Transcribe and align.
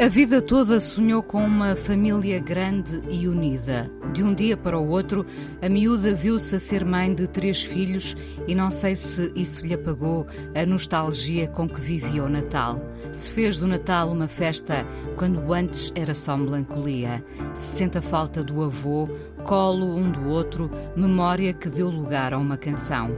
A 0.00 0.08
vida 0.08 0.40
toda 0.40 0.80
sonhou 0.80 1.22
com 1.22 1.44
uma 1.44 1.76
família 1.76 2.40
grande 2.40 3.02
e 3.10 3.28
unida. 3.28 3.90
De 4.14 4.22
um 4.22 4.32
dia 4.32 4.56
para 4.56 4.78
o 4.78 4.88
outro, 4.88 5.26
a 5.60 5.68
miúda 5.68 6.14
viu-se 6.14 6.56
a 6.56 6.58
ser 6.58 6.86
mãe 6.86 7.14
de 7.14 7.26
três 7.28 7.62
filhos 7.62 8.16
e 8.48 8.54
não 8.54 8.70
sei 8.70 8.96
se 8.96 9.30
isso 9.36 9.66
lhe 9.66 9.74
apagou 9.74 10.26
a 10.54 10.64
nostalgia 10.64 11.48
com 11.48 11.68
que 11.68 11.82
vivia 11.82 12.24
o 12.24 12.30
Natal. 12.30 12.80
Se 13.12 13.30
fez 13.30 13.58
do 13.58 13.66
Natal 13.66 14.10
uma 14.10 14.26
festa 14.26 14.86
quando 15.16 15.52
antes 15.52 15.92
era 15.94 16.14
só 16.14 16.34
melancolia. 16.34 17.22
Se 17.54 17.76
sente 17.76 17.98
a 17.98 18.02
falta 18.02 18.42
do 18.42 18.62
avô, 18.62 19.06
colo 19.40 19.96
um 19.96 20.10
do 20.10 20.28
outro, 20.28 20.70
memória 20.94 21.52
que 21.52 21.68
deu 21.68 21.88
lugar 21.88 22.32
a 22.32 22.38
uma 22.38 22.56
canção. 22.56 23.10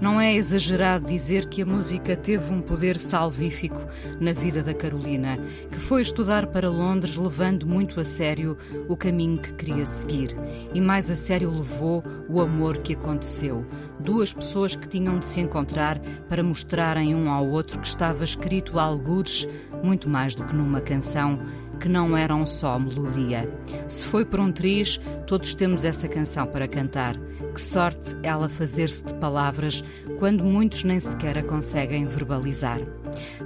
Não 0.00 0.20
é 0.20 0.34
exagerado 0.34 1.06
dizer 1.06 1.46
que 1.46 1.62
a 1.62 1.66
música 1.66 2.16
teve 2.16 2.52
um 2.52 2.60
poder 2.60 2.98
salvífico 2.98 3.82
na 4.20 4.32
vida 4.32 4.62
da 4.62 4.74
Carolina, 4.74 5.38
que 5.70 5.78
foi 5.78 6.02
estudar 6.02 6.46
para 6.46 6.68
Londres 6.68 7.16
levando 7.16 7.66
muito 7.66 8.00
a 8.00 8.04
sério 8.04 8.56
o 8.88 8.96
caminho 8.96 9.38
que 9.38 9.52
queria 9.52 9.86
seguir. 9.86 10.36
E 10.74 10.80
mais 10.80 11.10
a 11.10 11.16
sério 11.16 11.50
levou 11.50 12.02
o 12.28 12.40
amor 12.40 12.78
que 12.78 12.94
aconteceu. 12.94 13.66
Duas 14.00 14.32
pessoas 14.32 14.74
que 14.74 14.88
tinham 14.88 15.18
de 15.18 15.26
se 15.26 15.40
encontrar 15.40 15.98
para 16.28 16.42
mostrarem 16.42 17.14
um 17.14 17.30
ao 17.30 17.48
outro 17.48 17.78
que 17.78 17.86
estava 17.86 18.24
escrito 18.24 18.78
a 18.78 18.82
algures, 18.82 19.48
muito 19.82 20.08
mais 20.08 20.34
do 20.34 20.44
que 20.44 20.54
numa 20.54 20.80
canção, 20.80 21.38
que 21.82 21.88
não 21.88 22.16
eram 22.16 22.46
só 22.46 22.78
melodia. 22.78 23.52
Se 23.88 24.04
foi 24.04 24.24
por 24.24 24.38
um 24.38 24.52
triz, 24.52 25.00
todos 25.26 25.52
temos 25.52 25.84
essa 25.84 26.06
canção 26.06 26.46
para 26.46 26.68
cantar. 26.68 27.16
Que 27.52 27.60
sorte 27.60 28.16
ela 28.22 28.48
fazer-se 28.48 29.04
de 29.04 29.14
palavras 29.14 29.82
quando 30.20 30.44
muitos 30.44 30.84
nem 30.84 31.00
sequer 31.00 31.36
a 31.38 31.42
conseguem 31.42 32.06
verbalizar. 32.06 32.80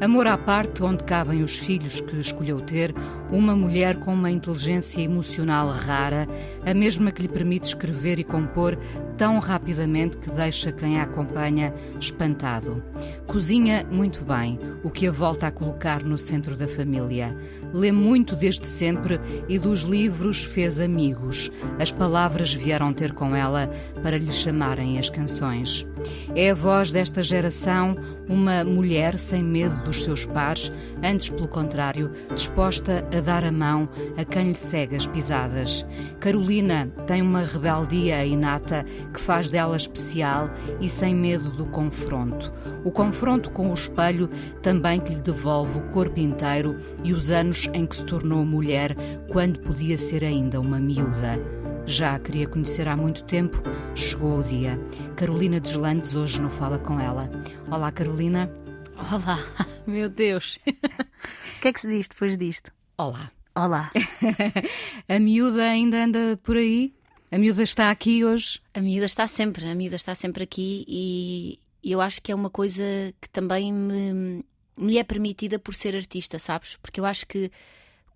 Amor 0.01 0.27
à 0.27 0.37
parte, 0.37 0.83
onde 0.83 1.03
cabem 1.03 1.43
os 1.43 1.57
filhos 1.57 2.01
que 2.01 2.19
escolheu 2.19 2.61
ter, 2.61 2.95
uma 3.31 3.57
mulher 3.57 3.97
com 3.97 4.13
uma 4.13 4.31
inteligência 4.31 5.01
emocional 5.01 5.69
rara, 5.71 6.29
a 6.65 6.75
mesma 6.75 7.11
que 7.11 7.23
lhe 7.23 7.29
permite 7.29 7.69
escrever 7.69 8.19
e 8.19 8.25
compor 8.25 8.79
tão 9.17 9.39
rapidamente 9.39 10.19
que 10.19 10.31
deixa 10.31 10.71
quem 10.71 11.01
a 11.01 11.05
acompanha 11.05 11.73
espantado. 11.99 12.83
Cozinha 13.27 13.87
muito 13.91 14.23
bem, 14.23 14.59
o 14.85 14.91
que 14.91 15.07
a 15.07 15.11
volta 15.11 15.47
a 15.47 15.51
colocar 15.51 16.03
no 16.03 16.19
centro 16.19 16.57
da 16.57 16.69
família. 16.69 17.37
Lê 17.73 17.91
muito 17.91 18.26
desde 18.35 18.67
sempre 18.67 19.21
e 19.49 19.59
dos 19.59 19.83
livros 19.83 20.43
fez 20.43 20.81
amigos. 20.81 21.51
As 21.79 21.93
palavras 21.93 22.53
vieram 22.53 22.93
ter 22.93 23.13
com 23.13 23.37
ela 23.37 23.71
para 24.03 24.19
lhe 24.19 24.33
chamarem 24.33 24.99
as 24.99 25.11
canções. 25.11 25.87
É 26.35 26.51
a 26.51 26.55
voz 26.55 26.93
desta 26.93 27.23
geração, 27.23 27.95
uma 28.29 28.65
mulher 28.65 29.19
sem 29.19 29.43
medo 29.43 29.85
dos 29.85 30.03
seus 30.03 30.27
pares, 30.27 30.73
antes 31.03 31.31
pelo 31.31 31.49
contrário, 31.49 32.11
disposta 32.35 33.07
a 33.17 33.21
dar 33.21 33.45
a 33.45 33.53
mão 33.53 33.89
a 34.17 34.25
quem 34.25 34.49
lhe 34.49 34.59
segue 34.59 34.97
as 34.97 35.07
pisadas. 35.07 35.87
Carolina 36.19 36.91
tem 37.07 37.23
uma 37.23 37.45
rebeldia 37.45 38.25
inata 38.25 38.85
que 39.13 39.21
faz 39.21 39.51
dela 39.51 39.77
especial 39.77 40.51
e 40.81 40.91
sem 40.91 41.15
medo 41.15 41.51
do 41.51 41.67
confronto. 41.67 42.53
O 42.85 42.91
confronto 42.91 43.51
com 43.51 43.71
o 43.71 43.75
espelho 43.75 44.29
também 44.63 45.01
que 45.01 45.15
lhe 45.15 45.21
devolve 45.21 45.79
o 45.79 45.83
corpo 45.89 46.19
inteiro 46.19 46.77
e 47.05 47.13
os 47.13 47.31
anos 47.31 47.69
em 47.73 47.87
que 47.87 47.97
se 47.97 48.05
tornou 48.07 48.45
mulher 48.45 48.97
quando 49.31 49.61
podia 49.61 49.99
ser 49.99 50.25
ainda 50.25 50.61
uma 50.61 50.79
miúda. 50.79 51.39
Já 51.85 52.15
a 52.15 52.19
queria 52.19 52.49
conhecer 52.49 52.89
há 52.89 52.97
muito 52.97 53.25
tempo, 53.25 53.63
chegou 53.95 54.39
o 54.39 54.43
dia. 54.43 54.79
Carolina 55.17 55.61
Deslandes 55.61 56.15
hoje 56.15 56.41
não 56.41 56.51
fala 56.51 56.79
com 56.79 56.99
ela. 56.99 57.29
Olá, 57.71 57.93
Carolina. 57.93 58.51
Olá, 58.97 59.39
meu 59.87 60.09
Deus. 60.09 60.59
o 60.67 61.61
que 61.61 61.69
é 61.69 61.73
que 61.73 61.81
se 61.81 61.89
diz 61.89 62.09
depois 62.09 62.37
disto? 62.37 62.73
Olá. 62.97 63.31
Olá. 63.55 63.91
a 65.09 65.19
miúda 65.19 65.63
ainda 65.63 66.05
anda 66.05 66.39
por 66.43 66.57
aí? 66.57 66.95
A 67.31 67.39
miúda 67.39 67.63
está 67.63 67.91
aqui 67.91 68.25
hoje? 68.25 68.61
A 68.73 68.81
miúda 68.81 69.07
está 69.07 69.27
sempre, 69.27 69.67
a 69.67 69.75
miúda 69.75 69.97
está 69.97 70.15
sempre 70.15 70.45
aqui 70.45 70.85
e 70.89 71.59
eu 71.83 72.01
acho 72.01 72.21
que 72.23 72.33
é 72.33 72.35
uma 72.35 72.51
coisa 72.51 72.85
que 73.21 73.29
também 73.31 73.73
me, 73.73 74.45
me 74.77 74.99
é 74.99 75.05
permitida 75.05 75.59
por 75.59 75.75
ser 75.75 75.95
artista, 75.95 76.39
sabes? 76.39 76.77
Porque 76.83 77.01
eu 77.01 77.05
acho 77.05 77.27
que 77.27 77.51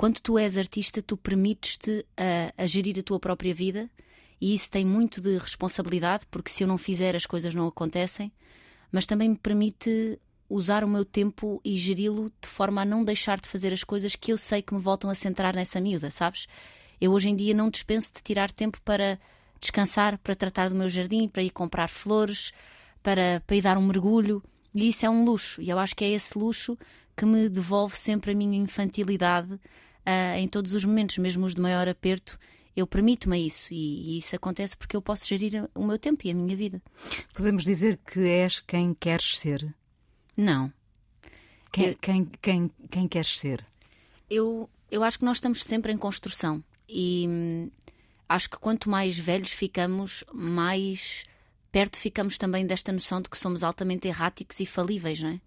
quando 0.00 0.18
tu 0.18 0.38
és 0.38 0.56
artista, 0.56 1.02
tu 1.02 1.14
permites-te 1.14 2.06
a, 2.16 2.62
a 2.62 2.66
gerir 2.66 2.98
a 2.98 3.02
tua 3.02 3.20
própria 3.20 3.52
vida 3.52 3.90
e 4.40 4.54
isso 4.54 4.70
tem 4.70 4.82
muito 4.82 5.20
de 5.20 5.36
responsabilidade, 5.36 6.24
porque 6.30 6.50
se 6.50 6.64
eu 6.64 6.66
não 6.66 6.78
fizer, 6.78 7.14
as 7.14 7.26
coisas 7.26 7.54
não 7.54 7.66
acontecem, 7.68 8.32
mas 8.90 9.04
também 9.04 9.28
me 9.28 9.36
permite 9.36 10.18
usar 10.48 10.84
o 10.84 10.88
meu 10.88 11.04
tempo 11.04 11.60
e 11.62 11.76
geri-lo 11.76 12.32
de 12.40 12.48
forma 12.48 12.80
a 12.80 12.84
não 12.86 13.04
deixar 13.04 13.38
de 13.38 13.46
fazer 13.46 13.74
as 13.74 13.84
coisas 13.84 14.16
que 14.16 14.32
eu 14.32 14.38
sei 14.38 14.62
que 14.62 14.72
me 14.72 14.80
voltam 14.80 15.10
a 15.10 15.14
centrar 15.14 15.54
nessa 15.54 15.78
miúda, 15.78 16.10
sabes? 16.10 16.46
Eu 16.98 17.12
hoje 17.12 17.28
em 17.28 17.36
dia 17.36 17.52
não 17.52 17.68
dispenso 17.68 18.10
de 18.14 18.22
tirar 18.22 18.50
tempo 18.50 18.80
para 18.82 19.18
descansar, 19.60 20.16
para 20.16 20.34
tratar 20.34 20.70
do 20.70 20.74
meu 20.74 20.88
jardim, 20.88 21.28
para 21.28 21.42
ir 21.42 21.50
comprar 21.50 21.88
flores, 21.88 22.54
para, 23.02 23.42
para 23.46 23.54
ir 23.54 23.60
dar 23.60 23.76
um 23.76 23.86
mergulho. 23.86 24.42
E 24.74 24.88
isso 24.88 25.04
é 25.04 25.10
um 25.10 25.26
luxo. 25.26 25.60
E 25.60 25.68
eu 25.68 25.78
acho 25.78 25.94
que 25.94 26.06
é 26.06 26.08
esse 26.08 26.38
luxo 26.38 26.78
que 27.14 27.26
me 27.26 27.50
devolve 27.50 27.98
sempre 27.98 28.32
a 28.32 28.34
minha 28.34 28.56
infantilidade 28.56 29.60
uh, 30.10 30.38
em 30.38 30.48
todos 30.48 30.74
os 30.74 30.84
momentos, 30.84 31.18
mesmo 31.18 31.46
os 31.46 31.54
de 31.54 31.60
maior 31.60 31.88
aperto, 31.88 32.38
eu 32.76 32.86
permito-me 32.86 33.46
isso 33.46 33.72
e, 33.72 34.14
e, 34.14 34.18
isso 34.18 34.34
acontece 34.34 34.76
porque 34.76 34.96
eu 34.96 35.02
posso 35.02 35.26
gerir 35.26 35.68
o 35.74 35.84
meu 35.84 35.98
tempo 35.98 36.26
e 36.26 36.30
a 36.30 36.34
minha 36.34 36.56
vida. 36.56 36.82
Podemos 37.34 37.64
dizer 37.64 37.98
que 37.98 38.20
és 38.20 38.60
quem 38.60 38.94
queres 38.94 39.36
ser? 39.36 39.74
Não. 40.36 40.72
Quem, 41.72 41.88
eu, 41.88 41.96
quem, 42.00 42.24
quem, 42.40 42.70
quem 42.90 43.08
queres 43.08 43.38
ser? 43.38 43.64
Eu, 44.28 44.68
eu 44.90 45.02
acho 45.02 45.18
que 45.18 45.24
nós 45.24 45.36
estamos 45.36 45.64
sempre 45.64 45.92
em 45.92 45.98
construção 45.98 46.62
e 46.88 47.26
hum, 47.28 47.70
acho 48.28 48.48
que 48.48 48.58
quanto 48.58 48.88
mais 48.88 49.18
velhos 49.18 49.50
ficamos, 49.50 50.24
mais 50.32 51.24
perto 51.70 51.96
ficamos 51.96 52.38
também 52.38 52.66
desta 52.66 52.92
noção 52.92 53.20
de 53.20 53.28
que 53.28 53.38
somos 53.38 53.62
altamente 53.62 54.08
erráticos 54.08 54.58
e 54.60 54.66
falíveis, 54.66 55.20
não 55.20 55.30
é? 55.30 55.40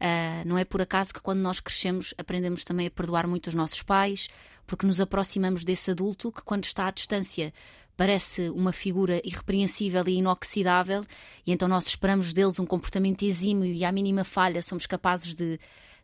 Uh, 0.00 0.46
não 0.46 0.58
é 0.58 0.64
por 0.64 0.82
acaso 0.82 1.14
que 1.14 1.20
quando 1.20 1.40
nós 1.40 1.60
crescemos 1.60 2.12
aprendemos 2.18 2.64
também 2.64 2.86
a 2.86 2.90
perdoar 2.90 3.26
muito 3.26 3.46
os 3.46 3.54
nossos 3.54 3.80
pais, 3.82 4.28
porque 4.66 4.86
nos 4.86 5.00
aproximamos 5.00 5.64
desse 5.64 5.90
adulto 5.90 6.32
que, 6.32 6.42
quando 6.42 6.64
está 6.64 6.86
à 6.86 6.90
distância, 6.90 7.52
parece 7.96 8.48
uma 8.50 8.72
figura 8.72 9.20
irrepreensível 9.24 10.06
e 10.08 10.14
inoxidável, 10.14 11.04
e 11.46 11.52
então 11.52 11.68
nós 11.68 11.86
esperamos 11.86 12.32
deles 12.32 12.58
um 12.58 12.66
comportamento 12.66 13.24
exímio 13.24 13.72
e 13.72 13.84
à 13.84 13.92
mínima 13.92 14.24
falha 14.24 14.62
somos 14.62 14.86
capazes 14.86 15.34
de, 15.34 15.58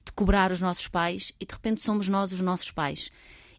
de 0.05 0.13
cobrar 0.15 0.53
os 0.53 0.61
nossos 0.61 0.87
pais, 0.87 1.33
e 1.41 1.45
de 1.45 1.53
repente 1.53 1.83
somos 1.83 2.09
nós 2.09 2.33
os 2.33 2.41
nossos 2.41 2.71
pais. 2.71 3.11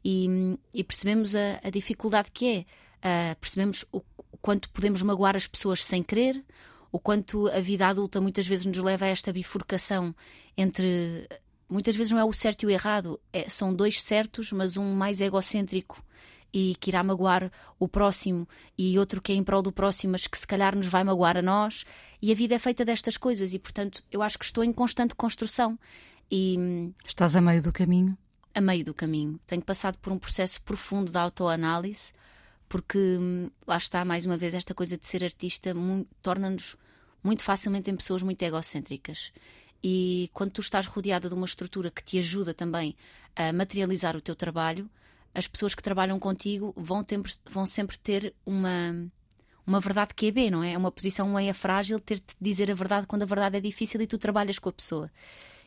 E, 0.03 0.58
e 0.74 0.84
percebemos 0.84 1.36
a, 1.36 1.59
a, 1.64 1.70
dificuldade 1.70 2.31
que 2.31 2.66
é, 3.03 3.34
uh, 3.34 3.40
percebemos 3.40 3.86
o, 3.91 3.97
o 4.31 4.38
quanto 4.41 4.70
podemos 4.70 5.02
magoar 5.02 5.36
as 5.36 5.46
pessoas 5.46 5.86
sem 5.86 6.02
querer, 6.02 6.44
o 6.91 7.00
quanto 7.00 7.47
a 7.47 7.59
vida 7.59 7.88
adulta 7.88 8.19
muitas 8.19 8.46
vezes 8.46 8.66
nos 8.66 8.78
leva 8.78 9.06
a 9.06 9.09
esta 9.09 9.31
bifurcação 9.31 10.13
entre. 10.57 11.28
Muitas 11.69 11.96
vezes 11.96 12.11
não 12.11 12.20
é 12.20 12.26
o 12.26 12.34
certo 12.34 12.64
e 12.64 12.66
o 12.66 12.70
errado, 12.70 13.17
é, 13.32 13.49
são 13.49 13.73
dois 13.73 14.02
certos, 14.03 14.52
mas 14.52 14.76
um 14.76 14.93
mais 14.93 15.22
egocêntrico 15.22 16.03
e 16.53 16.76
que 16.82 16.90
irá 16.90 17.02
magoar 17.02 17.49
o 17.79 17.88
próximo 17.88 18.46
e 18.78 18.99
outro 18.99 19.22
que 19.22 19.32
é 19.32 19.35
em 19.35 19.43
prol 19.43 19.61
do 19.61 19.72
próximo, 19.72 20.11
mas 20.11 20.28
que 20.28 20.38
se 20.38 20.46
calhar 20.46 20.76
nos 20.76 20.88
vai 20.88 21.02
magoar 21.02 21.38
a 21.38 21.41
nós. 21.41 21.85
E 22.22 22.29
a 22.29 22.35
vida 22.35 22.55
é 22.55 22.59
feita 22.59 22.84
destas 22.84 23.16
coisas 23.16 23.53
e, 23.53 23.59
portanto, 23.59 24.03
eu 24.11 24.22
acho 24.22 24.37
que 24.37 24.44
estou 24.44 24.66
em 24.66 24.73
constante 24.73 25.16
construção. 25.16 25.79
E 26.29 26.91
estás 27.08 27.37
a 27.37 27.41
meio 27.41 27.64
do 27.64 27.72
caminho? 27.72 28.17
A 28.53 28.59
meio 28.59 28.84
do 28.84 28.94
caminho. 28.94 29.40
Tenho 29.47 29.61
passado 29.61 29.97
por 29.99 30.11
um 30.11 30.20
processo 30.20 30.61
profundo 30.61 31.09
de 31.09 31.17
autoanálise 31.17 32.11
porque 32.72 32.97
hum, 32.97 33.49
lá 33.67 33.76
está 33.76 34.05
mais 34.05 34.26
uma 34.26 34.37
vez 34.37 34.53
esta 34.53 34.73
coisa 34.73 34.97
de 34.97 35.05
ser 35.05 35.26
artista 35.26 35.73
torna-nos 36.22 36.78
muito 37.23 37.44
facilmente 37.44 37.90
em 37.90 37.96
pessoas 37.96 38.23
muito 38.23 38.41
egocêntricas. 38.41 39.32
E 39.84 40.29
quando 40.34 40.52
tu 40.52 40.62
estás 40.62 40.85
rodeada 40.85 41.28
de 41.28 41.35
uma 41.35 41.46
estrutura 41.46 41.90
que 41.90 42.03
te 42.03 42.20
ajuda 42.20 42.53
também 42.53 42.96
a 43.35 43.52
materializar 43.52 44.16
o 44.16 44.22
teu 44.22 44.35
trabalho, 44.35 44.90
as 45.34 45.47
pessoas 45.47 45.73
que 45.73 45.82
trabalham 45.82 46.20
contigo 46.20 46.73
vão, 46.76 47.03
ter, 47.03 47.20
vão 47.50 47.66
sempre 47.66 47.97
ter 47.97 48.34
uma, 48.46 49.09
uma 49.66 49.79
verdade 49.79 50.14
que 50.14 50.28
é 50.28 50.32
B, 50.32 50.52
não 50.52 50.64
é? 50.64 50.73
É 50.73 50.78
uma 50.78 50.91
posição 50.91 51.29
meia 51.34 51.53
frágil 51.53 52.00
ter 52.00 52.20
de 52.20 52.35
dizer 52.40 52.70
a 52.70 52.76
verdade 52.76 53.08
quando 53.08 53.23
a 53.23 53.26
verdade 53.26 53.58
é 53.58 53.62
difícil 53.62 54.02
e 54.02 54.08
tu 54.08 54.18
trabalhas 54.18 54.59
com 54.59 54.70
a 54.70 54.73
pessoa. 54.73 55.12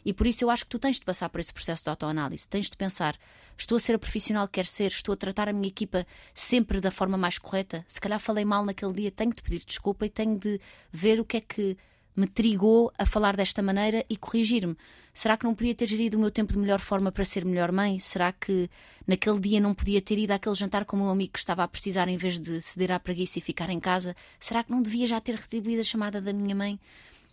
E 0.05 0.12
por 0.12 0.27
isso 0.27 0.45
eu 0.45 0.51
acho 0.51 0.65
que 0.65 0.71
tu 0.71 0.79
tens 0.79 0.99
de 0.99 1.05
passar 1.05 1.29
por 1.29 1.41
esse 1.41 1.53
processo 1.53 1.85
de 1.85 1.91
autoanálise. 1.91 2.49
Tens 2.49 2.69
de 2.69 2.77
pensar: 2.77 3.17
estou 3.56 3.77
a 3.77 3.81
ser 3.81 3.95
a 3.95 3.99
profissional 3.99 4.47
que 4.47 4.55
quero 4.55 4.69
ser, 4.69 4.89
estou 4.89 5.12
a 5.12 5.17
tratar 5.17 5.49
a 5.49 5.53
minha 5.53 5.69
equipa 5.69 6.06
sempre 6.35 6.81
da 6.81 6.91
forma 6.91 7.17
mais 7.17 7.39
correta. 7.39 7.85
Se 7.89 8.01
calhar 8.01 8.21
falei 8.21 8.45
mal 8.45 8.65
naquele 8.65 8.93
dia, 8.93 9.11
tenho 9.11 9.33
de 9.33 9.43
pedir 9.43 9.65
desculpa 9.65 10.06
e 10.06 10.11
tenho 10.11 10.39
de 10.39 10.61
ver 10.93 11.21
o 11.21 11.25
que 11.25 11.39
é 11.39 11.41
que 11.41 11.77
me 12.17 12.27
trigou 12.27 12.93
a 12.97 13.05
falar 13.05 13.37
desta 13.37 13.62
maneira 13.62 14.05
e 14.09 14.17
corrigir-me. 14.17 14.77
Será 15.12 15.37
que 15.37 15.45
não 15.45 15.55
podia 15.55 15.75
ter 15.75 15.87
gerido 15.87 16.17
o 16.17 16.21
meu 16.21 16.31
tempo 16.31 16.53
de 16.53 16.59
melhor 16.59 16.81
forma 16.81 17.11
para 17.11 17.25
ser 17.25 17.45
melhor 17.45 17.73
mãe? 17.73 17.99
Será 17.99 18.33
que 18.33 18.71
naquele 19.06 19.39
dia 19.41 19.61
não 19.61 19.75
podia 19.75 20.01
ter 20.01 20.19
ido 20.19 20.33
àquele 20.33 20.55
jantar 20.55 20.85
com 20.85 20.97
o 20.97 21.01
meu 21.01 21.09
amigo 21.09 21.33
que 21.33 21.39
estava 21.39 21.62
a 21.62 21.69
precisar 21.69 22.09
em 22.09 22.17
vez 22.17 22.39
de 22.39 22.61
ceder 22.61 22.93
à 22.93 23.01
preguiça 23.01 23.39
e 23.39 23.43
ficar 23.43 23.71
em 23.71 23.81
casa? 23.81 24.15
Será 24.39 24.62
que 24.62 24.71
não 24.71 24.83
devia 24.83 25.06
já 25.06 25.21
ter 25.21 25.35
retribuído 25.35 25.81
a 25.81 25.85
chamada 25.85 26.21
da 26.21 26.33
minha 26.33 26.55
mãe? 26.55 26.79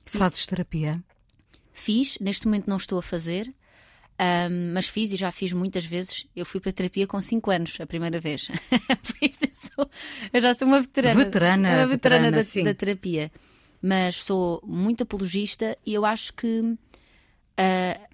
Fazes 0.06 0.46
terapia? 0.46 1.02
Fiz, 1.74 2.18
neste 2.20 2.46
momento 2.46 2.68
não 2.68 2.78
estou 2.78 3.00
a 3.00 3.02
fazer, 3.02 3.54
um, 4.22 4.74
mas 4.74 4.88
fiz 4.88 5.12
e 5.12 5.16
já 5.16 5.32
fiz 5.32 5.52
muitas 5.52 5.84
vezes. 5.84 6.28
Eu 6.36 6.46
fui 6.46 6.60
para 6.60 6.72
terapia 6.72 7.08
com 7.08 7.20
5 7.20 7.50
anos, 7.50 7.78
a 7.80 7.88
primeira 7.88 8.20
vez. 8.20 8.48
Por 9.02 9.16
isso 9.22 9.46
eu, 9.46 9.50
sou, 9.54 9.90
eu, 10.32 10.42
já 10.42 10.54
sou 10.54 10.68
uma 10.68 10.82
veterana. 10.82 11.26
Veterana, 11.26 11.70
uma 11.70 11.88
veterana, 11.88 12.32
veterana 12.32 12.66
da, 12.66 12.72
da, 12.72 12.78
terapia. 12.78 13.32
Mas 13.82 14.18
sou 14.18 14.62
muito 14.64 15.04
apologista 15.04 15.78
e 15.86 15.94
eu 15.94 16.06
acho 16.06 16.34
que. 16.34 16.60
Uh, 16.60 18.12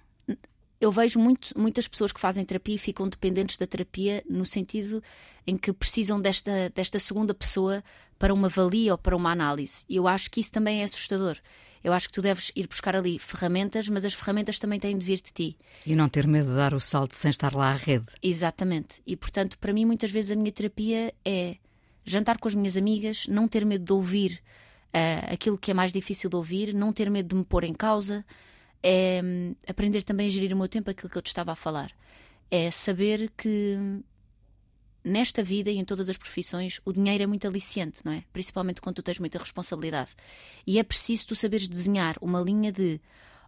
eu 0.80 0.92
vejo 0.92 1.18
muito, 1.18 1.58
muitas 1.58 1.88
pessoas 1.88 2.12
que 2.12 2.20
fazem 2.20 2.44
terapia 2.44 2.76
e 2.76 2.78
ficam 2.78 3.08
dependentes 3.08 3.56
da 3.56 3.66
terapia 3.66 4.22
no 4.30 4.46
sentido 4.46 5.02
em 5.44 5.56
que 5.56 5.72
precisam 5.72 6.20
desta, 6.20 6.70
desta 6.72 7.00
segunda 7.00 7.34
pessoa 7.34 7.82
para 8.16 8.32
uma 8.32 8.48
valia 8.48 8.92
ou 8.92 8.98
para 8.98 9.16
uma 9.16 9.32
análise. 9.32 9.84
E 9.88 9.96
eu 9.96 10.06
acho 10.06 10.30
que 10.30 10.40
isso 10.40 10.52
também 10.52 10.80
é 10.80 10.84
assustador. 10.84 11.36
Eu 11.82 11.92
acho 11.92 12.08
que 12.08 12.14
tu 12.14 12.22
deves 12.22 12.50
ir 12.54 12.66
buscar 12.66 12.96
ali 12.96 13.18
ferramentas, 13.18 13.88
mas 13.88 14.04
as 14.04 14.14
ferramentas 14.14 14.58
também 14.58 14.80
têm 14.80 14.96
de 14.96 15.06
vir 15.06 15.20
de 15.20 15.32
ti. 15.32 15.56
E 15.86 15.94
não 15.94 16.08
ter 16.08 16.26
medo 16.26 16.48
de 16.48 16.56
dar 16.56 16.74
o 16.74 16.80
salto 16.80 17.14
sem 17.14 17.30
estar 17.30 17.54
lá 17.54 17.72
à 17.72 17.74
rede. 17.74 18.06
Exatamente. 18.22 19.00
E 19.06 19.16
portanto, 19.16 19.58
para 19.58 19.72
mim, 19.72 19.84
muitas 19.84 20.10
vezes 20.10 20.32
a 20.32 20.36
minha 20.36 20.52
terapia 20.52 21.14
é 21.24 21.56
jantar 22.04 22.38
com 22.38 22.48
as 22.48 22.54
minhas 22.54 22.76
amigas, 22.76 23.26
não 23.28 23.46
ter 23.46 23.64
medo 23.64 23.84
de 23.84 23.92
ouvir 23.92 24.42
uh, 24.88 25.32
aquilo 25.32 25.58
que 25.58 25.70
é 25.70 25.74
mais 25.74 25.92
difícil 25.92 26.30
de 26.30 26.36
ouvir, 26.36 26.74
não 26.74 26.92
ter 26.92 27.10
medo 27.10 27.28
de 27.28 27.34
me 27.36 27.44
pôr 27.44 27.64
em 27.64 27.74
causa, 27.74 28.24
é 28.82 29.20
um, 29.22 29.54
aprender 29.68 30.02
também 30.02 30.26
a 30.26 30.30
gerir 30.30 30.52
o 30.52 30.56
meu 30.56 30.68
tempo, 30.68 30.90
aquilo 30.90 31.10
que 31.10 31.18
eu 31.18 31.22
te 31.22 31.28
estava 31.28 31.52
a 31.52 31.56
falar. 31.56 31.92
É 32.50 32.70
saber 32.70 33.30
que 33.36 33.76
nesta 35.04 35.42
vida 35.42 35.70
e 35.70 35.78
em 35.78 35.84
todas 35.84 36.08
as 36.08 36.16
profissões, 36.16 36.80
o 36.84 36.92
dinheiro 36.92 37.24
é 37.24 37.26
muito 37.26 37.46
aliciante, 37.46 38.00
não 38.04 38.12
é? 38.12 38.24
Principalmente 38.32 38.80
quando 38.80 38.96
tu 38.96 39.02
tens 39.02 39.18
muita 39.18 39.38
responsabilidade. 39.38 40.10
E 40.66 40.78
é 40.78 40.82
preciso 40.82 41.28
tu 41.28 41.34
saberes 41.34 41.68
desenhar 41.68 42.16
uma 42.20 42.40
linha 42.40 42.72
de, 42.72 43.00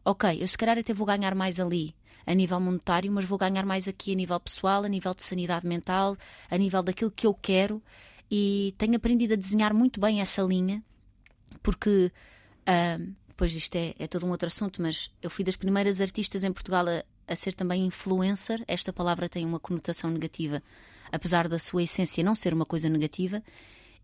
ok, 0.04 0.42
eu 0.42 0.48
se 0.48 0.56
calhar 0.56 0.78
até 0.78 0.92
vou 0.92 1.06
ganhar 1.06 1.34
mais 1.34 1.60
ali, 1.60 1.94
a 2.26 2.34
nível 2.34 2.60
monetário, 2.60 3.10
mas 3.10 3.24
vou 3.24 3.38
ganhar 3.38 3.64
mais 3.64 3.88
aqui 3.88 4.12
a 4.12 4.14
nível 4.14 4.38
pessoal, 4.38 4.84
a 4.84 4.88
nível 4.88 5.14
de 5.14 5.22
sanidade 5.22 5.66
mental, 5.66 6.16
a 6.50 6.56
nível 6.56 6.82
daquilo 6.82 7.10
que 7.10 7.26
eu 7.26 7.34
quero. 7.34 7.82
E 8.30 8.74
tenho 8.78 8.96
aprendido 8.96 9.34
a 9.34 9.36
desenhar 9.36 9.74
muito 9.74 10.00
bem 10.00 10.20
essa 10.20 10.42
linha, 10.42 10.82
porque. 11.62 12.12
Uh, 12.60 13.20
depois 13.40 13.54
isto 13.54 13.74
é, 13.74 13.94
é 13.98 14.06
todo 14.06 14.26
um 14.26 14.30
outro 14.30 14.48
assunto, 14.48 14.82
mas 14.82 15.10
eu 15.22 15.30
fui 15.30 15.42
das 15.42 15.56
primeiras 15.56 15.98
artistas 15.98 16.44
em 16.44 16.52
Portugal 16.52 16.86
a, 16.86 17.02
a 17.30 17.36
ser 17.36 17.54
também 17.54 17.86
influencer. 17.86 18.62
Esta 18.66 18.92
palavra 18.92 19.28
tem 19.28 19.46
uma 19.46 19.60
conotação 19.60 20.10
negativa 20.10 20.62
apesar 21.12 21.48
da 21.48 21.58
sua 21.58 21.82
essência 21.82 22.24
não 22.24 22.34
ser 22.34 22.54
uma 22.54 22.64
coisa 22.64 22.88
negativa, 22.88 23.42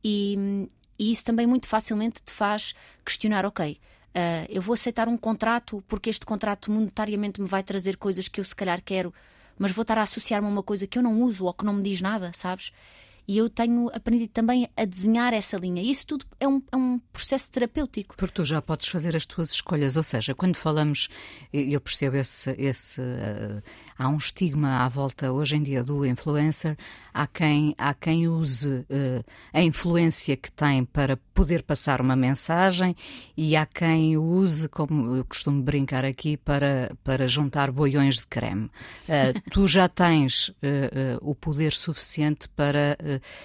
e, 0.03 0.69
e 0.99 1.13
isso 1.13 1.25
também 1.25 1.47
muito 1.47 1.69
facilmente 1.69 2.23
te 2.23 2.33
faz 2.33 2.75
questionar: 3.05 3.45
ok, 3.47 3.73
uh, 3.73 4.47
eu 4.49 4.63
vou 4.63 4.75
aceitar 4.75 5.09
um 5.09 5.17
contrato 5.17 5.83
porque 5.89 6.11
este 6.11 6.27
contrato 6.27 6.71
monetariamente 6.71 7.41
me 7.41 7.47
vai 7.47 7.63
trazer 7.63 7.97
coisas 7.97 8.29
que 8.29 8.41
eu 8.41 8.45
se 8.45 8.55
calhar 8.55 8.83
quero, 8.83 9.13
mas 9.59 9.73
vou 9.73 9.83
estar 9.83 9.99
a 9.99 10.03
associar-me 10.03 10.47
a 10.47 10.51
uma 10.51 10.63
coisa 10.63 10.87
que 10.87 10.99
eu 10.99 11.03
não 11.03 11.23
uso 11.23 11.45
ou 11.45 11.55
que 11.55 11.65
não 11.65 11.75
me 11.75 11.83
diz 11.83 12.01
nada, 12.01 12.31
sabes? 12.35 12.73
E 13.29 13.39
eu 13.39 13.51
tenho 13.51 13.91
aprendido 13.93 14.31
também 14.31 14.69
a 14.77 14.85
desenhar 14.85 15.33
essa 15.35 15.57
linha. 15.57 15.83
E 15.83 15.91
isso 15.91 16.07
tudo 16.07 16.27
é 16.39 16.47
um, 16.47 16.63
é 16.71 16.77
um 16.77 16.99
processo 17.13 17.51
terapêutico. 17.51 18.15
Porque 18.17 18.35
tu 18.35 18.45
já 18.45 18.63
podes 18.63 18.87
fazer 18.87 19.17
as 19.17 19.27
tuas 19.27 19.51
escolhas. 19.51 19.97
Ou 19.97 20.03
seja, 20.03 20.35
quando 20.35 20.57
falamos, 20.57 21.09
eu 21.53 21.81
percebo 21.81 22.17
esse. 22.17 22.51
esse 22.57 23.01
uh, 23.01 23.63
há 23.99 24.09
um 24.09 24.17
estigma 24.17 24.85
à 24.85 24.89
volta 24.89 25.33
hoje 25.33 25.57
em 25.57 25.63
dia 25.63 25.83
do 25.83 26.07
influencer. 26.07 26.77
Há 27.13 27.27
quem, 27.27 27.75
há 27.77 27.95
quem 27.95 28.29
use 28.29 28.69
uh, 28.69 29.25
a 29.53 29.63
influência 29.63 30.37
que 30.37 30.53
tem 30.53 30.85
para 30.85 31.17
poder 31.35 31.63
passar 31.65 32.01
uma 32.01 32.15
mensagem 32.15 32.95
e 33.37 33.57
há 33.57 33.67
quem 33.67 34.17
use, 34.17 34.69
como 34.69 35.17
eu 35.17 35.25
costumo 35.25 35.63
brincar 35.63 36.05
aqui, 36.05 36.37
para, 36.37 36.95
para 37.03 37.27
juntar 37.27 37.73
boiões 37.73 38.17
de 38.17 38.27
creme. 38.27 38.67
Uh, 39.09 39.51
tu 39.51 39.67
já 39.67 39.89
tens 39.89 40.55
o 41.21 41.35
poder 41.35 41.73
suficiente 41.73 42.49
para 42.51 42.97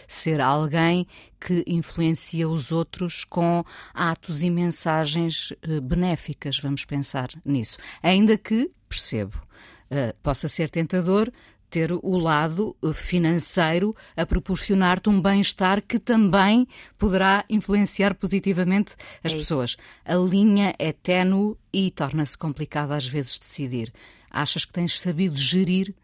ser 0.07 0.41
alguém 0.41 1.07
que 1.39 1.63
influencia 1.67 2.47
os 2.47 2.71
outros 2.71 3.23
com 3.23 3.63
atos 3.93 4.43
e 4.43 4.49
mensagens 4.49 5.51
uh, 5.51 5.81
benéficas, 5.81 6.59
vamos 6.59 6.85
pensar 6.85 7.29
nisso. 7.45 7.77
Ainda 8.01 8.37
que, 8.37 8.71
percebo, 8.87 9.37
uh, 9.37 10.15
possa 10.21 10.47
ser 10.47 10.69
tentador 10.69 11.31
ter 11.71 11.91
o 11.93 12.17
lado 12.17 12.75
eh, 12.83 12.93
financeiro 12.93 13.95
a 14.15 14.25
proporcionar-te 14.25 15.09
um 15.09 15.19
bem-estar 15.21 15.81
que 15.81 15.97
também 15.97 16.67
poderá 16.97 17.45
influenciar 17.49 18.13
positivamente 18.13 18.93
as 19.23 19.33
é 19.33 19.37
pessoas. 19.37 19.77
A 20.03 20.15
linha 20.15 20.75
é 20.77 20.91
ténue 20.91 21.55
e 21.71 21.89
torna-se 21.89 22.37
complicado 22.37 22.91
às 22.91 23.07
vezes 23.07 23.39
decidir. 23.39 23.93
Achas 24.29 24.65
que 24.65 24.73
tens 24.73 24.99
sabido 24.99 25.37
gerir? 25.37 25.95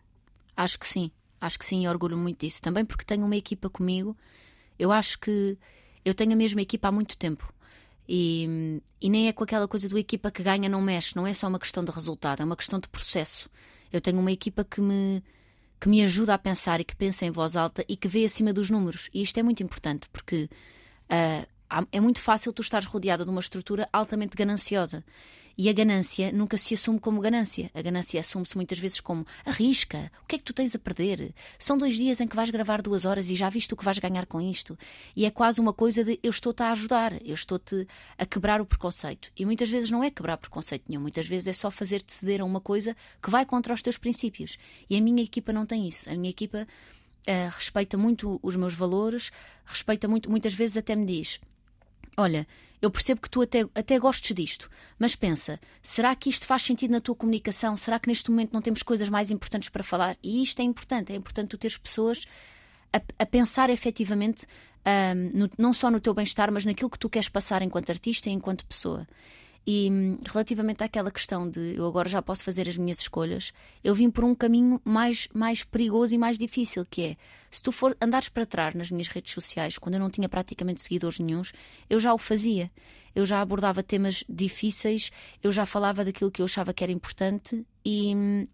Acho 0.56 0.80
que 0.80 0.88
sim. 0.88 1.12
Acho 1.39 1.60
que 1.60 1.66
sim, 1.66 1.88
orgulho 1.88 2.18
muito 2.18 2.45
disso. 2.45 2.62
Também 2.62 2.86
porque 2.86 3.06
tenho 3.06 3.25
uma 3.25 3.36
equipa 3.36 3.69
comigo. 3.69 4.18
Eu 4.78 4.92
acho 4.92 5.19
que 5.19 5.57
eu 6.04 6.13
tenho 6.13 6.34
a 6.34 6.36
mesma 6.36 6.62
equipa 6.62 6.88
há 6.88 6.92
muito 6.92 7.18
tempo. 7.18 7.54
E, 8.07 8.81
e 9.01 9.10
nem 9.10 9.28
é 9.28 9.34
com 9.34 9.44
aquela 9.44 9.68
coisa 9.68 9.89
do 9.89 9.98
equipa 9.98 10.31
que 10.31 10.42
ganha 10.42 10.69
não 10.69 10.81
mexe. 10.81 11.16
Não 11.16 11.28
é 11.28 11.34
só 11.34 11.48
uma 11.48 11.60
questão 11.60 11.84
de 11.84 11.92
resultado, 11.92 12.42
é 12.42 12.45
uma 12.45 12.56
questão 12.56 12.80
de 12.80 12.88
processo. 12.88 13.50
Eu 13.92 14.01
tenho 14.01 14.19
uma 14.19 14.31
equipa 14.31 14.63
que 14.63 14.81
me, 14.81 15.24
que 15.80 15.89
me 15.89 16.04
ajuda 16.04 16.34
a 16.34 16.38
pensar 16.38 16.80
e 16.80 16.84
que 16.84 16.95
pensa 16.95 17.25
em 17.25 17.31
voz 17.31 17.56
alta 17.56 17.83
e 17.88 17.98
que 17.98 18.07
vê 18.07 18.24
acima 18.24 18.54
dos 18.54 18.69
números. 18.69 19.10
E 19.13 19.22
isto 19.22 19.38
é 19.40 19.44
muito 19.44 19.62
importante 19.62 20.07
porque 20.12 20.50
uh, 21.12 21.48
é 21.92 22.00
muito 22.00 22.22
fácil 22.22 22.54
tu 22.54 22.62
estares 22.62 22.88
rodeada 22.88 23.25
de 23.25 23.30
uma 23.30 23.42
estrutura 23.42 23.88
altamente 23.92 24.36
gananciosa. 24.36 25.04
E 25.57 25.69
a 25.69 25.74
ganância 25.74 26.31
nunca 26.31 26.56
se 26.56 26.75
assume 26.75 27.00
como 27.00 27.19
ganância. 27.19 27.71
A 27.74 27.81
ganância 27.81 28.19
assume-se 28.19 28.56
muitas 28.56 28.77
vezes 28.77 29.00
como 29.00 29.25
arrisca, 29.44 30.11
o 30.23 30.28
que 30.28 30.35
é 30.35 30.37
que 30.37 30.44
tu 30.44 30.54
tens 30.54 30.76
a 30.76 30.80
perder? 30.80 31.33
São 31.57 31.76
dois 31.76 31.95
dias 31.95 32.21
em 32.21 32.28
que 32.28 32.35
vais 32.35 32.52
gravar 32.52 32.80
duas 32.80 33.06
horas 33.06 33.28
e 33.31 33.35
já 33.35 33.49
viste 33.49 33.73
o 33.73 33.78
que 33.78 33.83
vais 33.83 33.97
ganhar 33.97 34.28
com 34.28 34.40
isto. 34.40 34.78
E 35.16 35.26
é 35.26 35.31
quase 35.31 35.59
uma 35.59 35.73
coisa 35.73 36.04
de 36.04 36.19
eu 36.21 36.30
estou-te 36.30 36.61
a 36.61 36.71
ajudar, 36.71 37.14
eu 37.26 37.33
estou-te 37.33 37.87
a 38.19 38.26
quebrar 38.26 38.61
o 38.61 38.68
preconceito. 38.68 39.31
E 39.35 39.45
muitas 39.45 39.68
vezes 39.68 39.90
não 39.90 40.04
é 40.04 40.11
quebrar 40.11 40.37
preconceito 40.37 40.83
nenhum, 40.87 41.02
muitas 41.02 41.28
vezes 41.28 41.47
é 41.47 41.54
só 41.54 41.71
fazer-te 41.71 42.14
ceder 42.14 42.40
a 42.42 42.45
uma 42.45 42.61
coisa 42.61 42.95
que 43.19 43.31
vai 43.31 43.44
contra 43.44 43.73
os 43.73 43.81
teus 43.81 43.97
princípios. 43.97 44.59
E 44.87 44.95
a 44.95 45.02
minha 45.02 45.23
equipa 45.23 45.52
não 45.52 45.66
tem 45.66 45.87
isso. 45.87 46.07
A 46.07 46.14
minha 46.14 46.30
equipa 46.30 46.68
uh, 47.28 47.49
respeita 47.56 47.97
muito 47.97 48.40
os 48.44 48.56
meus 48.56 48.76
valores, 48.76 49.31
respeita 49.66 50.07
muito, 50.07 50.30
muitas 50.30 50.54
vezes 50.54 50.78
até 50.78 50.95
me 50.95 51.06
diz 51.07 51.40
Olha, 52.19 52.47
eu 52.81 52.90
percebo 52.90 53.21
que 53.21 53.30
tu 53.30 53.44
até, 53.44 53.59
até 53.76 54.00
gostes 54.00 54.36
disto, 54.36 54.71
mas 54.97 55.16
pensa, 55.16 55.59
será 55.83 56.16
que 56.16 56.30
isto 56.30 56.47
faz 56.47 56.64
sentido 56.64 56.90
na 56.90 57.00
tua 57.00 57.14
comunicação? 57.14 57.78
Será 57.78 58.00
que 58.00 58.07
neste 58.07 58.31
momento 58.31 58.52
não 58.52 58.62
temos 58.62 58.81
coisas 58.81 59.07
mais 59.07 59.30
importantes 59.30 59.69
para 59.69 59.83
falar? 59.83 60.18
E 60.24 60.42
isto 60.42 60.59
é 60.59 60.64
importante, 60.64 61.14
é 61.14 61.16
importante 61.16 61.50
tu 61.50 61.59
teres 61.59 61.78
pessoas 61.78 62.26
a, 62.92 63.00
a 63.19 63.26
pensar 63.26 63.69
efetivamente 63.69 64.47
um, 64.83 65.40
no, 65.40 65.52
não 65.59 65.74
só 65.74 65.92
no 65.92 66.00
teu 66.00 66.12
bem-estar, 66.12 66.52
mas 66.52 66.66
naquilo 66.66 66.90
que 66.90 66.97
tu 66.97 67.07
queres 67.07 67.30
passar 67.30 67.62
enquanto 67.62 67.92
artista 67.92 68.30
e 68.30 68.33
enquanto 68.33 68.66
pessoa. 68.66 69.07
E 69.69 69.90
hum, 69.92 70.18
relativamente 70.26 70.81
àquela 70.81 71.12
questão 71.12 71.50
de 71.50 71.76
eu 71.76 71.86
agora 71.86 72.07
já 72.07 72.21
posso 72.21 72.42
fazer 72.42 72.69
as 72.69 72.78
minhas 72.78 73.00
escolhas, 73.00 73.52
eu 73.83 73.94
vim 73.94 74.09
por 74.09 74.24
um 74.24 74.33
caminho 74.33 74.80
mais, 74.86 75.28
mais 75.33 75.62
perigoso 75.62 76.16
e 76.16 76.18
mais 76.18 76.38
difícil, 76.38 76.86
que 76.90 77.02
é 77.02 77.18
se 77.52 77.62
tu 77.62 77.74
for 77.74 77.95
andares 78.00 78.30
para 78.30 78.45
trás 78.45 78.74
nas 78.74 78.90
minhas 78.90 79.09
redes 79.09 79.33
sociais, 79.33 79.78
quando 79.78 79.95
eu 79.95 80.00
não 80.00 80.09
tinha 80.09 80.30
praticamente 80.30 80.80
seguidores 80.81 81.19
nenhums, 81.19 81.52
eu 81.90 82.00
já 82.00 82.14
o 82.14 82.18
fazia. 82.18 82.71
Eu 83.14 83.26
já 83.26 83.42
abordava 83.42 83.83
temas 83.83 84.24
difíceis, 84.30 85.12
eu 85.44 85.52
já 85.52 85.66
falava 85.66 86.06
daquilo 86.06 86.31
que 86.31 86.42
eu 86.42 86.45
achava 86.45 86.74
que 86.74 86.83
era 86.83 86.94
importante 86.94 87.66
e, 87.83 88.16
hum, 88.16 88.47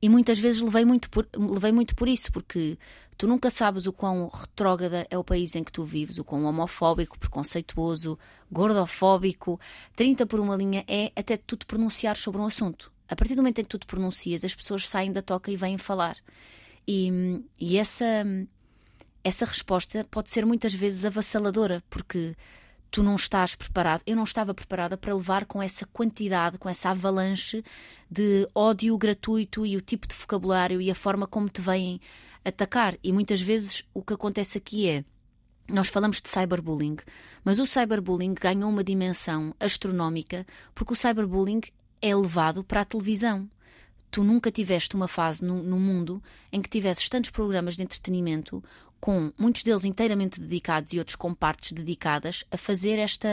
e 0.00 0.08
muitas 0.08 0.38
vezes 0.38 0.62
levei 0.62 0.84
muito, 0.84 1.10
por, 1.10 1.28
levei 1.36 1.70
muito 1.72 1.94
por 1.94 2.08
isso, 2.08 2.32
porque 2.32 2.78
tu 3.22 3.28
nunca 3.28 3.50
sabes 3.50 3.86
o 3.86 3.92
quão 3.92 4.26
retrógrada 4.26 5.06
é 5.08 5.16
o 5.16 5.22
país 5.22 5.54
em 5.54 5.62
que 5.62 5.70
tu 5.70 5.84
vives, 5.84 6.18
o 6.18 6.24
quão 6.24 6.42
homofóbico, 6.42 7.16
preconceituoso, 7.16 8.18
gordofóbico. 8.50 9.60
30 9.94 10.26
por 10.26 10.40
uma 10.40 10.56
linha 10.56 10.84
é 10.88 11.12
até 11.14 11.36
tu 11.36 11.56
te 11.56 11.64
pronunciar 11.64 12.16
sobre 12.16 12.40
um 12.40 12.46
assunto. 12.46 12.92
A 13.08 13.14
partir 13.14 13.36
do 13.36 13.38
momento 13.40 13.60
em 13.60 13.62
que 13.62 13.70
tu 13.70 13.78
te 13.78 13.86
pronuncias, 13.86 14.44
as 14.44 14.56
pessoas 14.56 14.88
saem 14.88 15.12
da 15.12 15.22
toca 15.22 15.52
e 15.52 15.56
vêm 15.56 15.78
falar. 15.78 16.16
E, 16.84 17.44
e 17.60 17.78
essa, 17.78 18.24
essa 19.22 19.44
resposta 19.44 20.04
pode 20.10 20.28
ser 20.32 20.44
muitas 20.44 20.74
vezes 20.74 21.06
avassaladora, 21.06 21.80
porque 21.88 22.34
tu 22.90 23.04
não 23.04 23.14
estás 23.14 23.54
preparado. 23.54 24.02
Eu 24.04 24.16
não 24.16 24.24
estava 24.24 24.52
preparada 24.52 24.96
para 24.96 25.14
levar 25.14 25.46
com 25.46 25.62
essa 25.62 25.86
quantidade, 25.86 26.58
com 26.58 26.68
essa 26.68 26.90
avalanche 26.90 27.64
de 28.10 28.48
ódio 28.52 28.98
gratuito 28.98 29.64
e 29.64 29.76
o 29.76 29.80
tipo 29.80 30.08
de 30.08 30.14
vocabulário 30.16 30.80
e 30.80 30.90
a 30.90 30.94
forma 30.96 31.24
como 31.24 31.48
te 31.48 31.60
vêm 31.60 32.00
atacar. 32.44 32.96
E 33.02 33.12
muitas 33.12 33.40
vezes 33.40 33.84
o 33.94 34.02
que 34.02 34.14
acontece 34.14 34.58
aqui 34.58 34.88
é. 34.88 35.04
Nós 35.68 35.88
falamos 35.88 36.20
de 36.20 36.28
cyberbullying, 36.28 36.96
mas 37.44 37.58
o 37.58 37.66
cyberbullying 37.66 38.34
ganhou 38.34 38.68
uma 38.68 38.82
dimensão 38.82 39.54
astronómica 39.60 40.44
porque 40.74 40.92
o 40.92 40.96
cyberbullying 40.96 41.60
é 42.00 42.14
levado 42.14 42.64
para 42.64 42.80
a 42.80 42.84
televisão. 42.84 43.48
Tu 44.10 44.24
nunca 44.24 44.50
tiveste 44.50 44.94
uma 44.96 45.08
fase 45.08 45.42
no, 45.42 45.62
no 45.62 45.78
mundo 45.78 46.22
em 46.52 46.60
que 46.60 46.68
tivesses 46.68 47.08
tantos 47.08 47.30
programas 47.30 47.76
de 47.76 47.82
entretenimento 47.82 48.62
com 49.00 49.32
muitos 49.38 49.62
deles 49.62 49.84
inteiramente 49.84 50.40
dedicados 50.40 50.92
e 50.92 50.98
outros 50.98 51.16
com 51.16 51.34
partes 51.34 51.72
dedicadas 51.72 52.44
a 52.50 52.56
fazer 52.56 52.98
esta. 52.98 53.28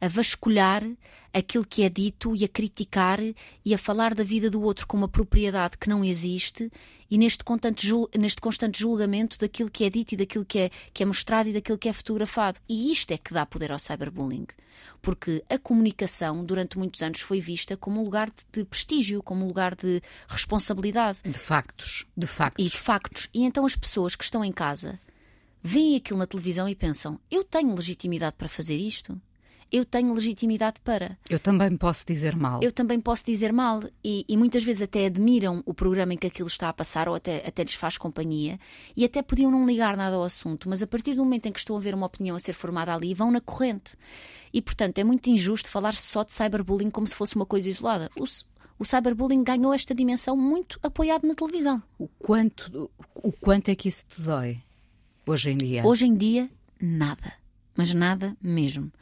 A 0.00 0.08
vasculhar 0.08 0.84
aquilo 1.32 1.66
que 1.66 1.82
é 1.82 1.88
dito 1.88 2.36
e 2.36 2.44
a 2.44 2.48
criticar 2.48 3.18
e 3.64 3.74
a 3.74 3.78
falar 3.78 4.14
da 4.14 4.22
vida 4.22 4.48
do 4.48 4.62
outro 4.62 4.86
com 4.86 4.96
uma 4.96 5.08
propriedade 5.08 5.76
que 5.76 5.88
não 5.88 6.04
existe 6.04 6.70
e 7.10 7.18
neste 7.18 7.42
constante, 7.42 7.88
neste 8.16 8.40
constante 8.40 8.78
julgamento 8.78 9.38
daquilo 9.38 9.70
que 9.70 9.84
é 9.84 9.90
dito 9.90 10.12
e 10.12 10.16
daquilo 10.16 10.44
que 10.44 10.58
é, 10.58 10.70
que 10.92 11.02
é 11.02 11.06
mostrado 11.06 11.48
e 11.48 11.52
daquilo 11.52 11.76
que 11.76 11.88
é 11.88 11.92
fotografado. 11.92 12.58
E 12.68 12.92
isto 12.92 13.10
é 13.10 13.18
que 13.18 13.34
dá 13.34 13.44
poder 13.44 13.72
ao 13.72 13.78
cyberbullying. 13.78 14.46
Porque 15.02 15.44
a 15.48 15.58
comunicação, 15.58 16.44
durante 16.44 16.78
muitos 16.78 17.02
anos, 17.02 17.20
foi 17.20 17.40
vista 17.40 17.76
como 17.76 18.00
um 18.00 18.04
lugar 18.04 18.30
de, 18.30 18.60
de 18.60 18.64
prestígio, 18.64 19.22
como 19.22 19.44
um 19.44 19.48
lugar 19.48 19.74
de 19.74 20.00
responsabilidade. 20.28 21.18
De 21.24 21.38
factos. 21.38 22.06
De 22.16 22.26
factos. 22.26 22.64
E 22.64 22.68
de 22.68 22.78
factos. 22.78 23.28
E 23.34 23.44
então 23.44 23.66
as 23.66 23.76
pessoas 23.76 24.14
que 24.16 24.24
estão 24.24 24.44
em 24.44 24.52
casa 24.52 25.00
veem 25.62 25.96
aquilo 25.96 26.18
na 26.18 26.26
televisão 26.26 26.68
e 26.68 26.74
pensam: 26.74 27.18
eu 27.30 27.42
tenho 27.42 27.74
legitimidade 27.74 28.36
para 28.36 28.48
fazer 28.48 28.76
isto? 28.76 29.20
Eu 29.70 29.84
tenho 29.84 30.12
legitimidade 30.12 30.80
para. 30.82 31.18
Eu 31.28 31.38
também 31.38 31.76
posso 31.76 32.06
dizer 32.06 32.36
mal. 32.36 32.60
Eu 32.62 32.72
também 32.72 33.00
posso 33.00 33.24
dizer 33.26 33.52
mal. 33.52 33.80
E, 34.02 34.24
e, 34.28 34.36
muitas 34.36 34.62
vezes 34.62 34.82
até 34.82 35.06
admiram 35.06 35.62
o 35.66 35.74
programa 35.74 36.14
em 36.14 36.16
que 36.16 36.26
aquilo 36.26 36.48
está 36.48 36.68
a 36.68 36.72
passar 36.72 37.08
ou 37.08 37.14
até, 37.14 37.46
até 37.46 37.62
lhes 37.62 37.74
faz 37.74 37.96
companhia 37.96 38.58
e 38.96 39.04
até 39.04 39.22
podiam 39.22 39.50
não 39.50 39.66
ligar 39.66 39.96
nada 39.96 40.16
ao 40.16 40.24
assunto, 40.24 40.68
mas 40.68 40.82
a 40.82 40.86
partir 40.86 41.14
do 41.14 41.24
momento 41.24 41.46
em 41.46 41.52
que 41.52 41.58
estão 41.58 41.76
a 41.76 41.80
ver 41.80 41.94
uma 41.94 42.06
opinião 42.06 42.36
a 42.36 42.40
ser 42.40 42.52
formada 42.52 42.94
ali, 42.94 43.14
vão 43.14 43.30
na 43.30 43.40
corrente. 43.40 43.96
E 44.52 44.62
portanto 44.62 44.98
é 44.98 45.04
muito 45.04 45.28
injusto 45.28 45.68
falar 45.70 45.94
só 45.94 46.22
de 46.22 46.32
cyberbullying 46.32 46.90
como 46.90 47.06
se 47.06 47.16
fosse 47.16 47.34
uma 47.34 47.46
coisa 47.46 47.68
isolada. 47.68 48.08
O, 48.16 48.24
o 48.78 48.84
cyberbullying 48.84 49.42
ganhou 49.42 49.72
esta 49.72 49.94
dimensão 49.94 50.36
muito 50.36 50.78
apoiado 50.82 51.26
na 51.26 51.34
televisão. 51.34 51.82
O 51.98 52.06
quanto, 52.06 52.90
o 53.14 53.32
quanto 53.32 53.68
é 53.70 53.74
que 53.74 53.88
isso 53.88 54.06
te 54.06 54.22
dói 54.22 54.58
hoje 55.26 55.50
em 55.50 55.58
dia? 55.58 55.84
Hoje 55.84 56.06
em 56.06 56.14
dia, 56.14 56.50
nada. 56.80 57.32
Mas 57.76 57.92
nada 57.92 58.36
mesmo. 58.40 58.92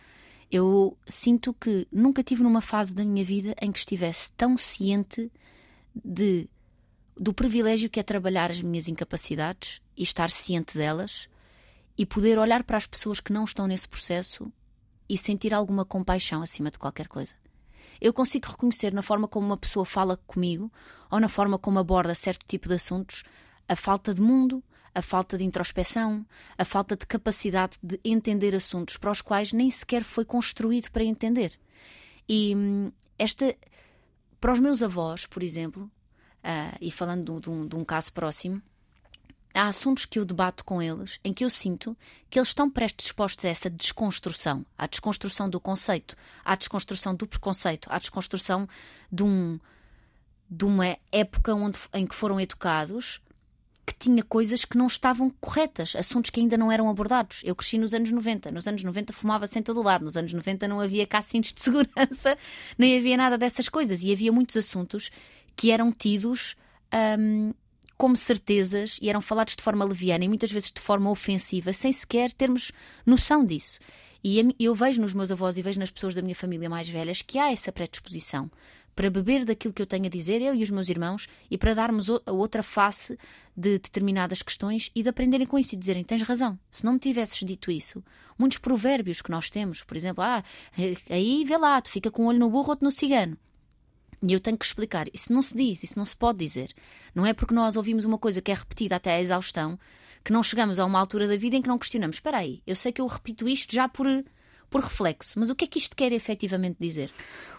Eu 0.52 0.98
sinto 1.08 1.54
que 1.54 1.88
nunca 1.90 2.22
tive 2.22 2.42
numa 2.42 2.60
fase 2.60 2.94
da 2.94 3.02
minha 3.02 3.24
vida 3.24 3.56
em 3.58 3.72
que 3.72 3.78
estivesse 3.78 4.30
tão 4.32 4.58
ciente 4.58 5.32
de 5.94 6.46
do 7.16 7.32
privilégio 7.32 7.88
que 7.90 8.00
é 8.00 8.02
trabalhar 8.02 8.50
as 8.50 8.60
minhas 8.60 8.88
incapacidades 8.88 9.80
e 9.96 10.02
estar 10.02 10.30
ciente 10.30 10.76
delas 10.76 11.28
e 11.96 12.04
poder 12.04 12.38
olhar 12.38 12.64
para 12.64 12.76
as 12.76 12.86
pessoas 12.86 13.20
que 13.20 13.32
não 13.32 13.44
estão 13.44 13.66
nesse 13.66 13.88
processo 13.88 14.52
e 15.08 15.16
sentir 15.16 15.54
alguma 15.54 15.84
compaixão 15.84 16.42
acima 16.42 16.70
de 16.70 16.78
qualquer 16.78 17.08
coisa. 17.08 17.34
Eu 18.00 18.12
consigo 18.12 18.48
reconhecer 18.48 18.92
na 18.92 19.02
forma 19.02 19.28
como 19.28 19.46
uma 19.46 19.56
pessoa 19.56 19.84
fala 19.84 20.16
comigo 20.26 20.70
ou 21.10 21.20
na 21.20 21.28
forma 21.28 21.58
como 21.58 21.78
aborda 21.78 22.14
certo 22.14 22.46
tipo 22.46 22.68
de 22.68 22.74
assuntos 22.74 23.22
a 23.68 23.76
falta 23.76 24.12
de 24.12 24.20
mundo, 24.20 24.62
a 24.94 25.02
falta 25.02 25.38
de 25.38 25.44
introspeção, 25.44 26.24
a 26.56 26.64
falta 26.64 26.96
de 26.96 27.06
capacidade 27.06 27.78
de 27.82 27.98
entender 28.04 28.54
assuntos 28.54 28.96
para 28.96 29.10
os 29.10 29.20
quais 29.20 29.52
nem 29.52 29.70
sequer 29.70 30.04
foi 30.04 30.24
construído 30.24 30.90
para 30.90 31.04
entender. 31.04 31.58
E 32.28 32.54
hum, 32.54 32.92
esta, 33.18 33.56
para 34.40 34.52
os 34.52 34.58
meus 34.58 34.82
avós, 34.82 35.26
por 35.26 35.42
exemplo, 35.42 35.84
uh, 35.84 36.76
e 36.80 36.90
falando 36.90 37.40
de 37.40 37.50
um, 37.50 37.66
de 37.66 37.76
um 37.76 37.84
caso 37.84 38.12
próximo, 38.12 38.60
há 39.54 39.66
assuntos 39.66 40.04
que 40.04 40.18
eu 40.18 40.24
debato 40.24 40.64
com 40.64 40.80
eles 40.80 41.18
em 41.24 41.32
que 41.32 41.44
eu 41.44 41.50
sinto 41.50 41.96
que 42.30 42.38
eles 42.38 42.48
estão 42.48 42.70
predispostos 42.70 43.44
a 43.44 43.48
essa 43.48 43.70
desconstrução, 43.70 44.64
à 44.76 44.86
desconstrução 44.86 45.48
do 45.48 45.60
conceito, 45.60 46.16
à 46.44 46.54
desconstrução 46.54 47.14
do 47.14 47.26
preconceito, 47.26 47.88
à 47.90 47.98
desconstrução 47.98 48.68
de, 49.10 49.22
um, 49.22 49.58
de 50.48 50.64
uma 50.64 50.96
época 51.10 51.54
onde, 51.54 51.78
em 51.94 52.06
que 52.06 52.14
foram 52.14 52.40
educados 52.40 53.20
que 53.84 53.94
tinha 53.94 54.22
coisas 54.22 54.64
que 54.64 54.78
não 54.78 54.86
estavam 54.86 55.30
corretas, 55.40 55.94
assuntos 55.96 56.30
que 56.30 56.40
ainda 56.40 56.56
não 56.56 56.70
eram 56.70 56.88
abordados. 56.88 57.40
Eu 57.44 57.54
cresci 57.54 57.78
nos 57.78 57.92
anos 57.92 58.12
90. 58.12 58.50
Nos 58.50 58.68
anos 58.68 58.82
90 58.82 59.12
fumava-se 59.12 59.58
em 59.58 59.62
todo 59.62 59.82
lado. 59.82 60.04
Nos 60.04 60.16
anos 60.16 60.32
90 60.32 60.68
não 60.68 60.80
havia 60.80 61.06
cá 61.06 61.20
cintos 61.20 61.52
de 61.52 61.60
segurança, 61.62 62.38
nem 62.78 62.96
havia 62.96 63.16
nada 63.16 63.36
dessas 63.36 63.68
coisas. 63.68 64.02
E 64.02 64.12
havia 64.12 64.30
muitos 64.30 64.56
assuntos 64.56 65.10
que 65.56 65.70
eram 65.70 65.90
tidos 65.90 66.54
hum, 67.18 67.52
como 67.96 68.16
certezas 68.16 68.98
e 69.02 69.08
eram 69.10 69.20
falados 69.20 69.56
de 69.56 69.62
forma 69.62 69.84
leviana 69.84 70.24
e 70.24 70.28
muitas 70.28 70.50
vezes 70.50 70.70
de 70.70 70.80
forma 70.80 71.10
ofensiva, 71.10 71.72
sem 71.72 71.92
sequer 71.92 72.32
termos 72.32 72.72
noção 73.04 73.44
disso. 73.44 73.80
E 74.24 74.54
eu 74.60 74.74
vejo 74.74 75.00
nos 75.00 75.12
meus 75.12 75.32
avós 75.32 75.56
e 75.58 75.62
vejo 75.62 75.80
nas 75.80 75.90
pessoas 75.90 76.14
da 76.14 76.22
minha 76.22 76.34
família 76.34 76.70
mais 76.70 76.88
velhas 76.88 77.22
que 77.22 77.38
há 77.38 77.50
essa 77.50 77.72
predisposição 77.72 78.48
para 78.94 79.10
beber 79.10 79.44
daquilo 79.44 79.72
que 79.72 79.80
eu 79.80 79.86
tenho 79.86 80.06
a 80.06 80.08
dizer, 80.08 80.42
eu 80.42 80.54
e 80.54 80.62
os 80.62 80.70
meus 80.70 80.88
irmãos, 80.88 81.26
e 81.50 81.56
para 81.56 81.74
darmos 81.74 82.08
a 82.10 82.32
outra 82.32 82.62
face 82.62 83.18
de 83.56 83.78
determinadas 83.78 84.42
questões 84.42 84.90
e 84.94 85.02
de 85.02 85.08
aprenderem 85.08 85.46
com 85.46 85.58
isso 85.58 85.74
e 85.74 85.78
dizerem: 85.78 86.04
tens 86.04 86.22
razão, 86.22 86.58
se 86.70 86.84
não 86.84 86.94
me 86.94 86.98
tivesses 86.98 87.38
dito 87.38 87.70
isso. 87.70 88.02
Muitos 88.38 88.58
provérbios 88.58 89.22
que 89.22 89.30
nós 89.30 89.50
temos, 89.50 89.82
por 89.82 89.96
exemplo, 89.96 90.22
ah, 90.22 90.42
aí 91.10 91.44
vê 91.44 91.56
lá, 91.56 91.80
tu 91.80 91.90
fica 91.90 92.10
com 92.10 92.24
um 92.24 92.26
olho 92.26 92.38
no 92.38 92.50
burro, 92.50 92.70
outro 92.70 92.84
no 92.84 92.90
cigano. 92.90 93.36
E 94.22 94.32
eu 94.32 94.40
tenho 94.40 94.58
que 94.58 94.64
explicar: 94.64 95.06
isso 95.12 95.32
não 95.32 95.42
se 95.42 95.56
diz, 95.56 95.82
isso 95.82 95.98
não 95.98 96.04
se 96.04 96.16
pode 96.16 96.38
dizer. 96.38 96.72
Não 97.14 97.26
é 97.26 97.32
porque 97.32 97.54
nós 97.54 97.76
ouvimos 97.76 98.04
uma 98.04 98.18
coisa 98.18 98.40
que 98.40 98.50
é 98.50 98.54
repetida 98.54 98.96
até 98.96 99.14
à 99.14 99.20
exaustão 99.20 99.78
que 100.24 100.32
não 100.32 100.42
chegamos 100.42 100.78
a 100.78 100.84
uma 100.84 101.00
altura 101.00 101.26
da 101.26 101.36
vida 101.36 101.56
em 101.56 101.62
que 101.62 101.68
não 101.68 101.78
questionamos: 101.78 102.16
espera 102.16 102.38
aí, 102.38 102.62
eu 102.66 102.76
sei 102.76 102.92
que 102.92 103.00
eu 103.00 103.06
repito 103.06 103.48
isto 103.48 103.72
já 103.72 103.88
por 103.88 104.06
por 104.72 104.82
reflexo. 104.82 105.38
Mas 105.38 105.50
o 105.50 105.54
que 105.54 105.66
é 105.66 105.68
que 105.68 105.78
isto 105.78 105.94
quer 105.94 106.10
efetivamente 106.10 106.78
dizer? 106.80 107.10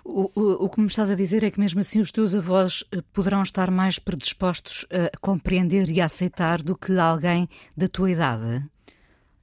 O, 0.03 0.29
o, 0.35 0.65
o, 0.65 0.69
que 0.69 0.81
me 0.81 0.87
estás 0.87 1.09
a 1.11 1.15
dizer 1.15 1.43
é 1.43 1.51
que 1.51 1.59
mesmo 1.59 1.79
assim 1.79 1.99
os 1.99 2.11
teus 2.11 2.35
avós 2.35 2.83
eh, 2.91 3.01
poderão 3.13 3.43
estar 3.43 3.71
mais 3.71 3.99
predispostos 3.99 4.85
a 4.89 5.15
compreender 5.19 5.89
e 5.89 6.01
a 6.01 6.05
aceitar 6.05 6.61
do 6.61 6.75
que 6.75 6.97
alguém 6.97 7.47
da 7.77 7.87
tua 7.87 8.11
idade? 8.11 8.67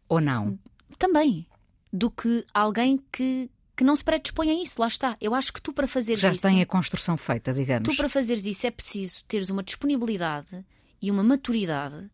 Ou 0.09 0.21
não? 0.21 0.59
Também. 0.99 1.47
Do 1.91 2.11
que 2.11 2.45
alguém 2.53 3.03
que, 3.11 3.49
que 3.77 3.85
não 3.85 3.97
se 3.97 4.05
predispõe 4.05 4.51
a 4.51 4.63
isso, 4.63 4.81
lá 4.81 4.89
está. 4.89 5.17
Eu 5.21 5.35
acho 5.35 5.53
que 5.53 5.63
tu 5.63 5.73
para 5.73 5.87
fazeres 5.87 6.21
Já 6.21 6.33
isso. 6.33 6.43
Já 6.43 6.49
tem 6.51 6.61
a 6.61 6.67
construção 6.67 7.17
feita, 7.17 7.55
digamos. 7.55 7.89
Tu 7.89 7.97
para 7.97 8.09
fazeres 8.09 8.45
isso 8.45 8.67
é 8.67 8.71
preciso 8.71 9.25
teres 9.27 9.49
uma 9.49 9.63
disponibilidade 9.63 10.65
e 11.01 11.11
uma 11.11 11.23
maturidade 11.23 12.11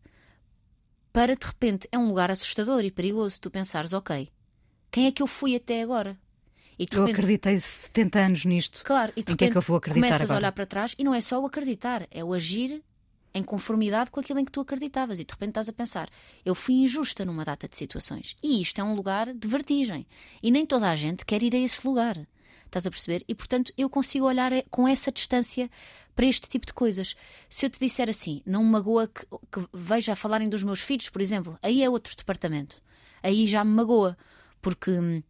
para 1.11 1.35
de 1.35 1.45
repente 1.45 1.89
é 1.91 1.97
um 1.97 2.07
lugar 2.07 2.29
assustador 2.29 2.85
e 2.85 2.91
perigoso 2.91 3.41
tu 3.41 3.49
pensares, 3.49 3.91
ok, 3.91 4.29
quem 4.91 5.07
é 5.07 5.11
que 5.11 5.21
eu 5.21 5.27
fui 5.27 5.55
até 5.55 5.81
agora? 5.81 6.17
E 6.79 6.85
eu 6.91 6.99
repente, 6.99 7.11
acreditei 7.11 7.59
70 7.59 8.19
anos 8.19 8.45
nisto. 8.45 8.83
Claro, 8.83 9.11
e 9.15 9.23
de 9.23 9.31
em 9.31 9.35
que 9.35 9.45
é 9.45 9.51
que 9.51 9.57
eu 9.57 9.61
vou 9.61 9.77
acreditar 9.77 10.05
começas 10.05 10.21
agora? 10.21 10.37
a 10.37 10.39
olhar 10.39 10.51
para 10.51 10.65
trás 10.65 10.95
e 10.97 11.03
não 11.03 11.13
é 11.13 11.21
só 11.21 11.41
o 11.41 11.45
acreditar, 11.45 12.07
é 12.11 12.23
o 12.23 12.33
agir 12.33 12.83
em 13.33 13.43
conformidade 13.43 14.09
com 14.09 14.19
aquilo 14.19 14.39
em 14.39 14.45
que 14.45 14.51
tu 14.51 14.61
acreditavas 14.61 15.19
e 15.19 15.23
de 15.23 15.31
repente 15.31 15.49
estás 15.49 15.69
a 15.69 15.73
pensar, 15.73 16.09
eu 16.45 16.55
fui 16.55 16.75
injusta 16.75 17.25
numa 17.25 17.43
data 17.43 17.67
de 17.67 17.75
situações. 17.75 18.35
E 18.41 18.61
isto 18.61 18.79
é 18.79 18.83
um 18.83 18.95
lugar 18.95 19.33
de 19.33 19.47
vertigem. 19.47 20.07
E 20.41 20.49
nem 20.51 20.65
toda 20.65 20.89
a 20.89 20.95
gente 20.95 21.25
quer 21.25 21.41
ir 21.43 21.55
a 21.55 21.59
esse 21.59 21.85
lugar. 21.85 22.17
Estás 22.65 22.85
a 22.85 22.91
perceber? 22.91 23.23
E 23.27 23.33
portanto 23.35 23.71
eu 23.77 23.89
consigo 23.89 24.25
olhar 24.25 24.51
com 24.69 24.87
essa 24.87 25.11
distância 25.11 25.69
para 26.15 26.25
este 26.25 26.49
tipo 26.49 26.65
de 26.65 26.73
coisas. 26.73 27.15
Se 27.49 27.65
eu 27.65 27.69
te 27.69 27.79
disser 27.79 28.09
assim, 28.09 28.41
não 28.45 28.63
me 28.63 28.71
magoa 28.71 29.07
que, 29.07 29.25
que 29.51 29.67
veja 29.73 30.13
a 30.13 30.15
falarem 30.15 30.49
dos 30.49 30.63
meus 30.63 30.81
filhos, 30.81 31.09
por 31.09 31.21
exemplo, 31.21 31.57
aí 31.61 31.83
é 31.83 31.89
outro 31.89 32.15
departamento. 32.15 32.81
Aí 33.21 33.45
já 33.45 33.63
me 33.63 33.71
magoa 33.71 34.17
porque 34.67 34.91
hum, 34.91 35.23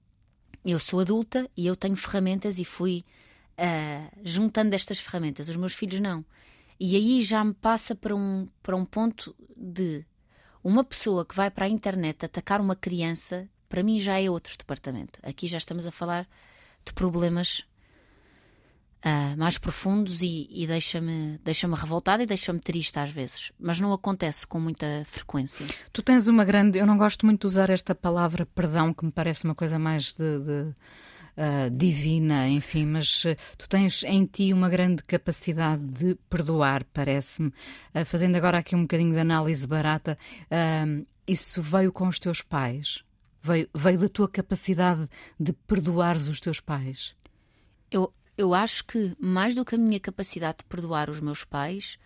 eu 0.65 0.79
sou 0.79 1.00
adulta 1.00 1.48
e 1.56 1.67
eu 1.67 1.75
tenho 1.75 1.96
ferramentas 1.96 2.58
e 2.58 2.65
fui 2.65 3.06
uh, 3.53 4.20
juntando 4.24 4.74
estas 4.74 5.00
ferramentas. 5.00 5.48
Os 5.48 5.56
meus 5.56 5.75
filhos 5.75 6.00
não. 6.00 6.25
E 6.79 6.96
aí 6.96 7.22
já 7.22 7.44
me 7.44 7.53
passa 7.53 7.94
para 7.94 8.15
um, 8.15 8.50
para 8.63 8.75
um 8.75 8.84
ponto 8.84 9.36
de 9.56 10.03
uma 10.63 10.84
pessoa 10.84 11.24
que 11.24 11.36
vai 11.36 11.51
para 11.51 11.65
a 11.65 11.70
internet 11.70 12.25
atacar 12.25 12.60
uma 12.60 12.75
criança, 12.75 13.48
para 13.70 13.84
mim 13.84 14.00
já 14.00 14.20
é 14.20 14.27
outro 14.27 14.58
departamento. 14.58 15.20
Aqui 15.22 15.46
já 15.46 15.60
estamos 15.60 15.86
a 15.86 15.91
falar 15.91 16.27
de 16.84 16.91
problemas 16.91 17.63
uh, 19.06 19.38
mais 19.38 19.58
profundos 19.58 20.22
e, 20.22 20.48
e 20.50 20.68
deixa-me 20.68 21.39
deixa 21.44 21.68
revoltada 21.68 22.24
e 22.24 22.25
deixa-me 22.25 22.60
triste 22.60 22.98
às 23.00 23.10
vezes. 23.10 23.51
Mas 23.60 23.80
não 23.80 23.94
acontece 23.94 24.46
com 24.46 24.60
muita 24.60 25.04
frequência. 25.06 25.66
Tu 25.92 26.01
tens 26.01 26.27
uma 26.27 26.44
grande. 26.44 26.77
Eu 26.80 26.86
não 26.86 26.98
gosto 26.98 27.25
muito 27.25 27.42
de 27.42 27.48
usar 27.48 27.70
esta 27.70 27.94
palavra 27.94 28.46
perdão, 28.46 28.94
que 28.94 29.06
me 29.06 29.12
parece 29.12 29.46
uma 29.46 29.56
coisa 29.56 29.77
mais 29.77 30.13
de, 30.13 30.39
de... 30.39 30.75
Uh, 31.39 31.70
divina, 31.70 32.50
enfim, 32.50 32.88
mas 32.88 33.24
uh, 33.24 33.36
tu 33.60 33.70
tens 33.70 34.01
em 34.06 34.25
ti 34.25 34.51
uma 34.51 34.68
grande 34.68 35.04
capacidade 35.04 35.86
de 35.86 36.16
perdoar, 36.27 36.84
parece-me. 36.86 37.50
Uh, 37.94 38.04
fazendo 38.06 38.36
agora 38.38 38.58
aqui 38.58 38.75
um 38.75 38.82
bocadinho 38.82 39.13
de 39.13 39.20
análise 39.20 39.68
barata, 39.68 40.18
isso 41.27 41.62
veio 41.62 41.92
com 41.92 42.08
os 42.08 42.20
teus 42.20 42.42
pais? 42.42 43.04
Veio, 43.39 43.70
veio 43.72 44.00
da 44.00 44.10
tua 44.10 44.27
capacidade 44.27 45.08
de 45.39 45.54
perdoares 45.54 46.27
os 46.27 46.42
teus 46.42 46.60
pais? 46.60 47.16
Eu, 47.92 48.12
eu 48.38 48.53
acho 48.53 48.86
que 48.86 49.13
mais 49.20 49.56
do 49.56 49.65
que 49.65 49.75
a 49.75 49.77
minha 49.77 50.00
capacidade 50.00 50.60
de 50.60 50.65
perdoar 50.65 51.10
os 51.10 51.20
meus 51.20 51.44
pais, 51.44 51.98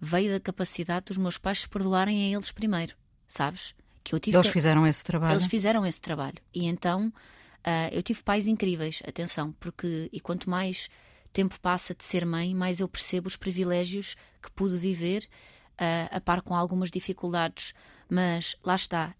veio 0.00 0.32
da 0.32 0.40
capacidade 0.40 1.06
dos 1.06 1.18
meus 1.18 1.38
pais 1.38 1.62
se 1.62 1.68
perdoarem 1.68 2.32
a 2.32 2.36
eles 2.36 2.50
primeiro, 2.50 2.94
sabes? 3.26 3.74
Que 4.04 4.14
eu 4.14 4.20
tive 4.20 4.36
eles 4.36 4.46
que... 4.46 4.52
fizeram 4.52 4.86
esse 4.86 5.04
trabalho. 5.04 5.34
Eles 5.34 5.46
fizeram 5.46 5.84
esse 5.86 6.00
trabalho. 6.00 6.38
E 6.54 6.66
então 6.66 7.08
uh, 7.08 7.88
eu 7.90 8.02
tive 8.02 8.22
pais 8.22 8.46
incríveis, 8.46 9.02
atenção, 9.06 9.52
porque 9.58 10.08
e 10.12 10.20
quanto 10.20 10.48
mais 10.48 10.88
tempo 11.32 11.58
passa 11.60 11.94
de 11.94 12.04
ser 12.04 12.24
mãe, 12.26 12.54
mais 12.54 12.80
eu 12.80 12.88
percebo 12.88 13.26
os 13.26 13.36
privilégios 13.36 14.16
que 14.42 14.50
pude 14.50 14.76
viver, 14.76 15.28
uh, 15.72 16.16
a 16.16 16.20
par 16.20 16.42
com 16.42 16.54
algumas 16.54 16.90
dificuldades. 16.90 17.72
Mas 18.08 18.56
lá 18.64 18.74
está, 18.74 19.14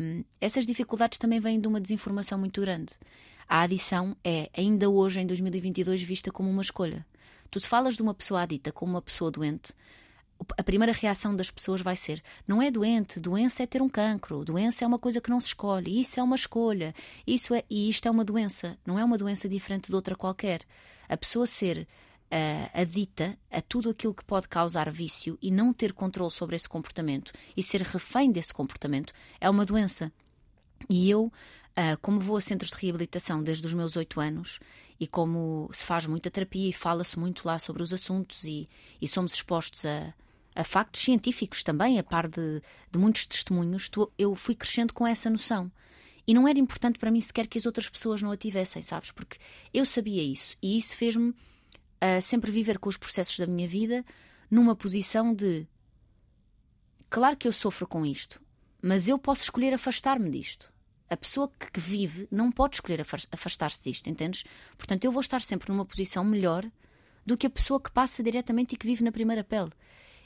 um, 0.00 0.24
essas 0.40 0.66
dificuldades 0.66 1.18
também 1.18 1.40
vêm 1.40 1.60
de 1.60 1.66
uma 1.66 1.80
desinformação 1.80 2.38
muito 2.38 2.60
grande. 2.60 2.92
A 3.48 3.62
adição 3.62 4.16
é, 4.24 4.50
ainda 4.56 4.88
hoje, 4.88 5.20
em 5.20 5.26
2022, 5.26 6.02
vista 6.02 6.30
como 6.30 6.50
uma 6.50 6.62
escolha. 6.62 7.06
Tu, 7.50 7.60
se 7.60 7.68
falas 7.68 7.96
de 7.96 8.02
uma 8.02 8.14
pessoa 8.14 8.42
adita 8.42 8.72
como 8.72 8.92
uma 8.92 9.02
pessoa 9.02 9.30
doente, 9.30 9.72
a 10.56 10.62
primeira 10.62 10.92
reação 10.92 11.34
das 11.34 11.50
pessoas 11.50 11.80
vai 11.80 11.96
ser: 11.96 12.22
não 12.46 12.60
é 12.60 12.70
doente, 12.70 13.20
doença 13.20 13.62
é 13.62 13.66
ter 13.66 13.80
um 13.80 13.88
cancro, 13.88 14.44
doença 14.44 14.84
é 14.84 14.86
uma 14.86 14.98
coisa 14.98 15.20
que 15.20 15.30
não 15.30 15.40
se 15.40 15.48
escolhe, 15.48 16.00
isso 16.00 16.18
é 16.18 16.22
uma 16.22 16.36
escolha, 16.36 16.94
isso 17.26 17.54
é, 17.54 17.64
e 17.70 17.88
isto 17.88 18.06
é 18.06 18.10
uma 18.10 18.24
doença, 18.24 18.76
não 18.84 18.98
é 18.98 19.04
uma 19.04 19.18
doença 19.18 19.48
diferente 19.48 19.88
de 19.88 19.94
outra 19.94 20.16
qualquer. 20.16 20.62
A 21.08 21.16
pessoa 21.16 21.46
ser 21.46 21.86
uh, 22.24 22.70
adita 22.80 23.38
a 23.50 23.60
tudo 23.60 23.90
aquilo 23.90 24.14
que 24.14 24.24
pode 24.24 24.48
causar 24.48 24.90
vício 24.90 25.38
e 25.40 25.50
não 25.50 25.72
ter 25.72 25.92
controle 25.92 26.30
sobre 26.30 26.56
esse 26.56 26.68
comportamento 26.68 27.32
e 27.56 27.62
ser 27.62 27.82
refém 27.82 28.30
desse 28.30 28.52
comportamento 28.52 29.12
é 29.40 29.48
uma 29.48 29.64
doença. 29.64 30.12
E 30.88 31.08
eu, 31.08 31.32
uh, 31.76 31.98
como 32.00 32.20
vou 32.20 32.36
a 32.36 32.40
centros 32.40 32.70
de 32.70 32.76
reabilitação 32.76 33.42
desde 33.42 33.66
os 33.66 33.74
meus 33.74 33.96
oito 33.96 34.20
anos 34.20 34.58
e 34.98 35.06
como 35.06 35.68
se 35.72 35.84
faz 35.84 36.06
muita 36.06 36.30
terapia 36.30 36.68
e 36.68 36.72
fala-se 36.72 37.18
muito 37.18 37.46
lá 37.46 37.58
sobre 37.58 37.82
os 37.82 37.92
assuntos 37.92 38.44
e, 38.44 38.68
e 39.00 39.08
somos 39.08 39.32
expostos 39.32 39.84
a 39.84 40.14
a 40.54 40.62
factos 40.62 41.02
científicos 41.02 41.62
também, 41.62 41.98
a 41.98 42.02
par 42.02 42.28
de, 42.28 42.62
de 42.90 42.98
muitos 42.98 43.26
testemunhos, 43.26 43.88
tu, 43.88 44.10
eu 44.16 44.34
fui 44.34 44.54
crescendo 44.54 44.94
com 44.94 45.06
essa 45.06 45.28
noção. 45.28 45.70
E 46.26 46.32
não 46.32 46.46
era 46.46 46.58
importante 46.58 46.98
para 46.98 47.10
mim 47.10 47.20
sequer 47.20 47.46
que 47.46 47.58
as 47.58 47.66
outras 47.66 47.88
pessoas 47.88 48.22
não 48.22 48.30
a 48.30 48.36
tivessem, 48.36 48.82
sabes? 48.82 49.10
Porque 49.10 49.38
eu 49.72 49.84
sabia 49.84 50.22
isso 50.22 50.56
e 50.62 50.78
isso 50.78 50.96
fez-me 50.96 51.30
uh, 51.30 52.22
sempre 52.22 52.50
viver 52.50 52.78
com 52.78 52.88
os 52.88 52.96
processos 52.96 53.38
da 53.38 53.46
minha 53.46 53.68
vida 53.68 54.04
numa 54.50 54.76
posição 54.76 55.34
de. 55.34 55.66
Claro 57.10 57.36
que 57.36 57.46
eu 57.46 57.52
sofro 57.52 57.86
com 57.86 58.06
isto, 58.06 58.40
mas 58.80 59.08
eu 59.08 59.18
posso 59.18 59.42
escolher 59.42 59.74
afastar-me 59.74 60.30
disto. 60.30 60.72
A 61.08 61.16
pessoa 61.16 61.50
que 61.72 61.80
vive 61.80 62.26
não 62.30 62.50
pode 62.50 62.76
escolher 62.76 63.04
afastar-se 63.30 63.82
disto, 63.84 64.08
entendes? 64.08 64.44
Portanto, 64.76 65.04
eu 65.04 65.12
vou 65.12 65.20
estar 65.20 65.40
sempre 65.40 65.70
numa 65.70 65.84
posição 65.84 66.24
melhor 66.24 66.68
do 67.24 67.36
que 67.36 67.46
a 67.46 67.50
pessoa 67.50 67.80
que 67.80 67.90
passa 67.90 68.22
diretamente 68.22 68.74
e 68.74 68.78
que 68.78 68.86
vive 68.86 69.04
na 69.04 69.12
primeira 69.12 69.44
pele 69.44 69.70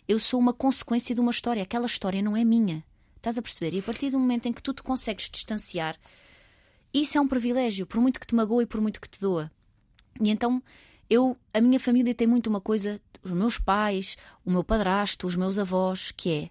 eu 0.08 0.18
sou 0.18 0.40
uma 0.40 0.54
consequência 0.54 1.14
de 1.14 1.20
uma 1.20 1.30
história. 1.30 1.62
Aquela 1.62 1.84
história 1.84 2.22
não 2.22 2.34
é 2.34 2.42
minha. 2.42 2.82
Estás 3.16 3.36
a 3.36 3.42
perceber? 3.42 3.74
E 3.74 3.80
a 3.80 3.82
partir 3.82 4.08
do 4.08 4.18
momento 4.18 4.46
em 4.46 4.52
que 4.52 4.62
tu 4.62 4.72
te 4.72 4.82
consegues 4.82 5.28
distanciar, 5.28 5.98
isso 6.94 7.18
é 7.18 7.20
um 7.20 7.28
privilégio, 7.28 7.86
por 7.86 8.00
muito 8.00 8.18
que 8.18 8.26
te 8.26 8.34
magoe 8.34 8.64
e 8.64 8.66
por 8.66 8.80
muito 8.80 9.00
que 9.00 9.08
te 9.08 9.20
doa. 9.20 9.52
E 10.18 10.30
então, 10.30 10.62
eu, 11.10 11.36
a 11.52 11.60
minha 11.60 11.78
família 11.78 12.14
tem 12.14 12.26
muito 12.26 12.46
uma 12.46 12.60
coisa, 12.60 12.98
os 13.22 13.32
meus 13.32 13.58
pais, 13.58 14.16
o 14.46 14.50
meu 14.50 14.64
padrasto, 14.64 15.26
os 15.26 15.36
meus 15.36 15.58
avós, 15.58 16.10
que 16.10 16.50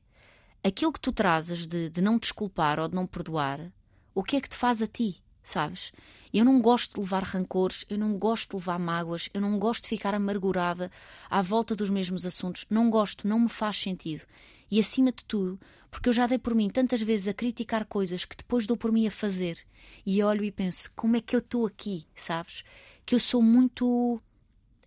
é 0.64 0.68
aquilo 0.68 0.94
que 0.94 1.02
tu 1.02 1.12
trazes 1.12 1.66
de, 1.66 1.90
de 1.90 2.02
não 2.02 2.20
desculpar 2.20 2.80
ou 2.80 2.88
de 2.88 2.94
não 2.94 3.08
perdoar, 3.08 3.72
o 4.20 4.24
que 4.24 4.36
é 4.38 4.42
que 4.42 4.50
te 4.50 4.58
faz 4.58 4.82
a 4.82 4.88
ti? 4.88 5.22
sabes? 5.48 5.94
Eu 6.34 6.44
não 6.44 6.62
gosto 6.62 6.96
de 6.96 7.00
levar 7.00 7.24
rancores, 7.24 7.86
eu 7.90 7.98
não 7.98 8.18
gosto 8.18 8.52
de 8.52 8.58
levar 8.58 8.78
mágoas, 8.78 9.30
eu 9.34 9.40
não 9.40 9.58
gosto 9.58 9.84
de 9.84 9.90
ficar 9.90 10.14
amargurada 10.14 10.92
à 11.30 11.42
volta 11.42 11.74
dos 11.74 11.90
mesmos 11.90 12.26
assuntos. 12.26 12.66
Não 12.70 12.90
gosto, 12.90 13.26
não 13.26 13.40
me 13.40 13.48
faz 13.48 13.78
sentido. 13.78 14.26
E 14.70 14.78
acima 14.78 15.10
de 15.10 15.24
tudo, 15.24 15.58
porque 15.90 16.10
eu 16.10 16.14
já 16.14 16.28
dei 16.28 16.38
por 16.38 16.54
mim 16.54 16.70
tantas 16.70 17.02
vezes 17.02 17.30
a 17.30 17.34
criticar 17.34 17.86
coisas 17.86 18.26
que 18.26 18.36
depois 18.36 18.68
dou 18.68 18.76
por 18.76 18.92
mim 18.92 19.08
a 19.08 19.12
fazer 19.12 19.58
e 20.06 20.22
olho 20.22 20.44
e 20.44 20.52
penso 20.52 20.92
como 20.94 21.16
é 21.16 21.22
que 21.22 21.34
eu 21.34 21.40
estou 21.40 21.66
aqui, 21.66 22.06
sabes? 22.14 22.66
Que 23.06 23.16
eu 23.16 23.20
sou 23.20 23.42
muito 23.42 24.22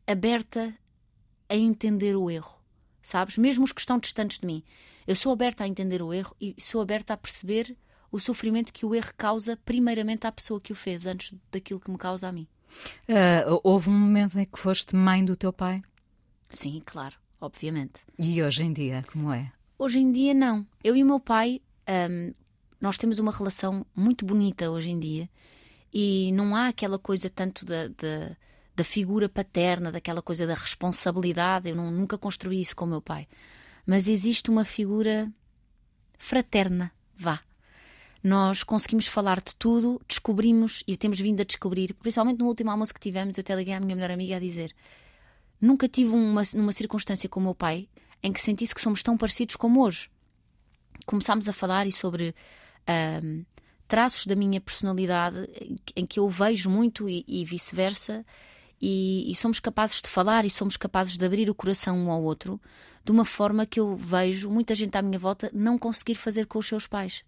aberta 0.06 0.76
a 1.48 1.56
entender 1.56 2.14
o 2.16 2.30
erro, 2.30 2.60
sabes? 3.00 3.38
Mesmo 3.38 3.64
os 3.64 3.72
que 3.72 3.80
estão 3.80 3.98
distantes 3.98 4.38
de 4.38 4.46
mim. 4.46 4.62
Eu 5.06 5.16
sou 5.16 5.32
aberta 5.32 5.64
a 5.64 5.68
entender 5.68 6.02
o 6.02 6.12
erro 6.12 6.36
e 6.38 6.54
sou 6.60 6.82
aberta 6.82 7.14
a 7.14 7.16
perceber 7.16 7.74
o 8.10 8.18
sofrimento 8.18 8.72
que 8.72 8.84
o 8.84 8.94
erro 8.94 9.12
causa, 9.16 9.56
primeiramente, 9.64 10.26
à 10.26 10.32
pessoa 10.32 10.60
que 10.60 10.72
o 10.72 10.76
fez, 10.76 11.06
antes 11.06 11.34
daquilo 11.50 11.80
que 11.80 11.90
me 11.90 11.98
causa 11.98 12.28
a 12.28 12.32
mim. 12.32 12.46
Uh, 13.08 13.60
houve 13.62 13.90
um 13.90 13.98
momento 13.98 14.38
em 14.38 14.44
que 14.44 14.58
foste 14.58 14.94
mãe 14.96 15.24
do 15.24 15.36
teu 15.36 15.52
pai? 15.52 15.82
Sim, 16.48 16.82
claro, 16.84 17.16
obviamente. 17.40 18.00
E 18.18 18.42
hoje 18.42 18.64
em 18.64 18.72
dia, 18.72 19.04
como 19.12 19.32
é? 19.32 19.52
Hoje 19.78 19.98
em 19.98 20.10
dia, 20.10 20.34
não. 20.34 20.66
Eu 20.82 20.96
e 20.96 21.02
o 21.02 21.06
meu 21.06 21.20
pai, 21.20 21.60
um, 22.10 22.32
nós 22.80 22.98
temos 22.98 23.18
uma 23.18 23.32
relação 23.32 23.86
muito 23.94 24.24
bonita 24.24 24.70
hoje 24.70 24.90
em 24.90 24.98
dia 24.98 25.28
e 25.92 26.32
não 26.32 26.54
há 26.54 26.68
aquela 26.68 26.98
coisa 26.98 27.30
tanto 27.30 27.64
da, 27.64 27.88
da, 27.88 28.36
da 28.74 28.84
figura 28.84 29.28
paterna, 29.28 29.92
daquela 29.92 30.22
coisa 30.22 30.46
da 30.46 30.54
responsabilidade. 30.54 31.68
Eu 31.68 31.76
não, 31.76 31.90
nunca 31.90 32.18
construí 32.18 32.60
isso 32.60 32.76
com 32.76 32.84
o 32.84 32.88
meu 32.88 33.00
pai. 33.00 33.26
Mas 33.86 34.08
existe 34.08 34.50
uma 34.50 34.64
figura 34.64 35.32
fraterna, 36.18 36.92
vá 37.16 37.40
nós 38.22 38.62
conseguimos 38.62 39.06
falar 39.06 39.40
de 39.40 39.54
tudo, 39.56 40.00
descobrimos 40.06 40.82
e 40.86 40.96
temos 40.96 41.18
vindo 41.18 41.40
a 41.40 41.44
descobrir, 41.44 41.94
principalmente 41.94 42.38
no 42.38 42.46
último 42.46 42.70
almoço 42.70 42.92
que 42.92 43.00
tivemos, 43.00 43.36
eu 43.36 43.42
até 43.42 43.54
liguei 43.54 43.72
à 43.72 43.80
minha 43.80 43.94
melhor 43.96 44.10
amiga 44.10 44.36
a 44.36 44.40
dizer: 44.40 44.74
Nunca 45.60 45.88
tive 45.88 46.10
uma, 46.10 46.42
uma 46.54 46.72
circunstância 46.72 47.28
com 47.28 47.40
o 47.40 47.42
meu 47.42 47.54
pai 47.54 47.88
em 48.22 48.32
que 48.32 48.40
sentisse 48.40 48.74
que 48.74 48.80
somos 48.80 49.02
tão 49.02 49.16
parecidos 49.16 49.56
como 49.56 49.82
hoje. 49.82 50.10
Começámos 51.06 51.48
a 51.48 51.52
falar 51.52 51.86
e 51.86 51.92
sobre 51.92 52.34
um, 53.22 53.44
traços 53.88 54.26
da 54.26 54.36
minha 54.36 54.60
personalidade 54.60 55.48
em 55.96 56.06
que 56.06 56.20
eu 56.20 56.28
vejo 56.28 56.68
muito 56.68 57.08
e, 57.08 57.24
e 57.26 57.44
vice-versa, 57.44 58.24
e, 58.80 59.30
e 59.30 59.34
somos 59.34 59.60
capazes 59.60 60.00
de 60.00 60.08
falar 60.08 60.44
e 60.44 60.50
somos 60.50 60.76
capazes 60.76 61.16
de 61.16 61.24
abrir 61.24 61.50
o 61.50 61.54
coração 61.54 61.98
um 61.98 62.10
ao 62.10 62.22
outro 62.22 62.60
de 63.04 63.10
uma 63.10 63.24
forma 63.24 63.66
que 63.66 63.80
eu 63.80 63.96
vejo 63.96 64.50
muita 64.50 64.74
gente 64.74 64.96
à 64.96 65.02
minha 65.02 65.18
volta 65.18 65.50
não 65.52 65.78
conseguir 65.78 66.14
fazer 66.14 66.46
com 66.46 66.58
os 66.58 66.66
seus 66.66 66.86
pais. 66.86 67.22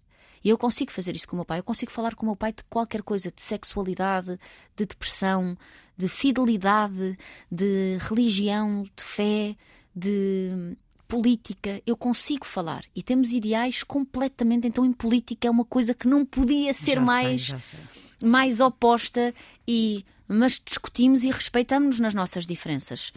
E 0.44 0.48
eu 0.48 0.59
consigo 0.59 0.90
fazer 0.90 1.14
isso 1.14 1.26
com 1.28 1.37
o 1.37 1.38
meu 1.38 1.44
pai. 1.44 1.59
Eu 1.59 1.64
consigo 1.64 1.90
falar 1.90 2.14
com 2.14 2.24
o 2.24 2.28
meu 2.28 2.37
pai 2.37 2.52
de 2.52 2.64
qualquer 2.64 3.02
coisa, 3.02 3.31
de 3.31 3.40
sexualidade, 3.40 4.38
de 4.76 4.87
depressão, 4.87 5.57
de 5.96 6.09
fidelidade, 6.09 7.16
de 7.50 7.98
religião, 8.00 8.83
de 8.83 9.05
fé, 9.05 9.57
de 9.94 10.76
política. 11.07 11.83
Eu 11.87 11.96
consigo 11.96 12.46
falar. 12.46 12.85
E 12.94 13.02
temos 13.02 13.33
ideais 13.33 13.83
completamente. 13.83 14.66
Então, 14.66 14.85
em 14.85 14.92
política 14.92 15.46
é 15.46 15.50
uma 15.50 15.64
coisa 15.64 15.94
que 15.94 16.09
não 16.09 16.24
podia 16.24 16.72
ser 16.72 16.94
já 16.94 17.00
mais, 17.00 17.46
sei, 17.61 17.78
mais 18.22 18.61
oposta. 18.61 19.35
E, 19.68 20.05
mas 20.26 20.61
discutimos 20.64 21.22
e 21.22 21.31
respeitamos-nos 21.31 22.00
nas 22.00 22.14
nossas 22.14 22.46
diferenças. 22.46 23.12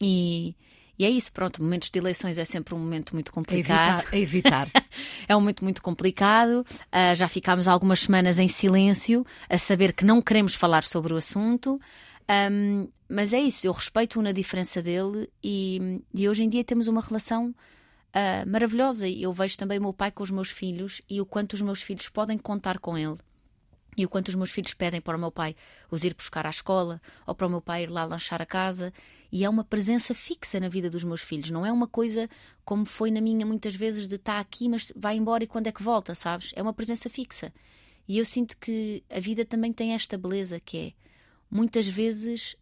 E 0.00 0.54
e 1.00 1.04
é 1.06 1.08
isso, 1.08 1.32
pronto, 1.32 1.62
momentos 1.62 1.88
de 1.88 1.98
eleições 1.98 2.36
é 2.36 2.44
sempre 2.44 2.74
um 2.74 2.78
momento 2.78 3.14
muito 3.14 3.32
complicado. 3.32 4.04
A 4.12 4.18
evitar. 4.18 4.68
evitar. 4.68 4.84
é 5.26 5.34
um 5.34 5.40
momento 5.40 5.64
muito 5.64 5.80
complicado. 5.80 6.62
Uh, 6.92 7.16
já 7.16 7.26
ficámos 7.26 7.66
algumas 7.66 8.00
semanas 8.00 8.38
em 8.38 8.48
silêncio, 8.48 9.24
a 9.48 9.56
saber 9.56 9.94
que 9.94 10.04
não 10.04 10.20
queremos 10.20 10.54
falar 10.54 10.84
sobre 10.84 11.14
o 11.14 11.16
assunto. 11.16 11.80
Um, 12.52 12.86
mas 13.08 13.32
é 13.32 13.40
isso, 13.40 13.66
eu 13.66 13.72
respeito 13.72 14.20
na 14.20 14.30
diferença 14.30 14.82
dele 14.82 15.30
e, 15.42 16.02
e, 16.12 16.28
hoje 16.28 16.42
em 16.42 16.50
dia 16.50 16.62
temos 16.62 16.86
uma 16.86 17.00
relação 17.00 17.46
uh, 17.48 18.46
maravilhosa. 18.46 19.08
E 19.08 19.22
eu 19.22 19.32
vejo 19.32 19.56
também 19.56 19.78
o 19.78 19.82
meu 19.82 19.94
pai 19.94 20.10
com 20.10 20.22
os 20.22 20.30
meus 20.30 20.50
filhos 20.50 21.00
e 21.08 21.18
o 21.18 21.24
quanto 21.24 21.54
os 21.54 21.62
meus 21.62 21.80
filhos 21.80 22.10
podem 22.10 22.36
contar 22.36 22.78
com 22.78 22.98
ele 22.98 23.16
e 23.96 24.04
o 24.04 24.08
quanto 24.08 24.28
os 24.28 24.34
meus 24.34 24.50
filhos 24.50 24.74
pedem 24.74 25.00
para 25.00 25.16
o 25.16 25.20
meu 25.20 25.30
pai 25.30 25.54
os 25.90 26.04
ir 26.04 26.14
buscar 26.14 26.46
à 26.46 26.50
escola 26.50 27.00
ou 27.26 27.34
para 27.34 27.46
o 27.46 27.50
meu 27.50 27.60
pai 27.60 27.84
ir 27.84 27.90
lá 27.90 28.04
lanchar 28.04 28.40
a 28.40 28.46
casa. 28.46 28.92
E 29.32 29.44
é 29.44 29.48
uma 29.48 29.64
presença 29.64 30.14
fixa 30.14 30.58
na 30.58 30.68
vida 30.68 30.90
dos 30.90 31.04
meus 31.04 31.20
filhos, 31.20 31.50
não 31.50 31.64
é 31.64 31.72
uma 31.72 31.86
coisa 31.86 32.28
como 32.64 32.84
foi 32.84 33.10
na 33.10 33.20
minha 33.20 33.46
muitas 33.46 33.74
vezes 33.74 34.08
de 34.08 34.16
estar 34.16 34.34
tá 34.34 34.40
aqui, 34.40 34.68
mas 34.68 34.92
vai 34.96 35.16
embora 35.16 35.44
e 35.44 35.46
quando 35.46 35.66
é 35.66 35.72
que 35.72 35.82
volta, 35.82 36.14
sabes? 36.14 36.52
É 36.56 36.62
uma 36.62 36.72
presença 36.72 37.08
fixa. 37.08 37.52
E 38.08 38.18
eu 38.18 38.24
sinto 38.24 38.56
que 38.56 39.04
a 39.08 39.20
vida 39.20 39.44
também 39.44 39.72
tem 39.72 39.92
esta 39.92 40.18
beleza 40.18 40.58
que 40.58 40.78
é 40.78 40.92
muitas 41.50 41.86
vezes 41.86 42.56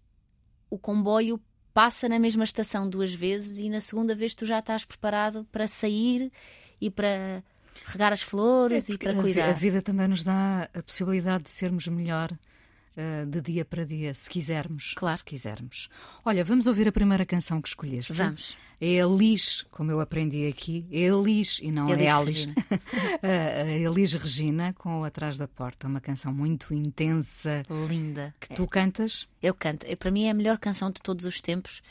o 0.71 0.79
comboio 0.79 1.41
passa 1.73 2.09
na 2.09 2.19
mesma 2.19 2.45
estação 2.45 2.89
duas 2.89 3.15
vezes 3.15 3.59
e 3.59 3.69
na 3.69 3.81
segunda 3.81 4.15
vez 4.15 4.35
tu 4.35 4.45
já 4.45 4.59
estás 4.59 4.85
preparado 4.85 5.47
para 5.53 5.67
sair 5.69 6.33
e 6.81 6.91
para 6.91 7.43
regar 7.87 8.13
as 8.13 8.23
flores 8.23 8.89
é 8.89 8.93
e 8.93 8.99
para 8.99 9.15
cuidar. 9.15 9.51
A 9.51 9.53
vida 9.53 9.83
também 9.83 10.09
nos 10.09 10.23
dá 10.23 10.69
a 10.75 10.83
possibilidade 10.83 11.45
de 11.45 11.51
sermos 11.51 11.87
melhor 11.89 12.33
uh, 12.33 13.27
de 13.27 13.41
dia 13.41 13.65
para 13.65 13.85
dia, 13.85 14.13
se 14.15 14.29
quisermos. 14.29 14.95
Claro. 14.97 15.19
Se 15.19 15.25
quisermos. 15.25 15.89
Olha, 16.25 16.45
vamos 16.45 16.67
ouvir 16.67 16.89
a 16.89 16.93
primeira 16.93 17.25
canção 17.25 17.61
que 17.61 17.69
escolheste. 17.69 18.15
Vamos. 18.15 18.57
É 18.81 19.01
a 19.01 19.07
Liz, 19.07 19.67
como 19.73 19.91
eu 19.91 20.01
aprendi 20.01 20.47
aqui, 20.47 20.87
é 20.93 21.09
a 21.09 21.15
Liz 21.15 21.59
e 21.61 21.73
não 21.73 21.91
Elis 21.91 22.07
é 22.07 22.09
a 22.09 22.17
Alice. 22.17 22.47
A 23.23 23.67
Elis 23.67 24.13
Regina 24.13 24.73
com 24.73 25.01
o 25.01 25.05
Atrás 25.05 25.37
da 25.37 25.49
Porta, 25.49 25.89
uma 25.89 26.01
canção 26.01 26.33
muito 26.33 26.73
intensa 26.73 27.65
Linda. 27.89 28.33
que 28.39 28.55
tu 28.55 28.69
cantas. 28.69 29.27
Eu 29.43 29.53
canto. 29.53 29.85
Eu, 29.85 29.97
para 29.97 30.13
mim 30.13 30.27
é 30.27 30.31
a 30.31 30.35
melhor 30.35 30.59
canção 30.59 30.93
de 30.93 31.03
todos 31.03 31.25
os 31.25 31.41
tempos. 31.41 31.83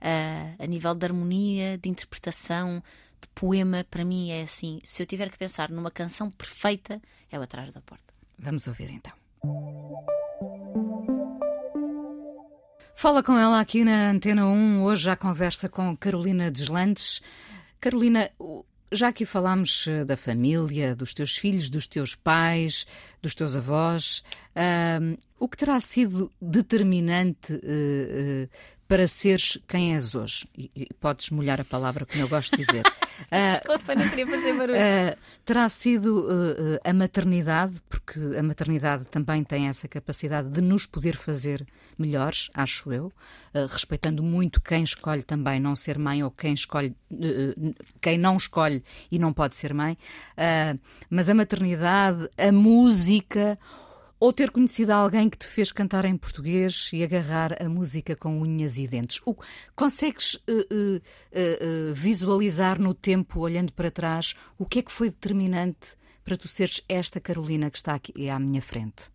Ah, 0.00 0.54
a 0.58 0.66
nível 0.66 0.94
de 0.94 1.06
harmonia, 1.06 1.78
de 1.78 1.88
interpretação, 1.88 2.82
de 3.24 3.28
poema, 3.34 3.86
para 3.90 4.04
mim 4.04 4.30
é 4.30 4.42
assim. 4.42 4.80
Se 4.84 5.02
eu 5.02 5.06
tiver 5.06 5.30
que 5.30 5.38
pensar 5.38 5.70
numa 5.70 5.90
canção 5.90 6.30
perfeita, 6.30 7.00
é 7.30 7.38
o 7.38 7.42
Atrás 7.42 7.72
da 7.72 7.80
Porta. 7.80 8.04
Vamos 8.38 8.66
ouvir 8.66 8.90
então. 8.90 9.12
Fala 12.94 13.22
com 13.22 13.36
ela 13.38 13.60
aqui 13.60 13.84
na 13.84 14.10
Antena 14.10 14.46
1, 14.46 14.82
hoje 14.82 15.10
à 15.10 15.16
conversa 15.16 15.68
com 15.68 15.96
Carolina 15.96 16.50
Deslandes. 16.50 17.20
Carolina, 17.80 18.30
já 18.90 19.08
aqui 19.08 19.26
falámos 19.26 19.86
eh, 19.86 20.04
da 20.04 20.16
família, 20.16 20.94
dos 20.94 21.12
teus 21.12 21.36
filhos, 21.36 21.68
dos 21.68 21.86
teus 21.86 22.14
pais, 22.14 22.86
dos 23.20 23.34
teus 23.34 23.56
avós. 23.56 24.22
Ahm, 24.54 25.16
o 25.38 25.48
que 25.48 25.56
terá 25.56 25.78
sido 25.80 26.30
determinante 26.40 27.52
eh, 27.52 27.58
eh, 27.62 28.48
para 28.86 29.06
seres 29.08 29.58
quem 29.66 29.94
és 29.94 30.14
hoje? 30.14 30.46
E, 30.56 30.70
e 30.74 30.88
podes 31.00 31.30
molhar 31.30 31.60
a 31.60 31.64
palavra, 31.64 32.06
como 32.06 32.22
eu 32.22 32.28
gosto 32.28 32.56
de 32.56 32.64
dizer. 32.64 32.82
Ah, 33.30 33.58
Desculpa, 33.58 33.94
não 33.94 34.08
queria 34.08 34.26
fazer 34.26 34.52
barulho. 34.54 34.76
Uh, 34.76 35.16
terá 35.44 35.68
sido 35.68 36.26
uh, 36.26 36.80
a 36.82 36.92
maternidade, 36.92 37.80
porque 37.88 38.18
a 38.36 38.42
maternidade 38.42 39.04
também 39.04 39.44
tem 39.44 39.68
essa 39.68 39.86
capacidade 39.86 40.48
de 40.48 40.60
nos 40.60 40.84
poder 40.84 41.16
fazer 41.16 41.64
melhores, 41.96 42.50
acho 42.52 42.92
eu, 42.92 43.06
uh, 43.54 43.66
respeitando 43.68 44.22
muito 44.22 44.60
quem 44.60 44.82
escolhe 44.82 45.22
também 45.22 45.60
não 45.60 45.76
ser 45.76 45.98
mãe 45.98 46.24
ou 46.24 46.30
quem 46.30 46.54
escolhe, 46.54 46.94
quem 48.00 48.18
não 48.18 48.36
escolhe 48.36 48.82
e 49.10 49.18
não 49.18 49.32
pode 49.32 49.54
ser 49.54 49.72
mãe. 49.72 49.96
Mas 51.08 51.30
a 51.30 51.34
maternidade, 51.34 52.28
a 52.36 52.50
música, 52.50 53.58
ou 54.18 54.32
ter 54.32 54.50
conhecido 54.50 54.90
alguém 54.92 55.28
que 55.28 55.36
te 55.38 55.46
fez 55.46 55.70
cantar 55.72 56.04
em 56.04 56.16
português 56.16 56.90
e 56.92 57.02
agarrar 57.02 57.60
a 57.62 57.68
música 57.68 58.16
com 58.16 58.40
unhas 58.40 58.78
e 58.78 58.86
dentes. 58.86 59.20
O- 59.26 59.36
consegues 59.76 60.38
eh, 60.46 60.66
eh, 60.70 61.00
eh, 61.32 61.92
visualizar 61.94 62.80
no 62.80 62.94
tempo, 62.94 63.40
olhando 63.40 63.72
para 63.72 63.90
trás, 63.90 64.34
o 64.58 64.64
que 64.64 64.78
é 64.78 64.82
que 64.82 64.92
foi 64.92 65.10
determinante 65.10 65.96
para 66.24 66.36
tu 66.36 66.48
seres 66.48 66.80
esta 66.88 67.20
Carolina 67.20 67.70
que 67.70 67.76
está 67.76 67.94
aqui 67.94 68.28
à 68.30 68.38
minha 68.38 68.62
frente? 68.62 69.10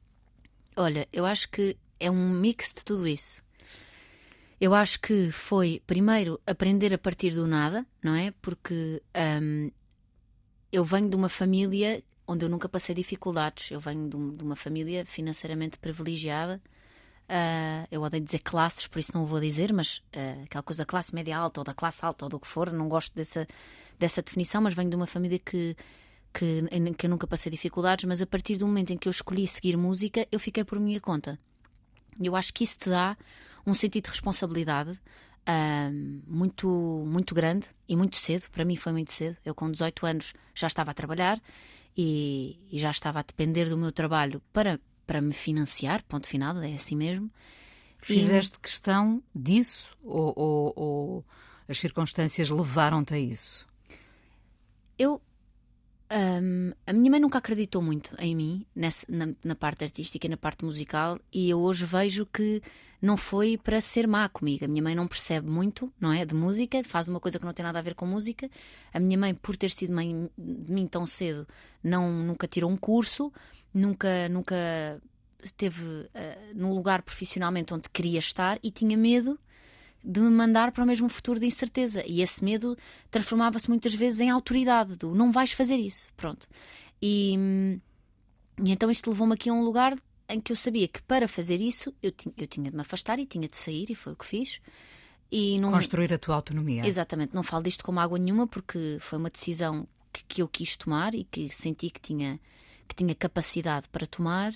Olha, 0.76 1.08
eu 1.12 1.26
acho 1.26 1.50
que 1.50 1.76
é 2.00 2.10
um 2.12 2.30
mix 2.30 2.74
de 2.74 2.86
tudo 2.86 3.08
isso. 3.08 3.42
Eu 4.62 4.74
acho 4.74 5.00
que 5.00 5.32
foi, 5.32 5.82
primeiro, 5.88 6.40
aprender 6.46 6.94
a 6.94 6.98
partir 6.98 7.32
do 7.32 7.48
nada, 7.48 7.86
não 8.04 8.14
é? 8.14 8.32
Porque 8.42 9.02
hum, 9.42 9.72
eu 10.72 10.84
venho 10.84 11.10
de 11.10 11.16
uma 11.16 11.30
família 11.30 12.04
onde 12.30 12.46
eu 12.46 12.50
nunca 12.50 12.70
passei 12.70 12.94
dificuldades. 12.94 13.72
Eu 13.72 13.80
venho 13.80 14.08
de, 14.08 14.16
um- 14.16 14.36
de 14.36 14.44
uma 14.44 14.56
família 14.56 15.04
financeiramente 15.06 15.80
privilegiada. 15.80 16.62
Ah, 17.28 17.88
eu 17.92 18.02
odeio 18.04 18.24
dizer 18.24 18.40
classes, 18.40 18.86
por 18.88 19.00
isso 19.00 19.12
não 19.16 19.26
vou 19.26 19.40
dizer, 19.40 19.74
mas 19.74 20.02
ah, 20.14 20.44
aquela 20.44 20.64
coisa 20.64 20.84
da 20.84 20.86
classe 20.86 21.14
média 21.14 21.36
alta 21.38 21.60
ou 21.62 21.64
da 21.64 21.74
classe 21.74 22.06
alta 22.06 22.26
ou 22.26 22.30
do 22.30 22.40
que 22.40 22.48
for, 22.48 22.72
não 22.72 22.88
gosto 22.88 23.14
dessa, 23.16 23.48
dessa 23.98 24.22
definição, 24.22 24.62
mas 24.62 24.74
venho 24.76 24.90
de 24.90 24.96
uma 24.96 25.08
família 25.08 25.40
que, 25.40 25.76
que, 26.34 26.64
que 26.98 27.06
eu 27.06 27.10
nunca 27.10 27.26
passei 27.28 27.52
dificuldades, 27.52 28.06
mas 28.06 28.22
a 28.22 28.28
partir 28.28 28.58
do 28.58 28.68
momento 28.68 28.92
em 28.92 28.98
que 28.98 29.08
eu 29.08 29.12
escolhi 29.12 29.48
seguir 29.48 29.76
música, 29.78 30.28
eu 30.32 30.40
fiquei 30.40 30.64
por 30.64 30.80
minha 30.80 31.00
conta. 31.02 31.38
Eu 32.22 32.36
acho 32.36 32.54
que 32.54 32.64
isso 32.64 32.78
te 32.78 32.90
dá 32.90 33.18
um 33.66 33.74
sentido 33.74 34.04
de 34.06 34.10
responsabilidade 34.12 35.00
muito, 36.28 36.68
muito 37.08 37.34
grande 37.34 37.68
e 37.88 37.96
muito 37.96 38.18
cedo. 38.18 38.50
Para 38.52 38.66
mim 38.66 38.76
foi 38.76 38.92
muito 38.92 39.12
cedo. 39.12 39.38
Eu, 39.44 39.56
com 39.56 39.72
18 39.72 40.06
anos, 40.06 40.34
já 40.54 40.68
estava 40.68 40.92
a 40.92 40.94
trabalhar 40.94 41.42
e, 41.98 42.60
e 42.72 42.78
já 42.80 42.92
estava 42.92 43.20
a 43.20 43.24
depender 43.24 43.66
do 43.70 43.78
meu 43.78 43.92
trabalho 43.92 44.42
para, 44.54 44.80
para 45.08 45.22
me 45.22 45.34
financiar. 45.34 46.04
Ponto 46.08 46.28
final, 46.28 46.58
é 46.62 46.74
assim 46.76 46.96
mesmo. 46.96 47.32
E- 48.04 48.06
Fizeste 48.06 48.60
questão 48.60 49.22
disso 49.36 49.96
ou, 50.04 50.34
ou- 50.36 50.74
ou 50.76 51.26
as 51.68 51.78
circunstâncias 51.80 52.50
levaram-te 52.50 53.14
a 53.14 53.20
isso? 53.20 53.68
Eu. 54.98 55.22
hum, 56.42 56.72
a 56.86 56.94
minha 56.94 57.12
mãe 57.12 57.20
nunca 57.20 57.38
acreditou 57.38 57.82
muito 57.82 58.16
em 58.20 58.36
mim, 58.36 58.66
nessa, 58.76 59.06
na, 59.10 59.34
na 59.44 59.56
parte 59.56 59.84
artística 59.84 60.26
e 60.26 60.30
na 60.30 60.38
parte 60.38 60.66
musical, 60.66 61.20
e 61.32 61.50
eu 61.50 61.60
hoje 61.60 61.86
vejo 61.86 62.26
que 62.26 62.62
não 63.02 63.16
foi 63.16 63.58
para 63.58 63.80
ser 63.80 64.08
má 64.08 64.28
comigo. 64.28 64.66
A 64.66 64.68
minha 64.68 64.84
mãe 64.84 64.94
não 64.94 65.08
percebe 65.08 65.50
muito, 65.50 65.92
não 66.00 66.12
é? 66.12 66.26
De 66.26 66.36
música, 66.36 66.84
faz 66.84 67.08
uma 67.08 67.20
coisa 67.20 67.40
que 67.40 67.46
não 67.46 67.54
tem 67.54 67.64
nada 67.64 67.80
a 67.80 67.82
ver 67.82 67.96
com 67.96 68.06
música. 68.06 68.50
A 68.94 69.00
minha 69.00 69.18
mãe, 69.18 69.34
por 69.34 69.56
ter 69.56 69.72
sido 69.72 69.94
mãe 69.94 70.30
de 70.38 70.72
mim 70.72 70.88
tão 70.88 71.06
cedo, 71.06 71.48
não, 71.84 72.12
nunca 72.12 72.48
tirou 72.48 72.70
um 72.70 72.78
curso, 72.78 73.32
nunca, 73.74 74.28
nunca 74.30 75.02
esteve 75.42 76.10
eh, 76.14 76.52
num 76.54 76.74
lugar 76.74 77.02
profissionalmente 77.02 77.74
onde 77.74 77.90
queria 77.90 78.20
estar 78.20 78.60
e 78.62 78.70
tinha 78.70 78.98
medo 78.98 79.40
de 80.04 80.20
me 80.20 80.30
mandar 80.30 80.72
para 80.72 80.84
o 80.84 80.88
mesmo 80.88 81.10
futuro 81.10 81.40
de 81.40 81.46
incerteza. 81.46 82.04
E 82.06 82.22
esse 82.22 82.44
medo 82.44 82.78
transformava-se 83.10 83.70
muitas 83.70 83.94
vezes 83.94 84.20
em 84.20 84.30
autoridade, 84.30 84.96
do 84.96 85.16
não 85.16 85.32
vais 85.32 85.52
fazer 85.52 85.78
isso. 85.78 86.10
Pronto. 86.18 86.48
E, 87.02 87.36
hum, 87.38 87.80
e 88.64 88.72
então 88.72 88.92
isto 88.92 89.10
levou-me 89.10 89.34
aqui 89.34 89.50
a 89.50 89.54
um 89.54 89.64
lugar 89.64 89.98
em 90.30 90.40
que 90.40 90.52
eu 90.52 90.56
sabia 90.56 90.88
que 90.88 91.02
para 91.02 91.28
fazer 91.28 91.60
isso 91.60 91.94
eu, 92.02 92.12
tinha- 92.12 92.34
eu 92.38 92.48
tinha 92.48 92.70
de 92.70 92.76
me 92.76 92.82
afastar 92.82 93.20
e 93.20 93.26
tinha 93.26 93.48
de 93.48 93.58
sair, 93.58 93.90
e 93.90 93.96
foi 93.96 94.14
o 94.14 94.16
que 94.16 94.26
fiz. 94.26 94.60
E 95.32 95.60
não, 95.60 95.72
Construir 95.72 96.14
a 96.14 96.18
tua 96.18 96.36
autonomia. 96.36 96.86
Exatamente, 96.88 97.34
não 97.36 97.44
falo 97.44 97.64
disto 97.64 97.84
como 97.84 98.00
água 98.00 98.18
nenhuma 98.18 98.48
porque 98.48 98.98
foi 99.00 99.20
uma 99.20 99.30
decisão 99.30 99.88
que, 100.12 100.24
que 100.28 100.42
eu 100.42 100.48
quis 100.48 100.76
tomar 100.78 101.14
e 101.14 101.24
que 101.26 101.50
senti 101.54 101.90
que 101.90 102.02
tinha, 102.02 102.40
que 102.88 102.96
tinha 102.96 103.14
capacidade 103.14 103.88
para 103.90 104.08
tomar. 104.08 104.54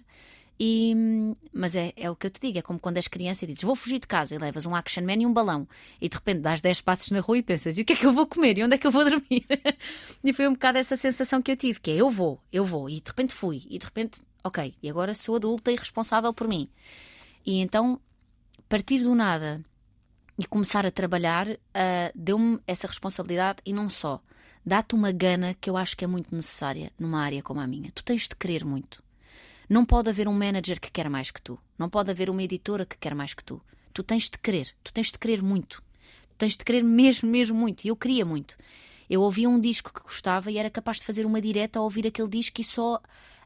E, 0.60 0.96
mas 1.52 1.76
é, 1.76 1.92
é 1.96 2.10
o 2.12 2.16
que 2.16 2.28
eu 2.28 2.32
te 2.32 2.40
digo, 2.40 2.60
é 2.60 2.62
como 2.62 2.80
quando 2.80 2.98
és 2.98 3.08
criança 3.08 3.44
e 3.44 3.48
dizes 3.48 3.64
vou 3.64 3.76
fugir 3.76 4.00
de 4.00 4.06
casa 4.08 4.36
e 4.36 4.38
levas 4.38 4.68
um 4.68 4.76
action 4.76 5.04
man 5.04 5.16
e 5.16 5.26
um 5.26 5.34
balão 5.34 5.68
e 6.00 6.08
de 6.08 6.16
repente 6.16 6.42
dás 6.42 6.62
10 6.62 6.80
passos 6.82 7.10
na 7.10 7.22
rua 7.22 7.40
e 7.40 7.44
pensas 7.44 7.76
e 7.78 7.82
o 7.82 7.86
que 7.86 7.94
é 7.94 7.96
que 7.96 8.06
eu 8.06 8.14
vou 8.14 8.28
comer 8.28 8.58
e 8.60 8.64
onde 8.64 8.76
é 8.76 8.78
que 8.78 8.86
eu 8.86 8.92
vou 8.92 9.04
dormir? 9.04 9.46
e 10.24 10.32
foi 10.32 10.48
um 10.48 10.54
bocado 10.54 10.78
essa 10.78 10.96
sensação 10.96 11.42
que 11.42 11.52
eu 11.52 11.58
tive, 11.58 11.80
que 11.82 11.90
é 11.92 11.96
eu 11.96 12.10
vou, 12.10 12.40
eu 12.52 12.64
vou 12.64 12.88
e 12.88 13.02
de 13.02 13.08
repente 13.10 13.34
fui 13.34 13.64
e 13.68 13.80
de 13.80 13.86
repente, 13.86 14.22
ok, 14.44 14.76
e 14.82 14.90
agora 14.90 15.14
sou 15.14 15.36
adulta 15.36 15.72
e 15.72 15.76
responsável 15.76 16.34
por 16.34 16.48
mim. 16.48 16.70
E 17.46 17.60
então 17.60 18.00
partir 18.68 19.00
do 19.00 19.14
nada 19.14 19.64
e 20.38 20.46
começar 20.46 20.86
a 20.86 20.92
trabalhar 20.92 21.48
ah, 21.74 22.12
deu-me 22.16 22.60
essa 22.66 22.88
responsabilidade 22.88 23.60
e 23.66 23.72
não 23.72 23.90
só. 23.90 24.22
Dá-te 24.66 24.96
uma 24.96 25.12
gana 25.12 25.54
que 25.60 25.70
eu 25.70 25.76
acho 25.76 25.96
que 25.96 26.06
é 26.06 26.08
muito 26.08 26.34
necessária 26.34 26.92
numa 26.98 27.22
área 27.22 27.44
como 27.44 27.60
a 27.60 27.68
minha. 27.68 27.92
Tu 27.94 28.04
tens 28.04 28.28
de 28.28 28.36
querer 28.36 28.64
muito. 28.64 29.04
Não 29.70 29.86
pode 29.86 30.10
haver 30.10 30.28
um 30.28 30.34
manager 30.34 30.80
que 30.80 30.92
quer 30.92 31.10
mais 31.10 31.30
que 31.32 31.42
tu. 31.42 31.60
Não 31.78 31.90
pode 31.90 32.10
haver 32.10 32.30
uma 32.30 32.42
editora 32.42 32.86
que 32.86 32.98
quer 32.98 33.14
mais 33.14 33.34
que 33.34 33.44
tu. 33.44 33.62
Tu 33.94 34.02
tens 34.04 34.30
de 34.30 34.38
querer. 34.38 34.74
Tu 34.84 34.94
tens 34.94 35.12
de 35.12 35.20
querer 35.20 35.42
muito. 35.42 35.84
Tu 36.30 36.36
tens 36.38 36.58
de 36.58 36.64
querer 36.64 36.84
mesmo, 36.84 37.30
mesmo 37.30 37.58
muito. 37.58 37.84
E 37.84 37.90
eu 37.90 37.96
queria 37.96 38.26
muito. 38.26 38.58
Eu 39.10 39.22
ouvia 39.22 39.50
um 39.50 39.60
disco 39.60 39.94
que 39.94 40.02
gostava 40.02 40.50
e 40.50 40.58
era 40.58 40.70
capaz 40.70 41.00
de 41.00 41.06
fazer 41.06 41.26
uma 41.26 41.42
direta 41.42 41.78
a 41.78 41.82
ouvir 41.82 42.08
aquele 42.08 42.30
disco 42.30 42.62
e 42.62 42.64
só. 42.64 43.02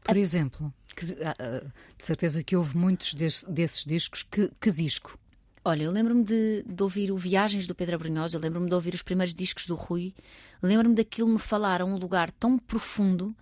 Por 0.08 0.16
exemplo, 0.16 0.72
que, 0.96 1.12
ah, 1.22 1.36
ah, 1.38 1.60
de 1.96 2.04
certeza 2.04 2.42
que 2.42 2.56
houve 2.56 2.74
muitos 2.76 3.12
des- 3.12 3.44
desses 3.46 3.84
discos. 3.84 4.22
Que, 4.22 4.50
que 4.58 4.70
disco? 4.70 5.18
Olha, 5.64 5.82
eu 5.82 5.90
lembro-me 5.90 6.24
de, 6.24 6.64
de 6.66 6.82
ouvir 6.82 7.12
o 7.12 7.16
Viagens 7.18 7.66
do 7.66 7.74
Pedro 7.74 7.96
Abrunhosa, 7.96 8.36
eu 8.36 8.40
lembro-me 8.40 8.68
de 8.70 8.74
ouvir 8.74 8.94
os 8.94 9.02
primeiros 9.02 9.34
discos 9.34 9.66
do 9.66 9.74
Rui, 9.74 10.14
lembro-me 10.62 10.94
daquilo 10.94 11.28
me 11.28 11.38
falar 11.38 11.82
a 11.82 11.84
um 11.84 11.96
lugar 11.98 12.30
tão 12.32 12.58
profundo 12.58 13.36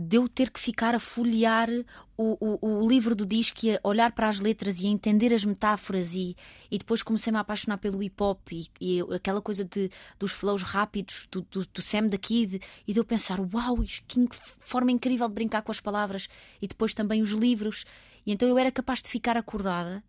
de 0.00 0.16
eu 0.16 0.28
ter 0.28 0.50
que 0.50 0.60
ficar 0.60 0.94
a 0.94 1.00
folhear 1.00 1.68
o, 2.16 2.58
o, 2.60 2.78
o 2.78 2.88
livro 2.88 3.16
do 3.16 3.26
disco 3.26 3.66
e 3.66 3.74
a 3.74 3.80
olhar 3.82 4.12
para 4.12 4.28
as 4.28 4.38
letras 4.38 4.78
e 4.78 4.86
a 4.86 4.90
entender 4.90 5.34
as 5.34 5.44
metáforas 5.44 6.14
e, 6.14 6.36
e 6.70 6.78
depois 6.78 7.02
comecei-me 7.02 7.36
a 7.36 7.40
apaixonar 7.40 7.78
pelo 7.78 8.00
hip 8.00 8.22
hop 8.22 8.52
e, 8.52 8.68
e 8.80 9.00
aquela 9.12 9.42
coisa 9.42 9.64
de, 9.64 9.90
dos 10.16 10.30
flows 10.30 10.62
rápidos 10.62 11.26
do, 11.32 11.42
do, 11.42 11.66
do 11.66 11.82
Sam 11.82 12.06
da 12.06 12.16
Kid 12.16 12.60
e 12.86 12.92
de 12.92 13.00
eu 13.00 13.04
pensar, 13.04 13.40
uau, 13.40 13.78
que 14.06 14.28
forma 14.60 14.92
incrível 14.92 15.26
de 15.26 15.34
brincar 15.34 15.62
com 15.62 15.72
as 15.72 15.80
palavras 15.80 16.28
e 16.62 16.68
depois 16.68 16.94
também 16.94 17.20
os 17.20 17.32
livros. 17.32 17.84
E 18.24 18.32
então 18.32 18.48
eu 18.48 18.56
era 18.56 18.70
capaz 18.70 19.02
de 19.02 19.10
ficar 19.10 19.36
acordada 19.36 20.04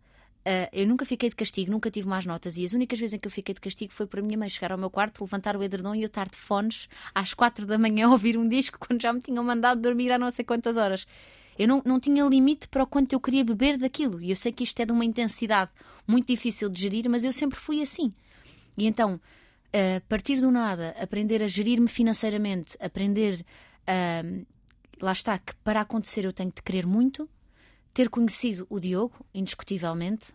Uh, 0.50 0.66
eu 0.72 0.84
nunca 0.84 1.04
fiquei 1.04 1.28
de 1.28 1.36
castigo, 1.36 1.70
nunca 1.70 1.88
tive 1.92 2.08
más 2.08 2.26
notas 2.26 2.56
e 2.56 2.64
as 2.64 2.72
únicas 2.72 2.98
vezes 2.98 3.14
em 3.14 3.18
que 3.20 3.26
eu 3.28 3.30
fiquei 3.30 3.54
de 3.54 3.60
castigo 3.60 3.92
foi 3.92 4.04
para 4.04 4.18
a 4.18 4.22
minha 4.22 4.36
mãe 4.36 4.48
chegar 4.48 4.72
ao 4.72 4.78
meu 4.78 4.90
quarto, 4.90 5.22
levantar 5.22 5.56
o 5.56 5.62
edredom 5.62 5.94
e 5.94 6.02
eu 6.02 6.06
estar 6.06 6.28
de 6.28 6.36
fones 6.36 6.88
às 7.14 7.32
quatro 7.32 7.64
da 7.66 7.78
manhã 7.78 8.08
a 8.08 8.10
ouvir 8.10 8.36
um 8.36 8.48
disco 8.48 8.76
quando 8.84 9.00
já 9.00 9.12
me 9.12 9.20
tinham 9.20 9.44
mandado 9.44 9.80
dormir 9.80 10.10
há 10.10 10.18
não 10.18 10.28
sei 10.28 10.44
quantas 10.44 10.76
horas. 10.76 11.06
Eu 11.56 11.68
não, 11.68 11.80
não 11.84 12.00
tinha 12.00 12.24
limite 12.24 12.66
para 12.66 12.82
o 12.82 12.86
quanto 12.86 13.12
eu 13.12 13.20
queria 13.20 13.44
beber 13.44 13.78
daquilo 13.78 14.20
e 14.20 14.30
eu 14.30 14.36
sei 14.36 14.50
que 14.50 14.64
isto 14.64 14.80
é 14.80 14.84
de 14.84 14.90
uma 14.90 15.04
intensidade 15.04 15.70
muito 16.04 16.26
difícil 16.26 16.68
de 16.68 16.80
gerir, 16.80 17.08
mas 17.08 17.22
eu 17.22 17.30
sempre 17.30 17.56
fui 17.56 17.80
assim. 17.80 18.12
E 18.76 18.86
então, 18.86 19.14
uh, 19.14 20.00
partir 20.08 20.40
do 20.40 20.50
nada, 20.50 20.96
aprender 20.98 21.44
a 21.44 21.46
gerir-me 21.46 21.86
financeiramente, 21.86 22.76
aprender, 22.80 23.44
uh, 23.86 24.46
lá 25.00 25.12
está, 25.12 25.38
que 25.38 25.54
para 25.62 25.82
acontecer 25.82 26.24
eu 26.24 26.32
tenho 26.32 26.50
de 26.50 26.60
querer 26.60 26.86
muito, 26.86 27.28
ter 27.94 28.08
conhecido 28.08 28.66
o 28.68 28.80
Diogo, 28.80 29.14
indiscutivelmente, 29.32 30.32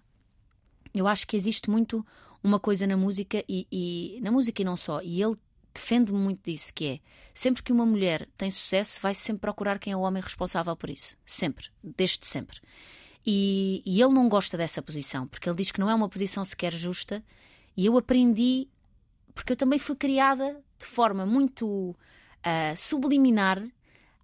eu 0.99 1.07
acho 1.07 1.27
que 1.27 1.35
existe 1.35 1.69
muito 1.69 2.05
uma 2.43 2.59
coisa 2.59 2.85
na 2.85 2.95
música 2.95 3.43
e, 3.49 3.67
e 3.71 4.19
na 4.21 4.31
música 4.31 4.61
e 4.61 4.65
não 4.65 4.77
só. 4.77 5.01
E 5.01 5.21
ele 5.21 5.35
defende-me 5.73 6.17
muito 6.17 6.49
disso, 6.49 6.73
que 6.73 6.85
é 6.85 6.99
sempre 7.33 7.61
que 7.61 7.73
uma 7.73 7.85
mulher 7.85 8.29
tem 8.37 8.49
sucesso, 8.49 8.99
vai 9.01 9.13
sempre 9.13 9.41
procurar 9.41 9.77
quem 9.77 9.91
é 9.91 9.97
o 9.97 10.01
homem 10.01 10.23
responsável 10.23 10.75
por 10.75 10.89
isso. 10.89 11.17
Sempre, 11.25 11.67
desde 11.83 12.25
sempre. 12.25 12.59
E, 13.25 13.81
e, 13.85 14.01
ele 14.01 14.13
não 14.13 14.29
gosta 14.29 14.55
dessa 14.55 14.81
posição, 14.81 15.27
porque 15.27 15.49
ele 15.49 15.57
diz 15.57 15.71
que 15.71 15.79
não 15.79 15.89
é 15.89 15.95
uma 15.95 16.07
posição 16.07 16.45
sequer 16.45 16.71
justa. 16.71 17.23
E 17.75 17.85
eu 17.85 17.97
aprendi, 17.97 18.69
porque 19.33 19.51
eu 19.53 19.57
também 19.57 19.79
fui 19.79 19.95
criada 19.95 20.63
de 20.79 20.85
forma 20.85 21.25
muito 21.25 21.65
uh, 21.65 22.77
subliminar 22.77 23.61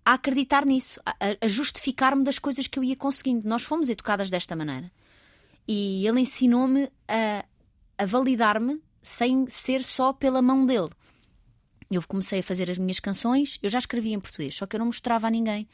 a 0.06 0.14
acreditar 0.14 0.66
nisso, 0.66 1.02
a, 1.06 1.16
a 1.42 1.48
justificar-me 1.48 2.24
das 2.24 2.40
coisas 2.40 2.68
que 2.68 2.78
eu 2.78 2.84
ia 2.84 2.96
conseguindo. 2.96 3.48
Nós 3.48 3.64
fomos 3.64 3.90
educadas 3.90 4.30
desta 4.30 4.56
maneira. 4.56 4.92
E 5.68 6.06
ele 6.06 6.22
ensinou-me 6.22 6.92
a, 7.08 7.46
a 7.98 8.06
validar-me 8.06 8.82
sem 9.02 9.48
ser 9.48 9.84
só 9.84 10.14
pela 10.14 10.42
mão 10.42 10.66
dele. 10.66 10.90
Eu 11.90 12.02
comecei 12.08 12.40
a 12.40 12.44
fazer 12.44 12.72
as 12.72 12.78
minhas 12.78 13.00
canções, 13.00 13.60
eu 13.62 13.70
já 13.70 13.78
escrevia 13.78 14.16
em 14.16 14.20
português, 14.20 14.56
só 14.56 14.66
que 14.66 14.76
eu 14.76 14.80
não 14.80 14.86
mostrava 14.86 15.28
a 15.28 15.30
ninguém. 15.30 15.68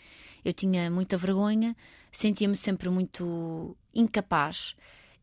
Eu 0.43 0.51
tinha 0.51 0.89
muita 0.89 1.15
vergonha, 1.15 1.75
sentia-me 2.11 2.55
sempre 2.55 2.89
muito 2.89 3.77
incapaz. 3.93 4.75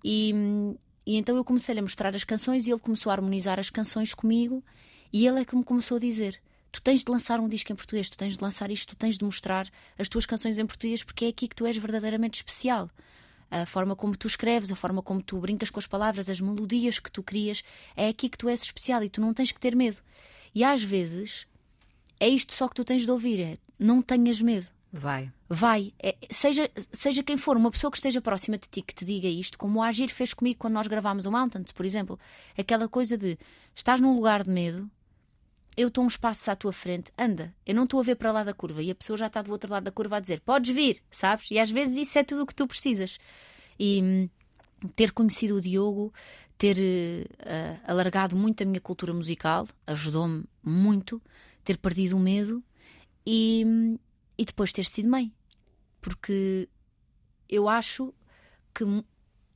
E, 0.05 0.33
e 1.05 1.17
então 1.17 1.37
eu 1.37 1.45
comecei 1.45 1.77
a 1.77 1.83
mostrar 1.83 2.15
as 2.15 2.23
canções 2.23 2.67
e 2.67 2.71
ele 2.71 2.81
começou 2.81 3.11
a 3.11 3.15
harmonizar 3.15 3.59
as 3.59 3.71
canções 3.71 4.15
comigo. 4.15 4.63
E 5.13 5.27
ele 5.27 5.41
é 5.41 5.45
que 5.45 5.57
me 5.57 5.65
começou 5.65 5.97
a 5.97 6.01
dizer: 6.01 6.41
Tu 6.71 6.81
tens 6.81 7.03
de 7.03 7.11
lançar 7.11 7.41
um 7.41 7.49
disco 7.49 7.73
em 7.73 7.77
português, 7.77 8.09
tu 8.09 8.17
tens 8.17 8.37
de 8.37 8.43
lançar 8.43 8.71
isto, 8.71 8.95
tu 8.95 8.97
tens 8.97 9.19
de 9.19 9.25
mostrar 9.25 9.69
as 9.99 10.09
tuas 10.09 10.27
canções 10.27 10.59
em 10.59 10.67
português, 10.67 11.03
porque 11.03 11.25
é 11.25 11.29
aqui 11.29 11.49
que 11.49 11.57
tu 11.57 11.67
és 11.67 11.77
verdadeiramente 11.77 12.37
especial 12.37 12.89
a 13.63 13.67
forma 13.67 13.95
como 13.95 14.17
tu 14.17 14.27
escreves, 14.27 14.73
a 14.73 14.77
forma 14.77 15.03
como 15.03 15.23
tu 15.23 15.39
brincas 15.39 15.71
com 15.71 15.79
as 15.79 15.87
palavras, 15.87 16.29
as 16.29 16.41
melodias 16.41 16.99
que 16.99 17.11
tu 17.11 17.23
crias, 17.23 17.63
é 17.97 18.09
aqui 18.09 18.29
que 18.29 18.39
tu 18.39 18.49
és 18.49 18.63
especial 18.63 19.03
e 19.05 19.09
tu 19.09 19.21
não 19.21 19.33
tens 19.33 19.53
que 19.53 19.61
ter 19.61 19.77
medo. 19.77 19.99
E 20.55 20.65
às 20.65 20.83
vezes 20.83 21.47
é 22.19 22.29
isto 22.29 22.53
só 22.53 22.69
que 22.69 22.75
tu 22.75 22.85
tens 22.85 23.05
de 23.05 23.11
ouvir: 23.11 23.41
é 23.41 23.57
não 23.79 24.03
tenhas 24.03 24.41
medo. 24.43 24.67
Vai. 24.93 25.33
Vai. 25.49 25.93
É, 26.01 26.17
seja, 26.31 26.71
seja 26.93 27.23
quem 27.23 27.37
for, 27.37 27.57
uma 27.57 27.71
pessoa 27.71 27.91
que 27.91 27.97
esteja 27.97 28.21
próxima 28.21 28.57
de 28.57 28.69
ti 28.69 28.81
que 28.81 28.95
te 28.95 29.05
diga 29.05 29.27
isto, 29.27 29.59
como 29.59 29.81
o 29.81 29.83
Agir 29.83 30.09
fez 30.09 30.33
comigo 30.33 30.59
quando 30.59 30.75
nós 30.75 30.87
gravámos 30.87 31.27
o 31.27 31.33
Mountains, 31.33 31.73
por 31.73 31.85
exemplo. 31.85 32.19
Aquela 32.57 32.89
coisa 32.89 33.19
de 33.19 33.37
estás 33.75 34.01
num 34.01 34.15
lugar 34.15 34.45
de 34.45 34.51
medo, 34.51 34.89
eu 35.77 35.89
estou 35.89 36.05
um 36.05 36.09
espaço 36.09 36.51
à 36.51 36.57
tua 36.57 36.73
frente, 36.73 37.13
anda, 37.19 37.55
eu 37.67 37.75
não 37.75 37.85
estou 37.85 38.01
a 38.01 38.03
ver 38.03 38.15
para 38.15 38.31
lá 38.33 38.45
da 38.45 38.55
curva 38.55 38.83
e 38.83 38.91
a 38.91 38.95
pessoa 38.95 39.17
já 39.17 39.27
está 39.27 39.43
do 39.43 39.51
outro 39.51 39.71
lado 39.71 39.85
da 39.85 39.91
curva 39.91 40.17
a 40.17 40.21
dizer 40.21 40.41
podes 40.41 40.75
vir, 40.75 41.03
sabes? 41.11 41.51
E 41.51 41.59
às 41.59 41.71
vezes 41.71 41.97
isso 41.97 42.19
é 42.19 42.25
tudo 42.25 42.43
o 42.43 42.47
que 42.47 42.55
tu 42.55 42.67
precisas. 42.67 43.19
E 43.79 44.01
hum, 44.03 44.29
ter 44.95 45.11
conhecido 45.13 45.57
o 45.57 45.61
Diogo, 45.61 46.13
ter 46.57 46.77
uh, 46.79 47.81
alargado 47.87 48.37
muito 48.37 48.63
a 48.63 48.67
minha 48.67 48.81
cultura 48.81 49.13
musical, 49.13 49.67
ajudou-me 49.87 50.45
muito, 50.63 51.21
ter 51.65 51.79
perdido 51.79 52.17
o 52.17 52.21
medo 52.21 52.63
e, 53.27 53.65
hum, 53.67 53.99
e 54.39 54.45
depois 54.45 54.73
ter 54.73 54.85
sido 54.85 55.09
mãe. 55.09 55.33
Porque 56.01 56.69
eu 57.49 57.69
acho 57.69 58.15
que 58.75 58.85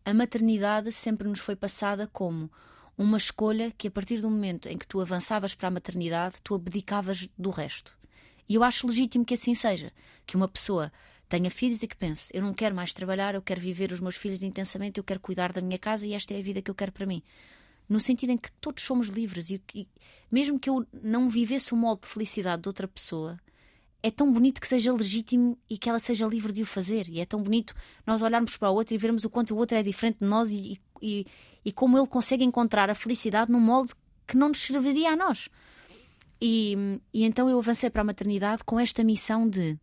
a 0.05 0.15
maternidade 0.15 0.91
sempre 0.91 1.29
nos 1.29 1.41
foi 1.41 1.55
passada 1.55 2.07
como 2.07 2.51
uma 2.99 3.17
escolha 3.17 3.73
que, 3.79 3.87
a 3.87 3.91
partir 3.91 4.21
do 4.21 4.29
momento 4.29 4.69
em 4.69 4.77
que 4.77 4.87
tu 4.87 5.01
avançavas 5.01 5.55
para 5.55 5.69
a 5.69 5.71
maternidade, 5.71 6.43
tu 6.43 6.55
abdicavas 6.55 7.29
do 7.39 7.51
resto. 7.51 7.97
E 8.49 8.57
eu 8.57 8.65
acho 8.65 8.89
legítimo 8.89 9.25
que 9.25 9.35
assim 9.35 9.55
seja. 9.55 9.93
Que 10.27 10.37
uma 10.37 10.49
pessoa 10.49 10.93
tenha 11.29 11.51
filhos 11.51 11.83
e 11.83 11.87
que 11.87 11.97
pense: 11.97 12.31
eu 12.35 12.43
não 12.43 12.53
quero 12.53 12.75
mais 12.75 12.93
trabalhar, 12.93 13.37
eu 13.37 13.43
quero 13.43 13.61
viver 13.61 13.93
os 13.93 14.01
meus 14.01 14.17
filhos 14.17 14.43
intensamente, 14.43 14.99
eu 14.99 15.05
quero 15.05 15.21
cuidar 15.21 15.53
da 15.53 15.61
minha 15.61 15.79
casa 15.79 16.07
e 16.07 16.13
esta 16.13 16.35
é 16.35 16.39
a 16.39 16.43
vida 16.43 16.61
que 16.61 16.71
eu 16.71 16.75
quero 16.75 16.91
para 16.91 17.07
mim. 17.07 17.23
No 17.89 18.01
sentido 18.01 18.31
em 18.31 18.37
que 18.37 18.51
todos 18.53 18.83
somos 18.83 19.07
livres 19.07 19.49
e, 19.49 19.63
e 19.75 19.89
mesmo 20.31 20.59
que 20.59 20.69
eu 20.69 20.87
não 20.93 21.29
vivesse 21.29 21.73
o 21.73 21.77
molde 21.77 22.03
de 22.03 22.09
felicidade 22.09 22.63
de 22.63 22.69
outra 22.69 22.87
pessoa, 22.89 23.39
é 24.03 24.11
tão 24.11 24.33
bonito 24.33 24.61
que 24.61 24.67
seja 24.67 24.93
legítimo 24.93 25.59
e 25.69 25.77
que 25.77 25.89
ela 25.89 25.99
seja 25.99 26.27
livre 26.27 26.53
de 26.53 26.63
o 26.63 26.67
fazer. 26.67 27.09
E 27.09 27.21
é 27.21 27.27
tão 27.27 27.43
bonito 27.43 27.75
nós 28.07 28.23
olharmos 28.23 28.57
para 28.57 28.71
o 28.71 28.75
outro 28.75 28.95
e 28.95 28.99
vermos 28.99 29.25
o 29.25 29.31
quanto 29.31 29.55
o 29.55 29.57
outro 29.57 29.77
é 29.77 29.83
diferente 29.83 30.19
de 30.19 30.27
nós 30.27 30.51
e, 30.51 30.81
e, 31.01 31.27
e 31.69 31.73
como 31.73 31.99
ele 31.99 32.07
consegue 32.07 32.43
encontrar 32.43 32.89
a 32.89 32.95
felicidade 32.95 33.53
num 33.53 33.61
molde 33.61 33.93
que 34.27 34.39
não 34.39 34.49
nos 34.49 34.63
serviria 34.63 35.11
a 35.11 35.17
nós. 35.17 35.51
E, 36.41 36.99
e 37.13 37.25
então 37.25 37.51
eu 37.51 37.59
avancei 37.59 37.91
para 37.91 38.01
a 38.01 38.05
maternidade 38.05 38.65
com 38.65 38.81
esta 38.81 39.05
missão 39.05 39.47
de 39.47 39.79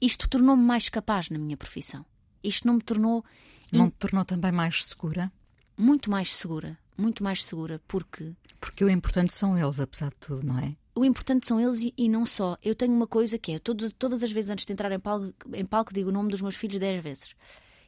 isto 0.00 0.26
tornou-me 0.30 0.62
mais 0.62 0.88
capaz 0.88 1.28
na 1.28 1.38
minha 1.38 1.58
profissão. 1.58 2.06
Isto 2.42 2.66
não 2.66 2.74
me 2.74 2.80
tornou. 2.80 3.22
Não 3.70 3.90
te 3.90 3.96
tornou 3.98 4.24
também 4.24 4.50
mais 4.50 4.84
segura? 4.84 5.30
Muito 5.76 6.10
mais 6.10 6.34
segura. 6.34 6.78
Muito 6.96 7.22
mais 7.22 7.44
segura, 7.44 7.78
porque. 7.86 8.32
Porque 8.58 8.82
o 8.82 8.88
importante 8.88 9.34
são 9.34 9.58
eles, 9.58 9.78
apesar 9.78 10.08
de 10.08 10.16
tudo, 10.16 10.42
não 10.42 10.58
é? 10.58 10.74
O 10.94 11.04
importante 11.04 11.46
são 11.46 11.60
eles 11.60 11.82
e, 11.82 11.92
e 11.98 12.08
não 12.08 12.24
só. 12.24 12.56
Eu 12.62 12.74
tenho 12.74 12.94
uma 12.94 13.06
coisa 13.06 13.36
que 13.36 13.52
é: 13.52 13.58
todo, 13.58 13.90
todas 13.92 14.22
as 14.22 14.32
vezes 14.32 14.50
antes 14.50 14.64
de 14.64 14.72
entrar 14.72 14.90
em 14.90 14.98
palco, 14.98 15.34
em 15.52 15.66
palco, 15.66 15.92
digo 15.92 16.08
o 16.08 16.12
nome 16.12 16.30
dos 16.30 16.40
meus 16.40 16.56
filhos 16.56 16.80
dez 16.80 17.02
vezes 17.02 17.34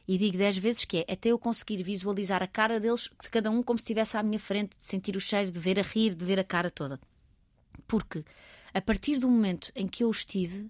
e 0.07 0.17
digo 0.17 0.37
dez 0.37 0.57
vezes 0.57 0.85
que 0.85 1.05
é 1.07 1.13
até 1.13 1.29
eu 1.29 1.39
conseguir 1.39 1.81
visualizar 1.83 2.43
a 2.43 2.47
cara 2.47 2.79
deles, 2.79 3.09
de 3.21 3.29
cada 3.29 3.49
um 3.49 3.63
como 3.63 3.79
se 3.79 3.83
estivesse 3.83 4.17
à 4.17 4.23
minha 4.23 4.39
frente, 4.39 4.75
de 4.79 4.85
sentir 4.85 5.15
o 5.15 5.21
cheiro, 5.21 5.51
de 5.51 5.59
ver 5.59 5.79
a 5.79 5.83
rir, 5.83 6.13
de 6.13 6.23
ver 6.23 6.39
a 6.39 6.43
cara 6.43 6.69
toda. 6.69 6.99
Porque 7.87 8.23
a 8.73 8.81
partir 8.81 9.17
do 9.17 9.29
momento 9.29 9.71
em 9.75 9.87
que 9.87 10.03
eu 10.03 10.11
estive, 10.11 10.69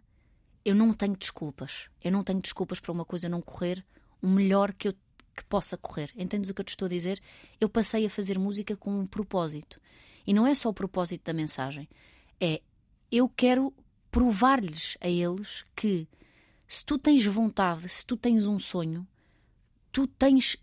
eu 0.64 0.74
não 0.74 0.94
tenho 0.94 1.16
desculpas. 1.16 1.90
Eu 2.04 2.12
não 2.12 2.24
tenho 2.24 2.42
desculpas 2.42 2.80
para 2.80 2.92
uma 2.92 3.06
coisa 3.06 3.28
não 3.28 3.42
correr 3.42 3.86
o 4.22 4.28
melhor 4.28 4.74
que 4.74 4.88
eu 4.88 4.96
que 5.36 5.44
possa 5.44 5.78
correr. 5.78 6.12
Entendes 6.16 6.50
o 6.50 6.54
que 6.54 6.62
eu 6.62 6.66
te 6.66 6.70
estou 6.70 6.86
a 6.86 6.90
dizer? 6.90 7.22
Eu 7.60 7.68
passei 7.68 8.06
a 8.06 8.10
fazer 8.10 8.40
música 8.40 8.78
com 8.78 9.02
um 9.02 9.06
propósito. 9.06 9.82
E 10.26 10.34
não 10.34 10.48
é 10.48 10.56
só 10.56 10.70
o 10.70 10.74
propósito 10.74 11.26
da 11.26 11.34
mensagem. 11.34 11.90
É 12.40 12.62
eu 13.12 13.30
quero 13.30 13.74
provar-lhes 14.10 14.98
a 15.02 15.10
eles 15.10 15.66
que 15.76 16.08
se 16.68 16.84
tu 16.86 16.98
tens 16.98 17.26
vontade, 17.26 17.88
se 17.90 18.06
tu 18.06 18.18
tens 18.18 18.48
um 18.48 18.58
sonho, 18.58 19.06
tu 19.96 20.08
tens 20.08 20.58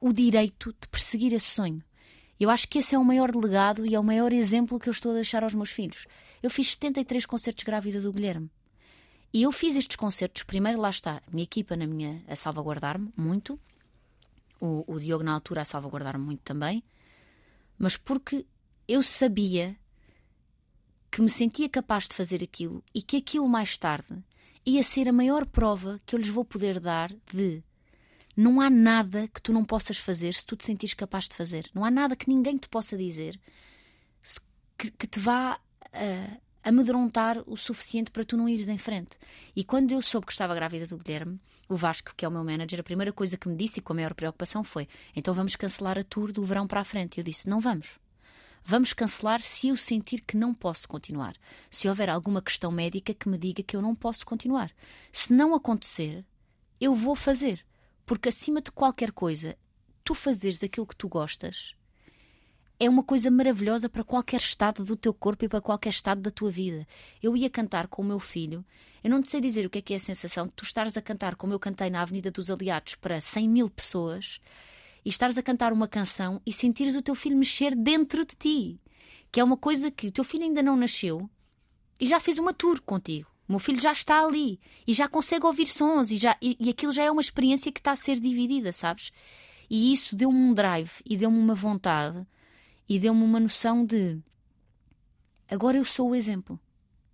o 0.00 0.12
direito 0.12 0.72
de 0.80 0.86
perseguir 0.86 1.32
esse 1.32 1.48
sonho. 1.48 1.82
Eu 2.38 2.48
acho 2.48 2.68
que 2.68 2.78
esse 2.78 2.94
é 2.94 2.98
o 2.98 3.04
maior 3.04 3.34
legado 3.34 3.84
e 3.84 3.96
é 3.96 3.98
o 3.98 4.04
maior 4.04 4.32
exemplo 4.32 4.78
que 4.78 4.88
eu 4.88 4.92
estou 4.92 5.10
a 5.10 5.16
deixar 5.16 5.42
aos 5.42 5.54
meus 5.54 5.72
filhos. 5.72 6.06
Eu 6.40 6.48
fiz 6.48 6.68
73 6.68 7.26
concertos 7.26 7.64
grávida 7.64 8.00
do 8.00 8.12
Guilherme. 8.12 8.48
E 9.34 9.42
eu 9.42 9.50
fiz 9.50 9.74
estes 9.74 9.96
concertos, 9.96 10.44
primeiro 10.44 10.80
lá 10.80 10.88
está, 10.88 11.16
a 11.16 11.30
minha 11.32 11.42
equipa 11.42 11.76
na 11.76 11.84
minha, 11.84 12.22
a 12.28 12.36
salvaguardar-me 12.36 13.12
muito, 13.16 13.58
o, 14.60 14.84
o 14.86 15.00
Diogo 15.00 15.24
na 15.24 15.32
altura 15.32 15.62
a 15.62 15.64
salvaguardar-me 15.64 16.24
muito 16.24 16.42
também, 16.42 16.80
mas 17.76 17.96
porque 17.96 18.46
eu 18.86 19.02
sabia 19.02 19.76
que 21.10 21.20
me 21.20 21.30
sentia 21.30 21.68
capaz 21.68 22.06
de 22.06 22.14
fazer 22.14 22.40
aquilo 22.40 22.84
e 22.94 23.02
que 23.02 23.16
aquilo 23.16 23.48
mais 23.48 23.76
tarde 23.76 24.22
ia 24.64 24.84
ser 24.84 25.08
a 25.08 25.12
maior 25.12 25.44
prova 25.44 26.00
que 26.06 26.14
eu 26.14 26.20
lhes 26.20 26.28
vou 26.28 26.44
poder 26.44 26.78
dar 26.78 27.12
de 27.32 27.64
não 28.36 28.60
há 28.60 28.70
nada 28.70 29.28
que 29.28 29.42
tu 29.42 29.52
não 29.52 29.64
possas 29.64 29.98
fazer 29.98 30.34
se 30.34 30.46
tu 30.46 30.56
te 30.56 30.64
sentires 30.64 30.94
capaz 30.94 31.28
de 31.28 31.36
fazer. 31.36 31.70
Não 31.74 31.84
há 31.84 31.90
nada 31.90 32.16
que 32.16 32.28
ninguém 32.28 32.56
te 32.56 32.68
possa 32.68 32.96
dizer 32.96 33.38
que, 34.80 34.90
que 34.90 35.06
te 35.06 35.20
vá 35.20 35.58
uh, 35.58 36.40
amedrontar 36.64 37.42
o 37.46 37.54
suficiente 37.54 38.10
para 38.10 38.24
tu 38.24 38.34
não 38.34 38.48
ires 38.48 38.70
em 38.70 38.78
frente. 38.78 39.10
E 39.54 39.62
quando 39.62 39.92
eu 39.92 40.00
soube 40.00 40.26
que 40.26 40.32
estava 40.32 40.54
grávida 40.54 40.86
do 40.86 40.96
Guilherme, 40.96 41.38
o 41.68 41.76
Vasco, 41.76 42.12
que 42.16 42.24
é 42.24 42.28
o 42.28 42.30
meu 42.30 42.42
manager, 42.42 42.80
a 42.80 42.82
primeira 42.84 43.12
coisa 43.12 43.36
que 43.36 43.48
me 43.48 43.56
disse 43.56 43.80
e 43.80 43.82
com 43.82 43.92
a 43.92 43.96
maior 43.96 44.14
preocupação 44.14 44.64
foi: 44.64 44.88
então 45.14 45.34
vamos 45.34 45.54
cancelar 45.54 45.98
a 45.98 46.02
tour 46.02 46.32
do 46.32 46.42
verão 46.42 46.66
para 46.66 46.80
a 46.80 46.84
frente. 46.84 47.18
E 47.18 47.20
eu 47.20 47.24
disse: 47.24 47.48
não 47.48 47.60
vamos. 47.60 47.98
Vamos 48.64 48.92
cancelar 48.92 49.42
se 49.42 49.68
eu 49.68 49.76
sentir 49.76 50.22
que 50.22 50.36
não 50.36 50.54
posso 50.54 50.88
continuar. 50.88 51.34
Se 51.70 51.88
houver 51.88 52.10
alguma 52.10 52.42
questão 52.42 52.70
médica 52.70 53.14
que 53.14 53.28
me 53.28 53.38
diga 53.38 53.62
que 53.62 53.76
eu 53.76 53.82
não 53.82 53.94
posso 53.94 54.24
continuar. 54.24 54.70
Se 55.10 55.32
não 55.32 55.54
acontecer, 55.54 56.24
eu 56.80 56.94
vou 56.94 57.14
fazer. 57.16 57.64
Porque 58.10 58.28
acima 58.28 58.60
de 58.60 58.72
qualquer 58.72 59.12
coisa, 59.12 59.56
tu 60.02 60.16
fazeres 60.16 60.64
aquilo 60.64 60.84
que 60.84 60.96
tu 60.96 61.08
gostas 61.08 61.76
é 62.76 62.88
uma 62.88 63.04
coisa 63.04 63.30
maravilhosa 63.30 63.88
para 63.88 64.02
qualquer 64.02 64.40
estado 64.40 64.84
do 64.84 64.96
teu 64.96 65.14
corpo 65.14 65.44
e 65.44 65.48
para 65.48 65.60
qualquer 65.60 65.90
estado 65.90 66.20
da 66.20 66.28
tua 66.28 66.50
vida. 66.50 66.84
Eu 67.22 67.36
ia 67.36 67.48
cantar 67.48 67.86
com 67.86 68.02
o 68.02 68.04
meu 68.04 68.18
filho, 68.18 68.64
eu 69.04 69.10
não 69.10 69.22
te 69.22 69.30
sei 69.30 69.40
dizer 69.40 69.64
o 69.64 69.70
que 69.70 69.78
é 69.78 69.80
que 69.80 69.92
é 69.92 69.96
a 69.96 70.00
sensação 70.00 70.48
de 70.48 70.54
tu 70.54 70.64
estares 70.64 70.96
a 70.96 71.00
cantar 71.00 71.36
como 71.36 71.52
eu 71.52 71.60
cantei 71.60 71.88
na 71.88 72.02
Avenida 72.02 72.32
dos 72.32 72.50
Aliados 72.50 72.96
para 72.96 73.20
100 73.20 73.48
mil 73.48 73.70
pessoas 73.70 74.40
e 75.04 75.08
estares 75.08 75.38
a 75.38 75.42
cantar 75.42 75.72
uma 75.72 75.86
canção 75.86 76.42
e 76.44 76.52
sentires 76.52 76.96
o 76.96 77.02
teu 77.02 77.14
filho 77.14 77.38
mexer 77.38 77.76
dentro 77.76 78.26
de 78.26 78.34
ti. 78.34 78.80
Que 79.30 79.38
é 79.38 79.44
uma 79.44 79.56
coisa 79.56 79.88
que 79.88 80.08
o 80.08 80.12
teu 80.12 80.24
filho 80.24 80.42
ainda 80.42 80.64
não 80.64 80.76
nasceu 80.76 81.30
e 82.00 82.06
já 82.08 82.18
fez 82.18 82.40
uma 82.40 82.52
tour 82.52 82.82
contigo. 82.82 83.30
Meu 83.50 83.58
filho 83.58 83.80
já 83.80 83.90
está 83.90 84.24
ali 84.24 84.60
e 84.86 84.94
já 84.94 85.08
consegue 85.08 85.44
ouvir 85.44 85.66
sons 85.66 86.12
e, 86.12 86.16
já, 86.16 86.36
e, 86.40 86.56
e 86.60 86.70
aquilo 86.70 86.92
já 86.92 87.02
é 87.02 87.10
uma 87.10 87.20
experiência 87.20 87.72
que 87.72 87.80
está 87.80 87.90
a 87.90 87.96
ser 87.96 88.20
dividida, 88.20 88.72
sabes? 88.72 89.10
E 89.68 89.92
isso 89.92 90.14
deu-me 90.14 90.38
um 90.38 90.54
drive 90.54 90.92
e 91.04 91.16
deu-me 91.16 91.36
uma 91.36 91.56
vontade 91.56 92.24
e 92.88 92.96
deu-me 93.00 93.24
uma 93.24 93.40
noção 93.40 93.84
de 93.84 94.20
agora 95.50 95.76
eu 95.76 95.84
sou 95.84 96.10
o 96.10 96.14
exemplo. 96.14 96.60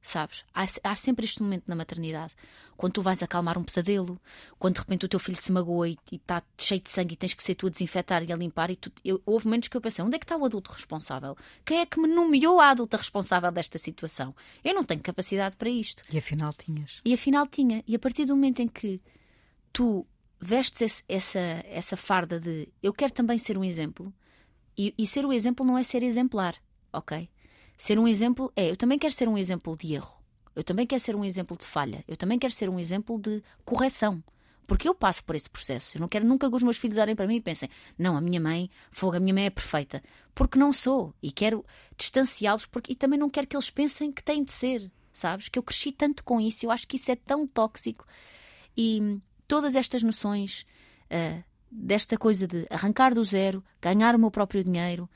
Sabes? 0.07 0.45
Há, 0.55 0.65
há, 0.85 0.97
sempre 0.97 1.25
este 1.25 1.43
momento 1.43 1.65
na 1.67 1.75
maternidade. 1.75 2.33
Quando 2.77 2.95
tu 2.95 3.03
vais 3.03 3.23
acalmar 3.23 3.57
um 3.57 3.65
pesadelo, 3.65 4.21
quando 4.59 4.75
de 4.75 4.81
repente 4.81 5.07
o 5.07 5.09
teu 5.09 5.19
filho 5.19 5.37
se 5.37 5.51
magoa 5.51 5.89
e 5.89 5.99
está 6.13 6.43
cheio 6.59 6.81
de 6.81 6.91
sangue 6.91 7.15
e 7.15 7.17
tens 7.17 7.33
que 7.33 7.43
ser 7.43 7.55
tu 7.55 7.67
a 7.67 7.71
desinfetar 7.71 8.23
e 8.23 8.33
a 8.33 8.37
limpar. 8.37 8.71
E 8.71 8.77
tu, 8.77 8.93
eu, 9.05 9.21
houve 9.25 9.47
momentos 9.47 9.69
que 9.69 9.77
eu 9.77 9.81
pensei: 9.81 10.05
onde 10.05 10.17
é 10.17 10.19
que 10.19 10.25
está 10.25 10.37
o 10.37 10.45
adulto 10.45 10.73
responsável? 10.73 11.37
Quem 11.65 11.81
é 11.81 11.87
que 11.87 11.99
me 11.99 12.07
nomeou 12.07 12.61
a 12.61 12.71
adulta 12.71 12.97
responsável 12.97 13.51
desta 13.51 13.79
situação? 13.79 14.35
Eu 14.63 14.75
não 14.75 14.85
tenho 14.85 15.01
capacidade 15.01 15.57
para 15.57 15.71
isto. 15.71 16.03
E 16.11 16.19
afinal 16.19 16.53
tinhas. 16.53 17.01
E 17.05 17.15
afinal 17.15 17.47
tinha. 17.47 17.83
E 17.87 17.95
a 17.95 17.99
partir 17.99 18.27
do 18.27 18.35
momento 18.37 18.61
em 18.61 18.69
que 18.69 19.01
tu 19.73 20.07
vestes 20.41 20.83
esse, 20.83 21.05
essa, 21.09 21.39
essa 21.65 21.97
farda 21.97 22.39
de 22.39 22.69
eu 22.83 22.93
quero 22.93 23.13
também 23.13 23.39
ser 23.39 23.57
um 23.57 23.65
exemplo, 23.65 24.13
e, 24.77 24.95
e 24.99 25.07
ser 25.07 25.25
o 25.25 25.33
exemplo 25.33 25.65
não 25.65 25.79
é 25.79 25.83
ser 25.83 26.03
exemplar, 26.03 26.55
ok? 26.93 27.29
Ser 27.77 27.99
um 27.99 28.09
exemplo 28.09 28.53
é, 28.57 28.71
eu 28.71 28.77
também 28.77 28.99
quero 28.99 29.13
ser 29.13 29.29
um 29.29 29.37
exemplo 29.37 29.77
de 29.77 29.95
erro. 29.95 30.17
Eu 30.55 30.65
também 30.65 30.87
quero 30.87 31.01
ser 31.01 31.15
um 31.15 31.25
exemplo 31.25 31.57
de 31.57 31.67
falha. 31.67 32.03
Eu 32.09 32.17
também 32.17 32.39
quero 32.39 32.53
ser 32.53 32.71
um 32.71 32.79
exemplo 32.79 33.19
de 33.19 33.43
correção. 33.65 34.25
Porque 34.67 34.89
eu 34.89 34.95
passo 34.95 35.23
por 35.23 35.37
esse 35.37 35.49
processo. 35.49 35.97
Eu 35.97 36.01
não 36.01 36.09
quero 36.09 36.27
nunca 36.27 36.49
que 36.49 36.57
os 36.57 36.63
meus 36.63 36.77
filhos 36.77 36.99
olhem 36.99 37.15
para 37.15 37.27
mim 37.27 37.37
e 37.37 37.41
pensem: 37.41 37.69
não, 37.97 38.17
a 38.17 38.21
minha 38.21 38.41
mãe, 38.41 38.71
fogo, 38.91 39.17
a 39.17 39.21
minha 39.21 39.35
mãe 39.35 39.47
é 39.47 39.51
perfeita. 39.51 40.03
Porque 40.35 40.59
não 40.59 40.73
sou. 40.73 41.15
E 41.23 41.31
quero 41.31 41.65
distanciá-los 41.97 42.67
porque... 42.67 42.93
e 42.93 42.97
também 42.97 43.19
não 43.19 43.31
quero 43.31 43.47
que 43.47 43.55
eles 43.55 43.71
pensem 43.71 44.11
que 44.11 44.23
têm 44.23 44.43
de 44.43 44.53
ser. 44.53 44.91
Sabes? 45.13 45.49
Que 45.49 45.59
eu 45.59 45.63
cresci 45.63 45.93
tanto 45.93 46.25
com 46.25 46.41
isso. 46.41 46.67
Eu 46.67 46.71
acho 46.71 46.87
que 46.89 46.97
isso 46.97 47.11
é 47.11 47.17
tão 47.17 47.47
tóxico. 47.47 48.05
E 48.77 49.21
todas 49.47 49.77
estas 49.77 50.03
noções 50.03 50.67
uh, 51.11 51.45
desta 51.71 52.17
coisa 52.17 52.47
de 52.47 52.67
arrancar 52.71 53.15
do 53.15 53.25
zero, 53.25 53.65
ganhar 53.81 54.15
o 54.15 54.19
meu 54.19 54.31
próprio 54.31 54.65
dinheiro, 54.65 55.09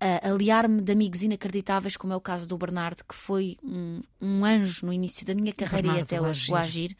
uh, 0.00 0.34
aliar-me 0.34 0.80
de 0.80 0.92
amigos 0.92 1.22
inacreditáveis, 1.22 1.96
como 1.96 2.12
é 2.12 2.16
o 2.16 2.20
caso 2.20 2.46
do 2.46 2.56
Bernardo, 2.56 3.04
que 3.04 3.14
foi 3.14 3.56
um, 3.62 4.00
um 4.20 4.44
anjo 4.44 4.86
no 4.86 4.92
início 4.92 5.26
da 5.26 5.34
minha 5.34 5.52
carreira 5.52 5.88
Bernardo, 5.88 6.12
e 6.12 6.16
até 6.16 6.20
hoje, 6.20 6.52
o 6.52 6.56
agir. 6.56 6.96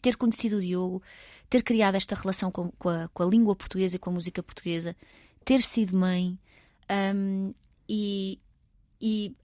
Ter 0.00 0.16
conhecido 0.16 0.56
o 0.56 0.60
Diogo, 0.60 1.02
ter 1.48 1.62
criado 1.62 1.94
esta 1.94 2.14
relação 2.14 2.50
com, 2.50 2.70
com, 2.72 2.88
a, 2.88 3.08
com 3.08 3.22
a 3.22 3.26
língua 3.26 3.54
portuguesa 3.54 3.96
e 3.96 3.98
com 3.98 4.10
a 4.10 4.14
música 4.14 4.42
portuguesa, 4.42 4.96
ter 5.44 5.60
sido 5.60 5.96
mãe 5.96 6.38
um, 7.14 7.54
e, 7.88 8.40
e 9.00 9.34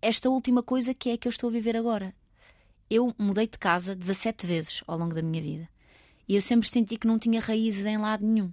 esta 0.00 0.28
última 0.28 0.62
coisa 0.62 0.94
que 0.94 1.10
é 1.10 1.16
que 1.16 1.26
eu 1.26 1.30
estou 1.30 1.48
a 1.48 1.52
viver 1.52 1.76
agora. 1.76 2.14
Eu 2.88 3.14
mudei 3.18 3.46
de 3.46 3.58
casa 3.58 3.94
17 3.94 4.46
vezes 4.46 4.82
ao 4.86 4.98
longo 4.98 5.14
da 5.14 5.22
minha 5.22 5.42
vida 5.42 5.68
e 6.28 6.36
eu 6.36 6.42
sempre 6.42 6.68
senti 6.68 6.96
que 6.96 7.06
não 7.06 7.18
tinha 7.18 7.40
raízes 7.40 7.84
em 7.84 7.98
lado 7.98 8.24
nenhum. 8.24 8.52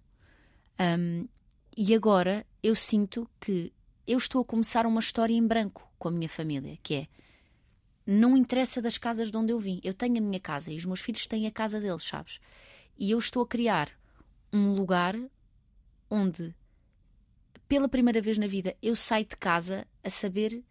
Um, 0.79 1.27
e 1.75 1.93
agora 1.93 2.45
eu 2.63 2.75
sinto 2.75 3.29
que 3.39 3.73
eu 4.05 4.17
estou 4.17 4.41
a 4.41 4.45
começar 4.45 4.85
uma 4.85 4.99
história 4.99 5.33
em 5.33 5.45
branco 5.45 5.89
com 5.97 6.07
a 6.07 6.11
minha 6.11 6.29
família, 6.29 6.77
que 6.81 6.95
é 6.95 7.07
não 8.05 8.35
interessa 8.35 8.81
das 8.81 8.97
casas 8.97 9.29
de 9.31 9.37
onde 9.37 9.53
eu 9.53 9.59
vim. 9.59 9.79
Eu 9.83 9.93
tenho 9.93 10.17
a 10.17 10.21
minha 10.21 10.39
casa 10.39 10.71
e 10.71 10.77
os 10.77 10.85
meus 10.85 10.99
filhos 10.99 11.27
têm 11.27 11.47
a 11.47 11.51
casa 11.51 11.79
deles, 11.79 12.03
sabes? 12.03 12.39
E 12.97 13.11
eu 13.11 13.19
estou 13.19 13.43
a 13.43 13.47
criar 13.47 13.89
um 14.51 14.73
lugar 14.73 15.15
onde, 16.09 16.53
pela 17.67 17.87
primeira 17.87 18.21
vez 18.21 18.37
na 18.37 18.47
vida, 18.47 18.75
eu 18.81 18.95
saio 18.95 19.25
de 19.25 19.37
casa 19.37 19.87
a 20.03 20.09
saber 20.09 20.63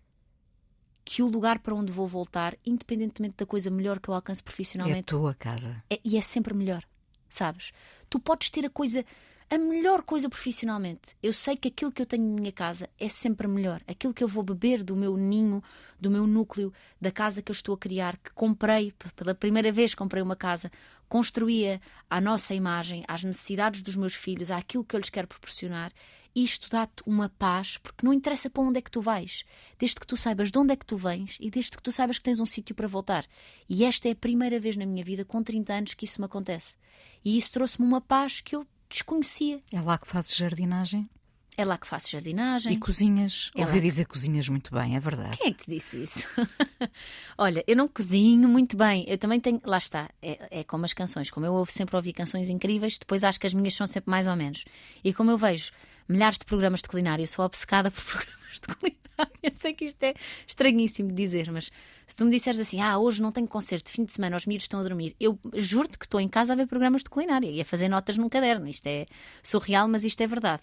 que 1.04 1.22
o 1.22 1.28
lugar 1.28 1.60
para 1.60 1.74
onde 1.74 1.92
vou 1.92 2.06
voltar, 2.06 2.56
independentemente 2.64 3.36
da 3.38 3.46
coisa 3.46 3.70
melhor 3.70 3.98
que 3.98 4.08
eu 4.08 4.14
alcance 4.14 4.42
profissionalmente. 4.42 4.98
É 4.98 5.16
a 5.16 5.18
tua 5.18 5.34
casa. 5.34 5.82
É, 5.88 5.98
e 6.04 6.16
é 6.16 6.20
sempre 6.20 6.52
melhor, 6.52 6.84
sabes? 7.28 7.72
Tu 8.08 8.20
podes 8.20 8.50
ter 8.50 8.66
a 8.66 8.70
coisa 8.70 9.04
a 9.50 9.58
melhor 9.58 10.02
coisa 10.02 10.28
profissionalmente. 10.28 11.16
Eu 11.20 11.32
sei 11.32 11.56
que 11.56 11.66
aquilo 11.66 11.90
que 11.90 12.00
eu 12.00 12.06
tenho 12.06 12.24
na 12.24 12.40
minha 12.40 12.52
casa 12.52 12.88
é 12.96 13.08
sempre 13.08 13.48
melhor. 13.48 13.82
Aquilo 13.84 14.14
que 14.14 14.22
eu 14.22 14.28
vou 14.28 14.44
beber 14.44 14.84
do 14.84 14.94
meu 14.94 15.16
ninho, 15.16 15.60
do 15.98 16.08
meu 16.08 16.24
núcleo, 16.24 16.72
da 17.00 17.10
casa 17.10 17.42
que 17.42 17.50
eu 17.50 17.52
estou 17.52 17.74
a 17.74 17.78
criar, 17.78 18.16
que 18.16 18.30
comprei, 18.32 18.92
pela 19.16 19.34
primeira 19.34 19.72
vez 19.72 19.92
comprei 19.92 20.22
uma 20.22 20.36
casa, 20.36 20.70
construía 21.08 21.80
à 22.08 22.20
nossa 22.20 22.54
imagem, 22.54 23.04
às 23.08 23.24
necessidades 23.24 23.82
dos 23.82 23.96
meus 23.96 24.14
filhos, 24.14 24.52
àquilo 24.52 24.84
que 24.84 24.94
eu 24.94 25.00
lhes 25.00 25.10
quero 25.10 25.26
proporcionar. 25.26 25.92
Isto 26.32 26.70
dá-te 26.70 27.02
uma 27.04 27.28
paz, 27.28 27.76
porque 27.76 28.06
não 28.06 28.14
interessa 28.14 28.48
para 28.48 28.62
onde 28.62 28.78
é 28.78 28.80
que 28.80 28.90
tu 28.90 29.00
vais, 29.00 29.42
desde 29.76 29.98
que 29.98 30.06
tu 30.06 30.16
saibas 30.16 30.52
de 30.52 30.58
onde 30.60 30.72
é 30.74 30.76
que 30.76 30.86
tu 30.86 30.96
vens 30.96 31.36
e 31.40 31.50
desde 31.50 31.72
que 31.72 31.82
tu 31.82 31.90
saibas 31.90 32.18
que 32.18 32.24
tens 32.24 32.38
um 32.38 32.46
sítio 32.46 32.72
para 32.72 32.86
voltar. 32.86 33.26
E 33.68 33.84
esta 33.84 34.06
é 34.06 34.12
a 34.12 34.16
primeira 34.16 34.60
vez 34.60 34.76
na 34.76 34.86
minha 34.86 35.02
vida, 35.02 35.24
com 35.24 35.42
30 35.42 35.72
anos, 35.72 35.94
que 35.94 36.04
isso 36.04 36.20
me 36.20 36.26
acontece. 36.26 36.76
E 37.24 37.36
isso 37.36 37.50
trouxe-me 37.50 37.84
uma 37.84 38.00
paz 38.00 38.40
que 38.40 38.54
eu 38.54 38.64
desconhecia. 38.90 39.60
É 39.72 39.80
lá 39.80 39.98
que 39.98 40.06
fazes 40.06 40.36
jardinagem? 40.36 41.08
É 41.56 41.64
lá 41.64 41.76
que 41.76 41.86
faço 41.86 42.08
jardinagem. 42.10 42.72
E 42.72 42.78
cozinhas? 42.78 43.50
É 43.54 43.60
Ouvi 43.60 43.76
lá. 43.76 43.82
dizer 43.82 44.06
cozinhas 44.06 44.48
muito 44.48 44.72
bem, 44.74 44.96
é 44.96 45.00
verdade. 45.00 45.36
Quem 45.36 45.48
é 45.48 45.52
que 45.52 45.64
te 45.64 45.70
disse 45.70 46.02
isso? 46.04 46.26
Olha, 47.36 47.62
eu 47.66 47.76
não 47.76 47.86
cozinho 47.86 48.48
muito 48.48 48.78
bem. 48.78 49.04
Eu 49.06 49.18
também 49.18 49.38
tenho. 49.38 49.60
Lá 49.64 49.76
está. 49.76 50.08
É, 50.22 50.60
é 50.60 50.64
como 50.64 50.86
as 50.86 50.94
canções. 50.94 51.30
Como 51.30 51.44
eu 51.44 51.52
ouvo 51.52 51.70
sempre 51.70 51.96
ouvir 51.96 52.14
canções 52.14 52.48
incríveis, 52.48 52.96
depois 52.96 53.24
acho 53.24 53.38
que 53.38 53.46
as 53.46 53.52
minhas 53.52 53.74
são 53.74 53.86
sempre 53.86 54.10
mais 54.10 54.26
ou 54.26 54.36
menos. 54.36 54.64
E 55.04 55.12
como 55.12 55.30
eu 55.30 55.36
vejo 55.36 55.70
milhares 56.08 56.38
de 56.38 56.46
programas 56.46 56.80
de 56.80 56.88
culinária, 56.88 57.22
eu 57.22 57.28
sou 57.28 57.44
obcecada 57.44 57.90
por 57.92 58.02
programas 58.04 58.54
de 58.54 58.74
culinária. 58.74 58.99
Eu 59.42 59.54
sei 59.54 59.74
que 59.74 59.84
isto 59.84 60.02
é 60.02 60.14
estranhíssimo 60.46 61.08
de 61.08 61.14
dizer, 61.14 61.50
mas 61.50 61.70
se 62.06 62.16
tu 62.16 62.24
me 62.24 62.30
disseres 62.30 62.60
assim, 62.60 62.80
ah, 62.80 62.98
hoje 62.98 63.22
não 63.22 63.32
tenho 63.32 63.46
concerto, 63.46 63.90
fim 63.90 64.04
de 64.04 64.12
semana, 64.12 64.36
os 64.36 64.46
miúdos 64.46 64.64
estão 64.64 64.80
a 64.80 64.82
dormir, 64.82 65.14
eu 65.18 65.38
juro-te 65.54 65.98
que 65.98 66.04
estou 66.04 66.20
em 66.20 66.28
casa 66.28 66.52
a 66.52 66.56
ver 66.56 66.66
programas 66.66 67.02
de 67.02 67.10
culinária 67.10 67.50
e 67.50 67.60
a 67.60 67.64
fazer 67.64 67.88
notas 67.88 68.16
num 68.16 68.28
caderno. 68.28 68.66
Isto 68.68 68.86
é 68.86 69.06
surreal, 69.42 69.88
mas 69.88 70.04
isto 70.04 70.20
é 70.20 70.26
verdade. 70.26 70.62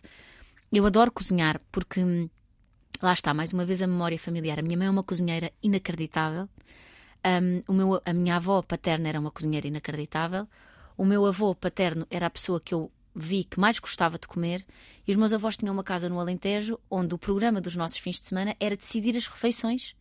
Eu 0.71 0.85
adoro 0.85 1.11
cozinhar 1.11 1.61
porque 1.71 2.03
hum, 2.03 2.29
lá 3.01 3.13
está, 3.13 3.33
mais 3.33 3.53
uma 3.53 3.65
vez 3.65 3.81
a 3.81 3.87
memória 3.87 4.19
familiar. 4.19 4.59
A 4.59 4.61
minha 4.61 4.77
mãe 4.77 4.87
é 4.87 4.89
uma 4.89 5.03
cozinheira 5.03 5.51
inacreditável. 5.63 6.49
Um, 7.25 7.61
o 7.67 7.73
meu, 7.73 8.01
a 8.05 8.13
minha 8.13 8.35
avó 8.35 8.61
paterna 8.61 9.09
era 9.09 9.19
uma 9.19 9.31
cozinheira 9.31 9.67
inacreditável. 9.67 10.47
O 10.97 11.05
meu 11.05 11.25
avô 11.25 11.53
paterno 11.55 12.07
era 12.09 12.25
a 12.25 12.29
pessoa 12.29 12.59
que 12.59 12.73
eu 12.73 12.91
vi 13.17 13.43
que 13.43 13.59
mais 13.59 13.79
gostava 13.79 14.19
de 14.19 14.27
comer 14.27 14.65
e 15.07 15.11
os 15.11 15.17
meus 15.17 15.33
avós 15.33 15.57
tinham 15.57 15.73
uma 15.73 15.83
casa 15.83 16.07
no 16.07 16.19
Alentejo 16.19 16.79
onde 16.89 17.15
o 17.15 17.17
programa 17.17 17.59
dos 17.59 17.75
nossos 17.75 17.97
fins 17.97 18.19
de 18.19 18.27
semana 18.27 18.55
era 18.59 18.77
decidir 18.77 19.17
as 19.17 19.25
refeições. 19.25 19.95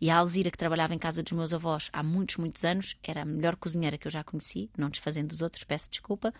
E 0.00 0.08
a 0.08 0.16
Alzira, 0.16 0.50
que 0.50 0.56
trabalhava 0.56 0.94
em 0.94 0.98
casa 0.98 1.22
dos 1.22 1.32
meus 1.32 1.52
avós 1.52 1.90
há 1.92 2.02
muitos, 2.02 2.36
muitos 2.36 2.64
anos, 2.64 2.96
era 3.02 3.22
a 3.22 3.24
melhor 3.24 3.56
cozinheira 3.56 3.98
que 3.98 4.06
eu 4.06 4.10
já 4.10 4.24
conheci, 4.24 4.70
não 4.78 4.88
desfazendo 4.88 5.28
dos 5.28 5.42
outros, 5.42 5.64
peço 5.64 5.90
desculpa. 5.90 6.32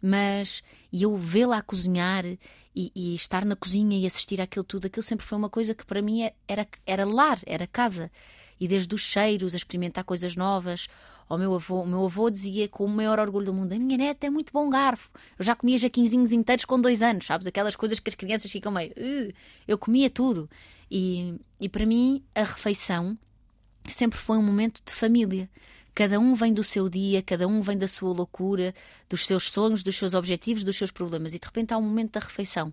Mas 0.00 0.62
e 0.92 1.02
eu 1.02 1.16
vê-la 1.16 1.58
a 1.58 1.62
cozinhar 1.62 2.24
e, 2.24 2.92
e, 2.94 3.14
estar 3.14 3.44
na 3.44 3.56
cozinha 3.56 3.98
e 3.98 4.06
assistir 4.06 4.40
àquilo 4.40 4.64
tudo, 4.64 4.86
aquilo 4.86 5.02
sempre 5.02 5.26
foi 5.26 5.36
uma 5.36 5.50
coisa 5.50 5.74
que 5.74 5.84
para 5.84 6.02
mim 6.02 6.30
era, 6.46 6.66
era 6.86 7.04
lar, 7.04 7.40
era 7.44 7.66
casa. 7.66 8.10
E 8.58 8.68
desde 8.68 8.94
os 8.94 9.02
cheiros, 9.02 9.54
a 9.54 9.56
experimentar 9.56 10.04
coisas 10.04 10.34
novas, 10.36 10.88
ao 11.28 11.38
meu 11.38 11.54
avô. 11.54 11.82
O 11.82 11.86
meu 11.86 12.04
avô 12.04 12.30
dizia 12.30 12.68
com 12.68 12.84
o 12.84 12.88
maior 12.88 13.18
orgulho 13.18 13.46
do 13.46 13.54
mundo: 13.54 13.72
A 13.72 13.78
minha 13.78 13.98
neta 13.98 14.26
é 14.26 14.30
muito 14.30 14.52
bom 14.52 14.68
garfo. 14.70 15.10
Eu 15.38 15.44
já 15.44 15.54
comia 15.54 15.78
jaquinzinhos 15.78 16.32
inteiros 16.32 16.64
com 16.64 16.80
dois 16.80 17.02
anos, 17.02 17.26
sabes? 17.26 17.46
Aquelas 17.46 17.76
coisas 17.76 17.98
que 17.98 18.08
as 18.08 18.14
crianças 18.14 18.50
ficam 18.50 18.72
meio. 18.72 18.92
Uh, 18.92 19.32
eu 19.66 19.78
comia 19.78 20.08
tudo. 20.10 20.48
E, 20.90 21.34
e 21.60 21.68
para 21.68 21.84
mim, 21.84 22.22
a 22.34 22.42
refeição 22.42 23.18
sempre 23.88 24.18
foi 24.18 24.38
um 24.38 24.42
momento 24.42 24.80
de 24.84 24.92
família. 24.92 25.48
Cada 25.94 26.20
um 26.20 26.34
vem 26.34 26.52
do 26.52 26.62
seu 26.62 26.90
dia, 26.90 27.22
cada 27.22 27.48
um 27.48 27.62
vem 27.62 27.78
da 27.78 27.88
sua 27.88 28.12
loucura, 28.12 28.74
dos 29.08 29.24
seus 29.26 29.50
sonhos, 29.50 29.82
dos 29.82 29.96
seus 29.96 30.12
objetivos, 30.12 30.62
dos 30.62 30.76
seus 30.76 30.90
problemas. 30.90 31.32
E 31.32 31.38
de 31.38 31.46
repente 31.46 31.72
há 31.72 31.78
um 31.78 31.82
momento 31.82 32.12
da 32.12 32.20
refeição. 32.20 32.72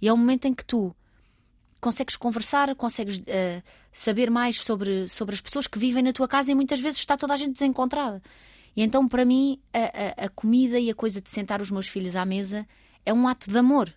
E 0.00 0.08
é 0.08 0.12
um 0.12 0.16
momento 0.16 0.46
em 0.46 0.54
que 0.54 0.64
tu 0.64 0.94
consegues 1.82 2.14
conversar, 2.14 2.72
consegues 2.76 3.18
uh, 3.18 3.62
saber 3.92 4.30
mais 4.30 4.60
sobre, 4.60 5.08
sobre 5.08 5.34
as 5.34 5.40
pessoas 5.40 5.66
que 5.66 5.80
vivem 5.80 6.00
na 6.04 6.12
tua 6.12 6.28
casa 6.28 6.52
e 6.52 6.54
muitas 6.54 6.80
vezes 6.80 7.00
está 7.00 7.16
toda 7.16 7.34
a 7.34 7.36
gente 7.36 7.54
desencontrada. 7.54 8.22
E 8.76 8.82
então, 8.82 9.08
para 9.08 9.24
mim, 9.24 9.60
a, 9.72 10.22
a, 10.22 10.26
a 10.26 10.28
comida 10.28 10.78
e 10.78 10.88
a 10.88 10.94
coisa 10.94 11.20
de 11.20 11.28
sentar 11.28 11.60
os 11.60 11.72
meus 11.72 11.88
filhos 11.88 12.14
à 12.14 12.24
mesa 12.24 12.64
é 13.04 13.12
um 13.12 13.26
ato 13.26 13.50
de 13.50 13.58
amor. 13.58 13.92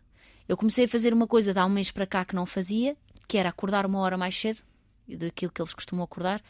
Eu 0.50 0.58
comecei 0.58 0.86
a 0.86 0.88
fazer 0.88 1.14
uma 1.14 1.28
coisa 1.28 1.54
de 1.54 1.60
há 1.60 1.66
um 1.66 1.70
mês 1.70 1.92
para 1.92 2.08
cá 2.08 2.26
que 2.26 2.36
não 2.36 2.46
fazia, 2.48 2.98
que 3.28 3.38
era 3.38 3.50
acordar 3.50 3.86
uma 3.86 4.00
hora 4.00 4.18
mais 4.18 4.36
cedo, 4.36 4.64
daquilo 5.08 5.52
que 5.52 5.62
eles 5.62 5.74
costumam 5.74 6.04
acordar, 6.04 6.42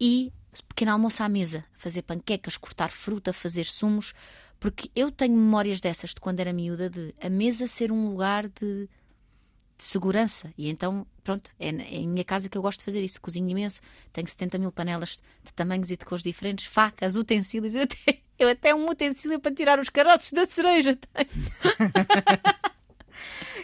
e 0.00 0.32
pequeno 0.68 0.90
almoço 0.90 1.22
à 1.22 1.28
mesa, 1.28 1.64
fazer 1.78 2.02
panquecas, 2.02 2.56
cortar 2.56 2.90
fruta, 2.90 3.32
fazer 3.32 3.66
sumos, 3.66 4.12
porque 4.58 4.90
eu 4.96 5.12
tenho 5.12 5.36
memórias 5.36 5.80
dessas 5.80 6.10
de 6.10 6.20
quando 6.20 6.40
era 6.40 6.52
miúda, 6.52 6.90
de 6.90 7.14
a 7.20 7.30
mesa 7.30 7.68
ser 7.68 7.92
um 7.92 8.10
lugar 8.10 8.48
de 8.48 8.88
de 9.82 9.88
segurança. 9.88 10.54
E 10.56 10.70
então, 10.70 11.04
pronto, 11.24 11.50
é, 11.58 11.68
é 11.68 11.96
em 11.96 12.08
minha 12.08 12.24
casa 12.24 12.48
que 12.48 12.56
eu 12.56 12.62
gosto 12.62 12.78
de 12.78 12.84
fazer 12.84 13.02
isso. 13.02 13.20
Cozinho 13.20 13.50
imenso, 13.50 13.80
tenho 14.12 14.28
70 14.28 14.58
mil 14.58 14.70
panelas 14.70 15.20
de 15.42 15.52
tamanhos 15.52 15.90
e 15.90 15.96
de 15.96 16.04
cores 16.04 16.22
diferentes, 16.22 16.66
facas, 16.66 17.16
utensílios. 17.16 17.74
Eu 17.74 17.82
até, 17.82 18.18
eu 18.38 18.48
até 18.48 18.72
um 18.74 18.88
utensílio 18.88 19.40
para 19.40 19.52
tirar 19.52 19.80
os 19.80 19.88
caroços 19.88 20.30
da 20.30 20.46
cereja. 20.46 20.96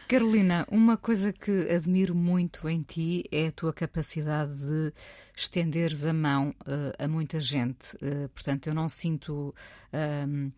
Carolina, 0.09 0.67
uma 0.71 0.97
coisa 0.97 1.33
que 1.33 1.71
admiro 1.71 2.15
muito 2.15 2.69
em 2.69 2.83
ti 2.83 3.25
é 3.31 3.47
a 3.49 3.53
tua 3.53 3.73
capacidade 3.73 4.53
de 4.55 4.93
estenderes 5.37 6.05
a 6.05 6.13
mão 6.13 6.55
uh, 6.63 6.93
a 6.99 7.07
muita 7.07 7.41
gente. 7.41 7.95
Uh, 7.97 8.29
portanto, 8.31 8.67
eu 8.67 8.75
não 8.75 8.89
sinto 8.89 9.55
uh, 9.93 10.53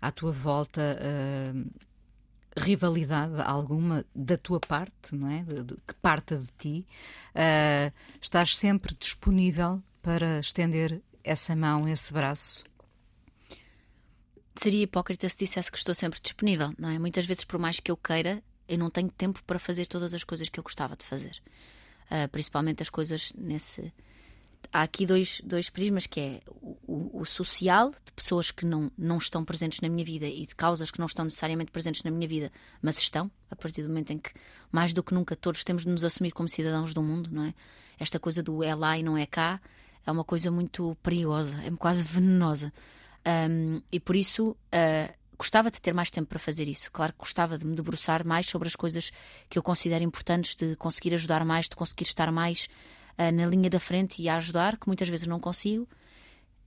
à 0.00 0.10
tua 0.10 0.32
volta 0.32 0.98
rivalidade 2.56 3.40
alguma 3.40 4.04
da 4.14 4.36
tua 4.36 4.60
parte, 4.60 5.14
não 5.14 5.30
é? 5.30 5.42
De, 5.42 5.62
de, 5.62 5.74
que 5.86 5.94
parta 6.00 6.36
de 6.36 6.48
ti. 6.58 6.86
Uh, 7.30 7.92
estás 8.20 8.56
sempre 8.56 8.94
disponível 8.94 9.82
para 10.02 10.40
estender 10.40 11.00
essa 11.24 11.56
mão, 11.56 11.88
esse 11.88 12.12
braço? 12.12 12.64
Seria 14.54 14.82
hipócrita 14.82 15.28
se 15.28 15.38
dissesse 15.38 15.70
que 15.70 15.78
estou 15.78 15.94
sempre 15.94 16.20
disponível, 16.20 16.74
não 16.78 16.90
é? 16.90 16.98
Muitas 16.98 17.24
vezes, 17.24 17.44
por 17.44 17.58
mais 17.58 17.80
que 17.80 17.90
eu 17.90 17.96
queira, 17.96 18.42
eu 18.68 18.76
não 18.76 18.90
tenho 18.90 19.10
tempo 19.10 19.42
para 19.44 19.58
fazer 19.58 19.86
todas 19.86 20.12
as 20.12 20.24
coisas 20.24 20.48
que 20.48 20.58
eu 20.58 20.64
gostava 20.64 20.96
de 20.96 21.06
fazer. 21.06 21.42
Uh, 22.10 22.28
principalmente 22.28 22.82
as 22.82 22.90
coisas 22.90 23.32
nesse. 23.36 23.92
Há 24.72 24.82
aqui 24.82 25.06
dois, 25.06 25.40
dois 25.44 25.70
prismas 25.70 26.06
que 26.06 26.20
é 26.20 26.40
o, 26.46 27.20
o, 27.20 27.24
social, 27.24 27.90
de 28.04 28.12
pessoas 28.12 28.50
que 28.50 28.66
não, 28.66 28.90
não 28.96 29.18
estão 29.18 29.44
presentes 29.44 29.80
na 29.80 29.88
minha 29.88 30.04
vida 30.04 30.26
e 30.26 30.46
de 30.46 30.54
causas 30.54 30.90
que 30.90 30.98
não 30.98 31.06
estão 31.06 31.24
necessariamente 31.24 31.70
presentes 31.70 32.02
na 32.02 32.10
minha 32.10 32.28
vida, 32.28 32.52
mas 32.80 32.98
estão, 32.98 33.30
a 33.50 33.56
partir 33.56 33.82
do 33.82 33.88
momento 33.88 34.12
em 34.12 34.18
que, 34.18 34.30
mais 34.70 34.92
do 34.92 35.02
que 35.02 35.14
nunca, 35.14 35.34
todos 35.34 35.64
temos 35.64 35.84
de 35.84 35.90
nos 35.90 36.04
assumir 36.04 36.32
como 36.32 36.48
cidadãos 36.48 36.92
do 36.94 37.02
mundo, 37.02 37.30
não 37.32 37.44
é? 37.44 37.54
Esta 37.98 38.18
coisa 38.18 38.42
do 38.42 38.62
é 38.62 38.74
lá 38.74 38.98
e 38.98 39.02
não 39.02 39.16
é 39.16 39.26
cá 39.26 39.60
é 40.06 40.10
uma 40.10 40.24
coisa 40.24 40.50
muito 40.50 40.96
perigosa, 41.02 41.56
é 41.64 41.70
quase 41.70 42.02
venenosa. 42.02 42.72
Um, 43.26 43.80
e 43.90 44.00
por 44.00 44.16
isso 44.16 44.50
uh, 44.50 45.14
gostava 45.38 45.70
de 45.70 45.80
ter 45.80 45.94
mais 45.94 46.10
tempo 46.10 46.28
para 46.28 46.38
fazer 46.38 46.66
isso. 46.68 46.90
Claro 46.90 47.12
que 47.12 47.20
gostava 47.20 47.56
de 47.56 47.64
me 47.64 47.74
debruçar 47.74 48.26
mais 48.26 48.46
sobre 48.46 48.68
as 48.68 48.76
coisas 48.76 49.12
que 49.48 49.58
eu 49.58 49.62
considero 49.62 50.02
importantes, 50.02 50.56
de 50.56 50.74
conseguir 50.76 51.14
ajudar 51.14 51.44
mais, 51.44 51.68
de 51.68 51.76
conseguir 51.76 52.04
estar 52.04 52.32
mais 52.32 52.68
na 53.30 53.46
linha 53.46 53.70
da 53.70 53.78
frente 53.78 54.20
e 54.20 54.28
a 54.28 54.36
ajudar, 54.36 54.78
que 54.78 54.86
muitas 54.86 55.08
vezes 55.08 55.26
não 55.26 55.38
consigo. 55.38 55.86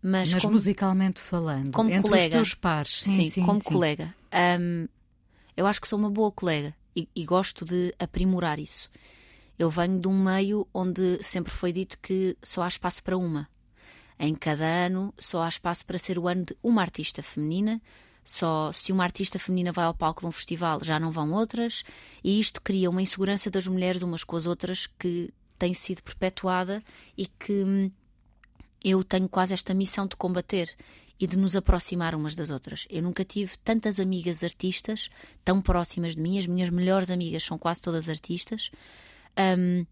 Mas, 0.02 0.32
mas 0.32 0.42
como, 0.44 0.54
musicalmente 0.54 1.20
falando, 1.20 1.72
como 1.72 1.90
entre 1.90 2.04
colega, 2.04 2.26
os 2.26 2.32
teus 2.32 2.54
pares, 2.54 3.02
sim, 3.02 3.16
sim, 3.16 3.30
sim 3.32 3.46
como 3.46 3.58
sim. 3.58 3.70
colega, 3.70 4.14
eu 5.58 5.66
acho 5.66 5.82
que 5.82 5.88
sou 5.88 5.98
uma 5.98 6.12
boa 6.12 6.32
colega 6.32 6.76
e, 6.96 7.10
e 7.16 7.26
gosto 7.26 7.66
de 7.66 7.94
aprimorar 7.98 8.60
isso. 8.60 8.90
Eu 9.58 9.70
venho 9.70 10.00
de 10.00 10.08
um 10.08 10.24
meio 10.24 10.68
onde 10.74 11.18
sempre 11.24 11.52
foi 11.52 11.72
dito 11.72 11.98
que 12.00 12.38
só 12.44 12.62
há 12.62 12.68
espaço 12.68 13.04
para 13.04 13.18
uma. 13.18 13.48
Em 14.20 14.36
cada 14.36 14.66
ano 14.66 15.14
só 15.18 15.42
há 15.42 15.50
espaço 15.50 15.86
para 15.86 15.98
ser 15.98 16.20
o 16.20 16.28
ano 16.28 16.46
de 16.46 16.56
uma 16.62 16.82
artista 16.82 17.24
feminina. 17.24 17.82
Só 18.24 18.72
se 18.72 18.92
uma 18.92 19.04
artista 19.04 19.38
feminina 19.40 19.72
vai 19.72 19.86
ao 19.86 19.94
palco 19.94 20.22
de 20.22 20.28
um 20.28 20.32
festival 20.32 20.84
já 20.84 21.00
não 21.00 21.12
vão 21.12 21.32
outras, 21.32 21.84
e 22.24 22.40
isto 22.40 22.62
cria 22.62 22.90
uma 22.90 23.02
insegurança 23.02 23.52
das 23.52 23.68
mulheres 23.68 24.02
umas 24.02 24.24
com 24.24 24.36
as 24.36 24.46
outras 24.46 24.88
que 25.00 25.32
tem 25.58 25.74
sido 25.74 26.02
perpetuada 26.04 26.84
e 27.18 27.26
que 27.26 27.64
hum, 27.64 27.92
eu 28.84 29.04
tenho 29.04 29.28
quase 29.28 29.54
esta 29.54 29.74
missão 29.74 30.06
de 30.06 30.16
combater 30.16 30.76
e 31.20 31.26
de 31.26 31.38
nos 31.38 31.56
aproximar 31.56 32.14
umas 32.14 32.36
das 32.36 32.50
outras. 32.50 32.86
Eu 32.90 33.02
nunca 33.02 33.24
tive 33.24 33.58
tantas 33.64 34.00
amigas 34.00 34.44
artistas 34.44 35.10
tão 35.44 35.62
próximas 35.62 36.16
de 36.16 36.22
mim, 36.22 36.38
as 36.38 36.46
minhas 36.46 36.70
melhores 36.70 37.10
amigas 37.10 37.44
são 37.44 37.58
quase 37.58 37.82
todas 37.82 38.10
artistas, 38.10 38.70
um, 39.58 39.86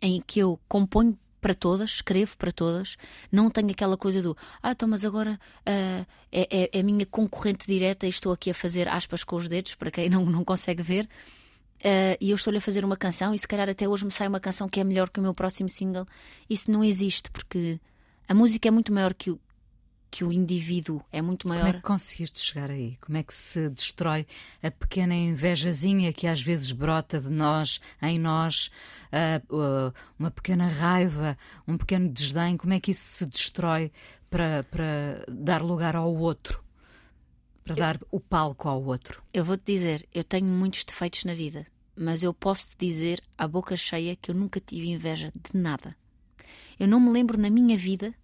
em 0.00 0.22
que 0.24 0.38
eu 0.40 0.60
componho 0.68 1.18
para 1.40 1.54
todas, 1.54 1.90
escrevo 1.92 2.36
para 2.36 2.50
todas, 2.50 2.96
não 3.30 3.50
tenho 3.50 3.70
aquela 3.70 3.96
coisa 3.96 4.20
do 4.22 4.36
ah, 4.62 4.72
então, 4.72 4.88
mas 4.88 5.04
agora 5.04 5.38
uh, 5.60 6.06
é, 6.32 6.48
é, 6.50 6.70
é, 6.72 6.80
a 6.80 6.82
minha 6.82 7.06
concorrente 7.06 7.66
direta 7.66 8.06
e 8.06 8.08
estou 8.08 8.32
aqui 8.32 8.50
a 8.50 8.54
fazer 8.54 8.88
aspas 8.88 9.22
com 9.22 9.36
os 9.36 9.48
dedos, 9.48 9.74
para 9.74 9.90
quem 9.90 10.08
não, 10.08 10.24
não 10.26 10.44
consegue 10.44 10.82
ver, 10.82 11.08
uh, 11.86 12.16
e 12.20 12.30
eu 12.30 12.34
estou-lhe 12.34 12.58
a 12.58 12.60
fazer 12.60 12.84
uma 12.84 12.96
canção, 12.96 13.32
e 13.32 13.38
se 13.38 13.46
calhar 13.46 13.68
até 13.68 13.88
hoje 13.88 14.04
me 14.04 14.10
sai 14.10 14.26
uma 14.26 14.40
canção 14.40 14.68
que 14.68 14.80
é 14.80 14.84
melhor 14.84 15.08
que 15.08 15.20
o 15.20 15.22
meu 15.22 15.32
próximo 15.32 15.68
single. 15.68 16.06
Isso 16.50 16.70
não 16.70 16.82
existe, 16.82 17.30
porque 17.30 17.80
a 18.28 18.34
música 18.34 18.66
é 18.66 18.70
muito 18.70 18.92
maior 18.92 19.14
que 19.14 19.30
o, 19.30 19.40
que 20.10 20.24
o 20.24 20.32
indivíduo 20.32 21.02
é 21.12 21.20
muito 21.22 21.46
maior. 21.46 21.62
Como 21.62 21.76
é 21.76 21.78
que 21.78 21.86
conseguiste 21.86 22.40
chegar 22.40 22.70
aí? 22.70 22.96
Como 23.00 23.16
é 23.16 23.22
que 23.22 23.34
se 23.34 23.68
destrói 23.68 24.26
a 24.62 24.70
pequena 24.70 25.14
invejazinha 25.14 26.12
que 26.12 26.26
às 26.26 26.40
vezes 26.40 26.72
brota 26.72 27.20
de 27.20 27.30
nós, 27.30 27.80
em 28.02 28.18
nós, 28.18 28.70
uh, 29.12 29.54
uh, 29.54 29.94
uma 30.18 30.30
pequena 30.30 30.66
raiva, 30.68 31.36
um 31.68 31.76
pequeno 31.76 32.08
desdém? 32.08 32.56
Como 32.56 32.72
é 32.72 32.80
que 32.80 32.90
isso 32.90 33.18
se 33.18 33.26
destrói 33.26 33.92
para, 34.30 34.64
para 34.64 35.24
dar 35.28 35.62
lugar 35.62 35.94
ao 35.94 36.14
outro? 36.14 36.64
Para 37.62 37.72
eu, 37.72 37.76
dar 37.76 38.00
o 38.10 38.20
palco 38.20 38.68
ao 38.68 38.82
outro? 38.82 39.22
Eu 39.34 39.44
vou-te 39.44 39.64
dizer, 39.66 40.08
eu 40.14 40.24
tenho 40.24 40.46
muitos 40.46 40.84
defeitos 40.84 41.24
na 41.24 41.34
vida, 41.34 41.66
mas 41.96 42.22
eu 42.22 42.34
posso 42.34 42.70
te 42.70 42.86
dizer 42.86 43.22
à 43.36 43.48
boca 43.48 43.76
cheia 43.76 44.16
que 44.16 44.30
eu 44.30 44.34
nunca 44.34 44.60
tive 44.60 44.90
inveja 44.90 45.32
de 45.32 45.58
nada. 45.58 45.96
Eu 46.78 46.86
não 46.86 47.00
me 47.00 47.10
lembro 47.10 47.38
na 47.38 47.48
minha 47.48 47.76
vida 47.76 48.14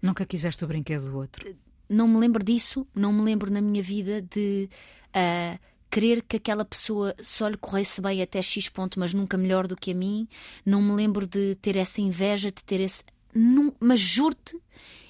Nunca 0.00 0.24
quiseste 0.24 0.64
o 0.64 0.68
brinquedo 0.68 1.10
do 1.10 1.16
outro? 1.16 1.54
Não 1.88 2.06
me 2.06 2.18
lembro 2.18 2.44
disso, 2.44 2.86
não 2.94 3.12
me 3.12 3.22
lembro 3.22 3.50
na 3.50 3.60
minha 3.60 3.82
vida 3.82 4.22
de 4.22 4.68
uh, 5.08 5.58
querer 5.90 6.22
que 6.22 6.36
aquela 6.36 6.64
pessoa 6.64 7.14
só 7.20 7.48
lhe 7.48 7.56
corresse 7.56 8.00
bem 8.00 8.22
até 8.22 8.40
X 8.40 8.68
ponto, 8.68 9.00
mas 9.00 9.14
nunca 9.14 9.36
melhor 9.36 9.66
do 9.66 9.76
que 9.76 9.92
a 9.92 9.94
mim. 9.94 10.28
Não 10.64 10.80
me 10.80 10.92
lembro 10.92 11.26
de 11.26 11.54
ter 11.56 11.76
essa 11.76 12.00
inveja, 12.00 12.52
de 12.52 12.62
ter 12.62 12.80
esse. 12.80 13.02
Num, 13.34 13.72
mas 13.78 14.00
juro-te, 14.00 14.58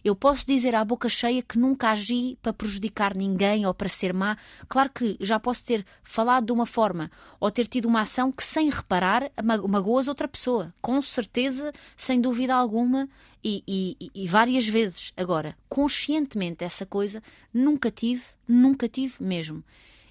eu 0.04 0.14
posso 0.14 0.46
dizer 0.46 0.74
à 0.74 0.84
boca 0.84 1.08
cheia 1.08 1.42
que 1.42 1.58
nunca 1.58 1.90
agi 1.90 2.38
para 2.40 2.52
prejudicar 2.52 3.16
ninguém 3.16 3.66
ou 3.66 3.74
para 3.74 3.88
ser 3.88 4.12
má. 4.12 4.36
Claro 4.68 4.90
que 4.90 5.16
já 5.20 5.38
posso 5.38 5.64
ter 5.64 5.84
falado 6.02 6.46
de 6.46 6.52
uma 6.52 6.66
forma 6.66 7.10
ou 7.38 7.50
ter 7.50 7.66
tido 7.66 7.86
uma 7.86 8.02
ação 8.02 8.32
que, 8.32 8.42
sem 8.44 8.70
reparar, 8.70 9.30
magoas 9.68 10.08
outra 10.08 10.28
pessoa. 10.28 10.72
Com 10.80 11.02
certeza, 11.02 11.72
sem 11.96 12.20
dúvida 12.20 12.54
alguma, 12.54 13.08
e, 13.42 13.62
e, 13.66 14.10
e, 14.14 14.26
várias 14.26 14.66
vezes. 14.66 15.12
Agora, 15.16 15.56
conscientemente, 15.68 16.64
essa 16.64 16.84
coisa 16.84 17.22
nunca 17.52 17.90
tive, 17.90 18.24
nunca 18.46 18.88
tive 18.88 19.14
mesmo. 19.20 19.62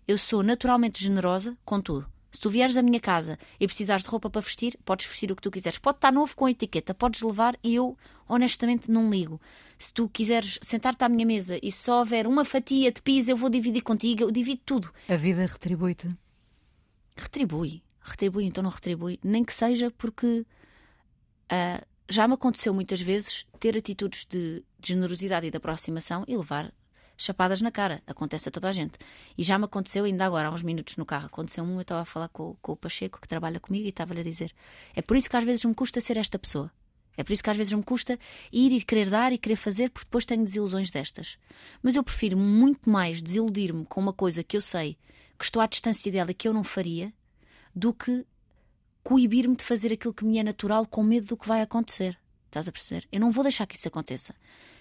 Eu 0.08 0.18
sou 0.18 0.42
naturalmente 0.42 1.04
generosa 1.04 1.58
com 1.66 1.82
tudo. 1.82 2.17
Se 2.32 2.40
tu 2.40 2.50
vieres 2.50 2.76
à 2.78 2.82
minha 2.82 3.00
casa 3.00 3.38
e 3.60 3.66
precisares 3.66 4.04
de 4.04 4.10
roupa 4.10 4.30
para 4.30 4.42
vestir, 4.42 4.78
podes 4.84 5.06
vestir 5.06 5.32
o 5.32 5.36
que 5.36 5.42
tu 5.42 5.50
quiseres. 5.50 5.78
Pode 5.78 5.98
estar 5.98 6.12
novo 6.12 6.36
com 6.36 6.48
etiqueta, 6.48 6.94
podes 6.94 7.22
levar 7.22 7.58
e 7.64 7.76
eu, 7.76 7.98
honestamente, 8.28 8.92
não 8.92 9.10
ligo. 9.10 9.40
Se 9.80 9.94
tu 9.94 10.10
quiseres 10.10 10.60
sentar-te 10.62 11.04
à 11.04 11.10
minha 11.10 11.26
mesa 11.26 11.60
e 11.62 11.72
só 11.72 12.00
houver 12.00 12.28
uma 12.28 12.44
fatia 12.44 12.92
de 12.92 13.02
pizza, 13.02 13.32
eu 13.32 13.38
vou 13.38 13.50
dividir 13.50 13.82
contigo, 13.82 14.24
eu 14.24 14.32
divido 14.32 14.62
tudo. 14.66 14.92
A 15.08 15.16
vida 15.16 15.46
retribui-te? 15.46 16.16
Retribui. 17.16 17.82
Retribui, 18.02 18.46
então 18.46 18.64
não 18.64 18.70
retribui. 18.70 19.20
Nem 19.24 19.44
que 19.44 19.54
seja 19.54 19.92
porque. 19.92 20.46
Uh, 21.52 21.86
já 22.10 22.28
me 22.28 22.36
aconteceu 22.36 22.74
muitas 22.74 23.02
vezes 23.02 23.46
ter 23.60 23.78
atitudes 23.78 24.26
de, 24.26 24.64
de, 24.80 24.88
generosidade 24.88 25.48
e 25.48 25.52
de 25.52 25.58
aproximação 25.58 26.24
e 26.28 26.38
levar 26.38 26.74
chapadas 27.18 27.62
na 27.62 27.72
cara. 27.72 28.02
Acontece 28.06 28.50
a 28.50 28.52
toda 28.52 28.70
a 28.70 28.72
gente. 28.72 28.98
E 29.38 29.44
já 29.44 29.58
me 29.58 29.66
aconteceu, 29.66 30.06
ainda 30.06 30.26
agora, 30.26 30.48
há 30.48 30.52
uns 30.52 30.62
minutos 30.62 30.96
no 30.96 31.06
carro, 31.06 31.26
aconteceu-me, 31.26 31.74
eu 31.74 31.82
estava 31.82 32.02
a 32.02 32.06
falar 32.06 32.30
com, 32.30 32.56
com 32.62 32.72
o 32.74 32.78
Pacheco, 32.78 33.20
que 33.20 33.28
trabalha 33.28 33.60
comigo, 33.60 33.86
e 33.86 33.90
estava-lhe 33.90 34.22
a 34.22 34.24
dizer: 34.24 34.54
É 34.96 35.02
por 35.02 35.18
isso 35.18 35.30
que 35.30 35.36
às 35.36 35.44
vezes 35.44 35.66
me 35.66 35.74
custa 35.74 36.00
ser 36.00 36.18
esta 36.18 36.38
pessoa. 36.38 36.72
É 37.18 37.24
por 37.24 37.34
isso 37.34 37.44
que 37.44 37.50
às 37.50 37.58
vezes 37.58 37.74
me 37.74 37.84
custa 37.84 38.20
ir 38.52 38.72
e 38.72 38.82
querer 38.82 39.10
dar 39.10 39.34
e 39.34 39.40
querer 39.40 39.56
fazer, 39.56 39.90
porque 39.90 40.06
depois 40.06 40.24
tenho 40.24 40.44
desilusões 40.44 40.92
destas. 40.92 41.38
Mas 41.82 41.96
eu 41.96 42.04
prefiro 42.04 42.38
muito 42.38 42.88
mais 42.88 43.24
desiludir-me 43.24 43.86
com 43.86 44.00
uma 44.00 44.14
coisa 44.14 44.44
que 44.44 44.56
eu 44.56 44.62
sei 44.62 44.96
que 45.38 45.46
estou 45.46 45.62
à 45.62 45.68
distância 45.68 46.12
dela 46.12 46.32
e 46.32 46.34
que 46.34 46.48
eu 46.48 46.54
não 46.54 46.64
faria, 46.64 47.14
do 47.76 47.94
que 47.94 48.26
coibir-me 49.04 49.56
de 49.56 49.64
fazer 49.64 49.94
aquilo 49.94 50.14
que 50.14 50.26
me 50.26 50.38
é 50.40 50.44
natural 50.44 50.86
com 50.86 51.04
medo 51.04 51.28
do 51.28 51.38
que 51.38 51.48
vai 51.48 51.62
acontecer. 51.62 52.18
Estás 52.48 52.68
a 52.68 52.72
perceber? 52.72 53.08
Eu 53.12 53.20
não 53.20 53.30
vou 53.30 53.44
deixar 53.44 53.68
que 53.68 53.76
isso 53.76 53.88
aconteça. 53.88 54.34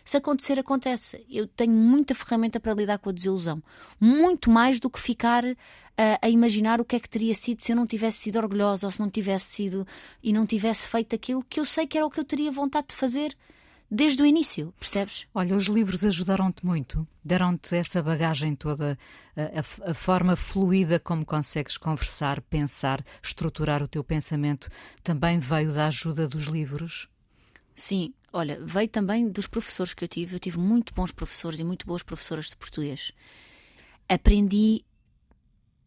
Se 0.04 0.16
acontecer, 0.16 0.58
acontece. 0.58 1.26
Eu 1.28 1.46
tenho 1.48 1.72
muita 1.72 2.14
ferramenta 2.14 2.60
para 2.60 2.72
lidar 2.72 2.98
com 2.98 3.10
a 3.10 3.12
desilusão. 3.12 3.62
Muito 4.00 4.50
mais 4.50 4.78
do 4.78 4.88
que 4.88 5.00
ficar 5.00 5.44
uh, 5.44 5.56
a 6.22 6.28
imaginar 6.28 6.80
o 6.80 6.84
que 6.84 6.94
é 6.94 7.00
que 7.00 7.08
teria 7.08 7.34
sido 7.34 7.60
se 7.60 7.72
eu 7.72 7.76
não 7.76 7.86
tivesse 7.86 8.18
sido 8.18 8.36
orgulhosa 8.36 8.86
ou 8.86 8.90
se 8.90 9.00
não 9.00 9.10
tivesse 9.10 9.46
sido 9.46 9.86
e 10.22 10.32
não 10.32 10.46
tivesse 10.46 10.86
feito 10.86 11.14
aquilo 11.14 11.44
que 11.48 11.58
eu 11.58 11.64
sei 11.64 11.86
que 11.86 11.98
era 11.98 12.06
o 12.06 12.10
que 12.10 12.20
eu 12.20 12.24
teria 12.24 12.52
vontade 12.52 12.88
de 12.88 12.94
fazer 12.94 13.36
desde 13.90 14.22
o 14.22 14.26
início, 14.26 14.72
percebes? 14.78 15.26
Olha, 15.34 15.56
os 15.56 15.66
livros 15.66 16.04
ajudaram-te 16.04 16.64
muito, 16.64 17.06
deram-te 17.24 17.76
essa 17.76 18.02
bagagem 18.02 18.54
toda, 18.54 18.98
a, 19.36 19.90
a, 19.90 19.94
forma 19.94 20.34
fluida 20.34 20.98
como 20.98 21.24
consegues 21.24 21.76
conversar, 21.76 22.40
pensar, 22.42 23.04
estruturar 23.22 23.82
o 23.82 23.88
teu 23.88 24.02
pensamento, 24.02 24.68
também 25.02 25.38
veio 25.38 25.72
da 25.72 25.86
ajuda 25.86 26.26
dos 26.26 26.44
livros? 26.46 27.08
Sim, 27.76 28.14
olha, 28.32 28.58
veio 28.64 28.88
também 28.88 29.28
dos 29.28 29.46
professores 29.46 29.92
que 29.92 30.02
eu 30.02 30.08
tive. 30.08 30.34
Eu 30.34 30.40
tive 30.40 30.58
muito 30.58 30.94
bons 30.94 31.12
professores 31.12 31.60
e 31.60 31.64
muito 31.64 31.86
boas 31.86 32.02
professoras 32.02 32.46
de 32.46 32.56
português. 32.56 33.12
Aprendi 34.08 34.82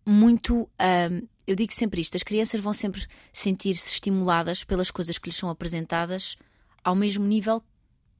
muito. 0.06 0.70
Um, 0.80 1.28
eu 1.48 1.56
digo 1.56 1.74
sempre 1.74 2.00
isto: 2.00 2.16
as 2.16 2.22
crianças 2.22 2.62
vão 2.62 2.74
sempre 2.74 3.08
sentir-se 3.34 3.90
estimuladas 3.90 4.64
pelas 4.64 4.92
coisas 4.92 5.18
que 5.18 5.30
lhes 5.30 5.36
são 5.36 5.50
apresentadas 5.50 6.38
ao 6.84 6.96
mesmo 6.96 7.26
nível 7.26 7.64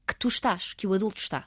que 0.04 0.16
tu 0.16 0.26
estás, 0.26 0.74
que 0.74 0.88
o 0.88 0.92
adulto 0.92 1.20
está. 1.20 1.46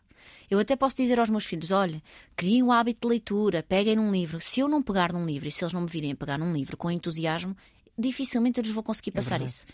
Eu 0.49 0.59
até 0.59 0.77
posso 0.77 0.95
dizer 0.95 1.19
aos 1.19 1.29
meus 1.29 1.43
filhos: 1.43 1.71
olha, 1.71 2.01
criem 2.37 2.63
um 2.63 2.71
hábito 2.71 3.01
de 3.01 3.09
leitura, 3.09 3.61
peguem 3.61 3.97
num 3.97 4.09
livro. 4.09 4.39
Se 4.39 4.61
eu 4.61 4.69
não 4.69 4.81
pegar 4.81 5.11
num 5.11 5.25
livro 5.25 5.49
e 5.49 5.51
se 5.51 5.61
eles 5.61 5.73
não 5.73 5.81
me 5.81 5.89
virem 5.89 6.13
a 6.13 6.15
pegar 6.15 6.37
num 6.37 6.53
livro 6.53 6.77
com 6.77 6.89
entusiasmo, 6.89 7.53
dificilmente 7.97 8.59
eu 8.59 8.63
lhes 8.63 8.71
vou 8.71 8.81
conseguir 8.81 9.09
é 9.09 9.13
passar 9.13 9.41
é 9.41 9.45
isso. 9.45 9.65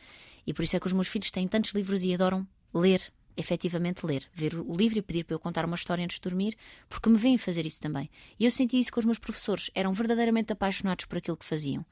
E 0.49 0.53
por 0.53 0.63
isso 0.63 0.75
é 0.75 0.79
que 0.79 0.87
os 0.87 0.93
meus 0.93 1.07
filhos 1.07 1.29
têm 1.29 1.47
tantos 1.47 1.73
livros 1.73 2.03
e 2.03 2.11
adoram 2.11 2.45
ler, 2.73 3.13
efetivamente 3.37 4.03
ler, 4.03 4.23
ver 4.33 4.55
o 4.55 4.75
livro 4.75 4.97
e 4.97 5.01
pedir 5.03 5.23
para 5.23 5.35
eu 5.35 5.39
contar 5.39 5.63
uma 5.63 5.75
história 5.75 6.03
antes 6.03 6.15
de 6.17 6.27
dormir, 6.27 6.57
porque 6.89 7.07
me 7.07 7.19
veem 7.19 7.37
fazer 7.37 7.67
isso 7.67 7.79
também. 7.79 8.09
E 8.39 8.45
eu 8.45 8.49
senti 8.49 8.79
isso 8.79 8.91
com 8.91 8.99
os 8.99 9.05
meus 9.05 9.19
professores, 9.19 9.69
eram 9.75 9.93
verdadeiramente 9.93 10.51
apaixonados 10.51 11.05
por 11.05 11.19
aquilo 11.19 11.37
que 11.37 11.45
faziam. 11.45 11.85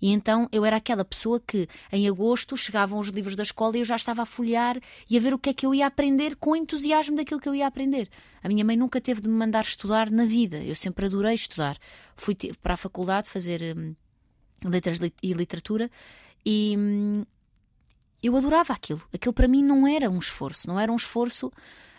E 0.00 0.12
então 0.12 0.48
eu 0.52 0.64
era 0.64 0.76
aquela 0.76 1.04
pessoa 1.04 1.40
que 1.44 1.66
em 1.90 2.06
agosto 2.06 2.56
chegavam 2.56 3.00
os 3.00 3.08
livros 3.08 3.34
da 3.34 3.42
escola 3.42 3.76
e 3.76 3.80
eu 3.80 3.84
já 3.84 3.96
estava 3.96 4.22
a 4.22 4.26
folhear 4.26 4.78
e 5.10 5.16
a 5.16 5.20
ver 5.20 5.34
o 5.34 5.38
que 5.38 5.50
é 5.50 5.52
que 5.52 5.66
eu 5.66 5.74
ia 5.74 5.88
aprender 5.88 6.36
com 6.36 6.54
entusiasmo 6.54 7.16
daquilo 7.16 7.40
que 7.40 7.48
eu 7.48 7.56
ia 7.56 7.66
aprender. 7.66 8.08
A 8.40 8.46
minha 8.48 8.64
mãe 8.64 8.76
nunca 8.76 9.00
teve 9.00 9.20
de 9.20 9.28
me 9.28 9.34
mandar 9.34 9.64
estudar 9.64 10.12
na 10.12 10.24
vida, 10.24 10.58
eu 10.58 10.76
sempre 10.76 11.06
adorei 11.06 11.34
estudar. 11.34 11.76
Fui 12.14 12.36
para 12.62 12.74
a 12.74 12.76
faculdade 12.76 13.28
fazer 13.28 13.76
hum, 13.76 13.96
letras 14.64 15.00
e 15.20 15.32
literatura 15.32 15.90
e 16.44 16.76
hum, 16.78 17.24
eu 18.22 18.36
adorava 18.36 18.72
aquilo. 18.72 19.02
Aquilo 19.12 19.32
para 19.32 19.48
mim 19.48 19.62
não 19.62 19.86
era 19.86 20.10
um 20.10 20.18
esforço, 20.18 20.68
não 20.68 20.78
era 20.78 20.90
um 20.90 20.96
esforço 20.96 21.52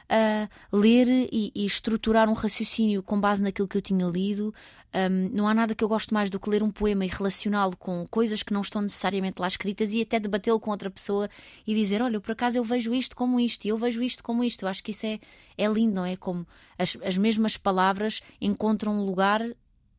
a 0.10 0.48
ler 0.72 1.08
e, 1.08 1.52
e, 1.54 1.66
estruturar 1.66 2.30
um 2.30 2.34
raciocínio 2.34 3.04
com 3.04 3.20
base 3.20 3.44
naquilo 3.44 3.68
que 3.68 3.78
eu 3.78 3.82
tinha 3.82 4.06
lido. 4.08 4.54
Um, 4.94 5.30
não 5.34 5.48
há 5.48 5.54
nada 5.54 5.76
que 5.76 5.84
eu 5.84 5.88
goste 5.88 6.14
mais 6.14 6.30
do 6.30 6.40
que 6.40 6.50
ler 6.50 6.64
um 6.64 6.72
poema 6.72 7.06
e 7.06 7.10
relacioná-lo 7.10 7.76
com 7.76 8.06
coisas 8.08 8.42
que 8.42 8.54
não 8.54 8.62
estão 8.62 8.82
necessariamente 8.82 9.42
lá 9.42 9.48
escritas 9.48 9.92
e 9.92 10.02
até 10.02 10.18
debatê-lo 10.20 10.60
com 10.60 10.72
outra 10.72 10.90
pessoa 10.90 11.30
e 11.66 11.76
dizer: 11.76 12.02
Olha, 12.02 12.22
por 12.22 12.32
acaso 12.32 12.58
eu 12.58 12.64
vejo 12.64 12.94
isto 12.94 13.16
como 13.16 13.40
isto 13.40 13.66
e 13.66 13.68
eu 13.68 13.78
vejo 13.78 14.02
isto 14.02 14.24
como 14.24 14.44
isto. 14.44 14.64
Eu 14.64 14.70
acho 14.70 14.84
que 14.84 14.92
isso 14.92 15.06
é, 15.06 15.20
é 15.58 15.68
lindo, 15.68 15.96
não 15.96 16.06
é? 16.06 16.16
Como 16.16 16.48
as, 16.78 16.98
as 17.04 17.18
mesmas 17.18 17.58
palavras 17.58 18.22
encontram 18.40 19.06
lugar 19.06 19.42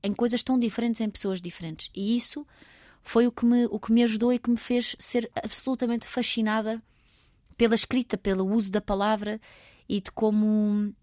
em 0.03 0.15
coisas 0.15 0.43
tão 0.43 0.59
diferentes, 0.59 1.01
em 1.01 1.11
pessoas 1.11 1.41
diferentes. 1.41 1.91
E 1.95 2.17
isso 2.17 2.47
foi 3.09 3.27
o 3.27 3.33
que 3.33 3.47
me, 3.47 3.65
o 3.65 3.81
que 3.81 3.91
me 3.91 4.03
ajudou 4.03 4.35
e 4.35 4.39
que 4.39 4.51
me 4.51 4.59
fez 4.59 4.95
ser 4.99 5.31
absolutamente 5.35 6.07
fascinada 6.07 6.83
pela 7.57 7.75
escrita, 7.75 8.19
pelo 8.19 8.47
uso 8.47 8.71
da 8.71 8.83
palavra 8.83 9.41
e 9.89 9.99
de 9.99 10.11
como 10.11 10.95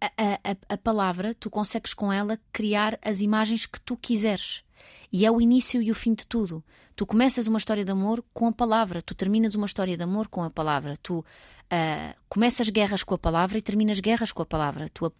a, 0.00 0.06
a, 0.16 0.56
a, 0.74 0.76
palavra, 0.76 1.32
tu 1.32 1.48
consegues 1.48 1.94
com 1.94 2.12
ela 2.12 2.40
criar 2.52 2.98
as 3.00 3.20
imagens 3.20 3.66
que 3.66 3.80
tu 3.80 3.96
quiseres. 3.96 4.64
E 5.12 5.24
é 5.24 5.30
o 5.30 5.40
início 5.40 5.80
e 5.80 5.92
o 5.92 5.94
fim 5.94 6.12
de 6.12 6.26
tudo. 6.26 6.64
Tu 6.96 7.06
começas 7.06 7.46
uma 7.46 7.58
história 7.58 7.84
de 7.84 7.92
amor 7.92 8.24
com 8.34 8.48
a 8.48 8.52
palavra, 8.52 9.00
tu 9.00 9.14
terminas 9.14 9.54
uma 9.54 9.66
história 9.66 9.96
de 9.96 10.02
amor 10.02 10.26
com 10.26 10.42
a 10.42 10.50
palavra, 10.50 10.96
tu 11.00 11.24
uh, 11.72 12.14
começas 12.28 12.68
guerras 12.68 13.02
com 13.02 13.14
a 13.14 13.18
palavra 13.18 13.58
e 13.58 13.62
terminas 13.62 14.00
guerras 14.00 14.32
com 14.32 14.42
a 14.42 14.46
palavra. 14.46 14.88
Tu 14.88 15.12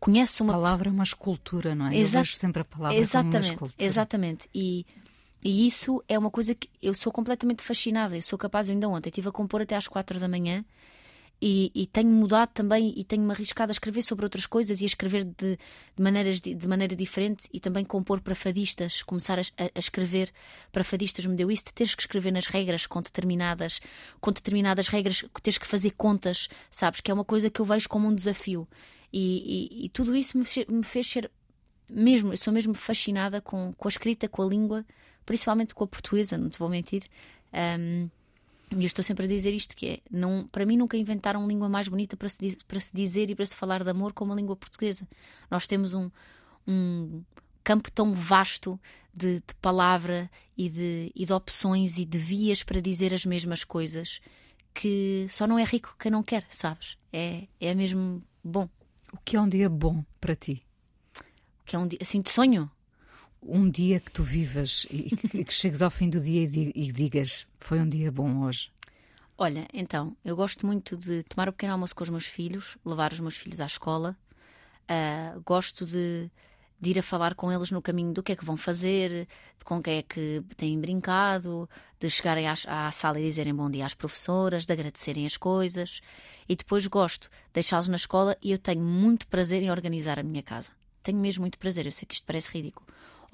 conheces 0.00 0.40
uma. 0.40 0.52
A 0.52 0.56
palavra 0.56 0.88
é 0.88 0.92
uma 0.92 1.04
escultura, 1.04 1.74
não 1.74 1.88
é? 1.88 1.96
Exato. 1.96 2.18
Eu 2.18 2.24
vejo 2.24 2.36
sempre 2.36 2.62
a 2.62 2.64
palavra 2.64 2.98
exatamente, 2.98 3.32
como 3.32 3.44
uma 3.44 3.52
escultura. 3.52 3.86
Exatamente. 3.86 4.48
E, 4.54 4.86
e 5.42 5.66
isso 5.66 6.02
é 6.08 6.18
uma 6.18 6.30
coisa 6.30 6.54
que 6.54 6.68
eu 6.82 6.94
sou 6.94 7.12
completamente 7.12 7.62
fascinada. 7.62 8.16
Eu 8.16 8.22
sou 8.22 8.38
capaz, 8.38 8.70
ainda 8.70 8.88
ontem, 8.88 9.10
estive 9.10 9.28
a 9.28 9.32
compor 9.32 9.62
até 9.62 9.76
às 9.76 9.88
quatro 9.88 10.18
da 10.18 10.28
manhã 10.28 10.64
e, 11.40 11.70
e, 11.74 11.86
tenho 11.86 12.10
mudado 12.10 12.50
também 12.54 12.94
e 12.96 13.04
tenho-me 13.04 13.30
arriscado 13.30 13.70
a 13.70 13.74
escrever 13.74 14.00
sobre 14.00 14.24
outras 14.24 14.46
coisas 14.46 14.80
e 14.80 14.84
a 14.84 14.86
escrever 14.86 15.24
de, 15.24 15.58
de, 15.94 16.02
maneiras, 16.02 16.40
de, 16.40 16.54
de, 16.54 16.66
maneira 16.66 16.96
diferente 16.96 17.46
e 17.52 17.60
também 17.60 17.84
compor 17.84 18.20
para 18.20 18.34
fadistas, 18.34 19.02
começar 19.02 19.38
a, 19.38 19.42
a, 19.42 19.78
escrever 19.78 20.32
para 20.72 20.82
fadistas 20.82 21.26
me 21.26 21.36
deu 21.36 21.50
isso 21.50 21.66
de 21.66 21.74
teres 21.74 21.94
que 21.94 22.02
escrever 22.02 22.30
nas 22.30 22.46
regras 22.46 22.86
com 22.86 23.02
determinadas, 23.02 23.80
com 24.18 24.32
determinadas 24.32 24.88
regras, 24.88 25.24
teres 25.42 25.58
que 25.58 25.66
fazer 25.66 25.90
contas, 25.90 26.48
sabes? 26.70 27.02
Que 27.02 27.10
é 27.10 27.14
uma 27.14 27.24
coisa 27.24 27.50
que 27.50 27.60
eu 27.60 27.66
vejo 27.66 27.88
como 27.88 28.08
um 28.08 28.14
desafio. 28.14 28.66
E, 29.12 29.82
e, 29.82 29.86
e 29.86 29.88
tudo 29.90 30.16
isso 30.16 30.38
me, 30.38 30.44
me, 30.68 30.82
fez 30.82 31.06
ser 31.06 31.30
mesmo, 31.88 32.32
eu 32.32 32.36
sou 32.38 32.52
mesmo 32.52 32.74
fascinada 32.74 33.40
com, 33.42 33.74
com 33.74 33.88
a 33.88 33.90
escrita, 33.90 34.26
com 34.26 34.42
a 34.42 34.46
língua, 34.46 34.86
principalmente 35.24 35.74
com 35.74 35.84
a 35.84 35.86
portuguesa, 35.86 36.38
não 36.38 36.48
te 36.48 36.58
vou 36.58 36.68
mentir. 36.68 37.04
Um, 37.52 38.08
e 38.70 38.82
eu 38.82 38.86
estou 38.86 39.02
sempre 39.02 39.26
a 39.26 39.28
dizer 39.28 39.52
isto 39.52 39.76
que 39.76 39.86
é, 39.86 40.00
não, 40.10 40.46
para 40.48 40.66
mim 40.66 40.76
nunca 40.76 40.96
inventaram 40.96 41.46
língua 41.46 41.68
mais 41.68 41.86
bonita 41.86 42.16
para 42.16 42.28
se, 42.28 42.56
para 42.66 42.80
se 42.80 42.90
dizer 42.92 43.30
e 43.30 43.34
para 43.34 43.46
se 43.46 43.54
falar 43.54 43.84
de 43.84 43.90
amor 43.90 44.12
como 44.12 44.32
a 44.32 44.36
língua 44.36 44.56
portuguesa. 44.56 45.06
Nós 45.50 45.66
temos 45.66 45.94
um, 45.94 46.10
um 46.66 47.22
campo 47.62 47.90
tão 47.92 48.12
vasto 48.12 48.78
de, 49.14 49.36
de 49.36 49.54
palavra 49.62 50.28
e 50.56 50.68
de, 50.68 51.12
e 51.14 51.24
de 51.24 51.32
opções 51.32 51.96
e 51.96 52.04
de 52.04 52.18
vias 52.18 52.62
para 52.62 52.80
dizer 52.80 53.14
as 53.14 53.24
mesmas 53.24 53.62
coisas 53.62 54.20
que 54.74 55.26
só 55.30 55.46
não 55.46 55.58
é 55.58 55.64
rico 55.64 55.94
quem 55.98 56.10
não 56.10 56.22
quer, 56.22 56.44
sabes? 56.50 56.98
É, 57.12 57.46
é 57.60 57.74
mesmo 57.74 58.22
bom. 58.44 58.68
O 59.12 59.18
que 59.24 59.36
é 59.36 59.40
um 59.40 59.48
dia 59.48 59.70
bom 59.70 60.04
para 60.20 60.36
ti? 60.36 60.62
O 61.60 61.64
que 61.64 61.76
é 61.76 61.78
um 61.78 61.86
dia 61.86 61.98
assim 62.02 62.20
de 62.20 62.30
sonho? 62.30 62.70
Um 63.48 63.68
dia 63.70 64.00
que 64.00 64.10
tu 64.10 64.22
vivas 64.22 64.86
e, 64.90 65.44
que 65.44 65.54
chegues 65.54 65.82
ao 65.82 65.90
fim 65.90 66.08
do 66.08 66.20
dia 66.20 66.42
e, 66.44 66.72
e, 66.74 66.92
digas 66.92 67.46
foi 67.60 67.78
um 67.80 67.88
dia 67.88 68.10
bom 68.10 68.44
hoje? 68.44 68.70
Olha, 69.38 69.68
então, 69.72 70.16
eu 70.24 70.34
gosto 70.34 70.66
muito 70.66 70.96
de 70.96 71.22
tomar 71.24 71.48
o 71.48 71.50
um 71.50 71.52
pequeno 71.52 71.74
almoço 71.74 71.94
com 71.94 72.02
os 72.02 72.10
meus 72.10 72.26
filhos, 72.26 72.76
levar 72.84 73.12
os 73.12 73.20
meus 73.20 73.36
filhos 73.36 73.60
à 73.60 73.66
escola. 73.66 74.16
Uh, 74.84 75.42
gosto 75.44 75.84
de, 75.84 76.30
de, 76.80 76.90
ir 76.90 76.98
a 76.98 77.02
falar 77.02 77.34
com 77.34 77.52
eles 77.52 77.70
no 77.70 77.82
caminho 77.82 78.14
do 78.14 78.22
que 78.22 78.32
é 78.32 78.36
que 78.36 78.44
vão 78.44 78.56
fazer, 78.56 79.28
de 79.58 79.64
com 79.64 79.82
quem 79.82 79.98
é 79.98 80.02
que 80.02 80.42
têm 80.56 80.80
brincado, 80.80 81.68
de 82.00 82.08
chegarem 82.08 82.46
à, 82.48 82.54
à 82.66 82.90
sala 82.90 83.20
e 83.20 83.24
dizerem 83.24 83.54
bom 83.54 83.70
dia 83.70 83.84
às 83.84 83.94
professoras, 83.94 84.64
de 84.64 84.72
agradecerem 84.72 85.26
as 85.26 85.36
coisas. 85.36 86.00
E 86.48 86.56
depois 86.56 86.86
gosto 86.86 87.28
de 87.28 87.52
deixá-los 87.52 87.88
na 87.88 87.96
escola 87.96 88.38
e 88.40 88.52
eu 88.52 88.58
tenho 88.58 88.82
muito 88.82 89.26
prazer 89.26 89.62
em 89.62 89.70
organizar 89.70 90.18
a 90.18 90.22
minha 90.22 90.42
casa. 90.42 90.70
Tenho 91.02 91.18
mesmo 91.18 91.42
muito 91.42 91.58
prazer, 91.58 91.84
eu 91.84 91.92
sei 91.92 92.06
que 92.06 92.14
isto 92.14 92.24
parece 92.24 92.50
ridículo 92.50 92.86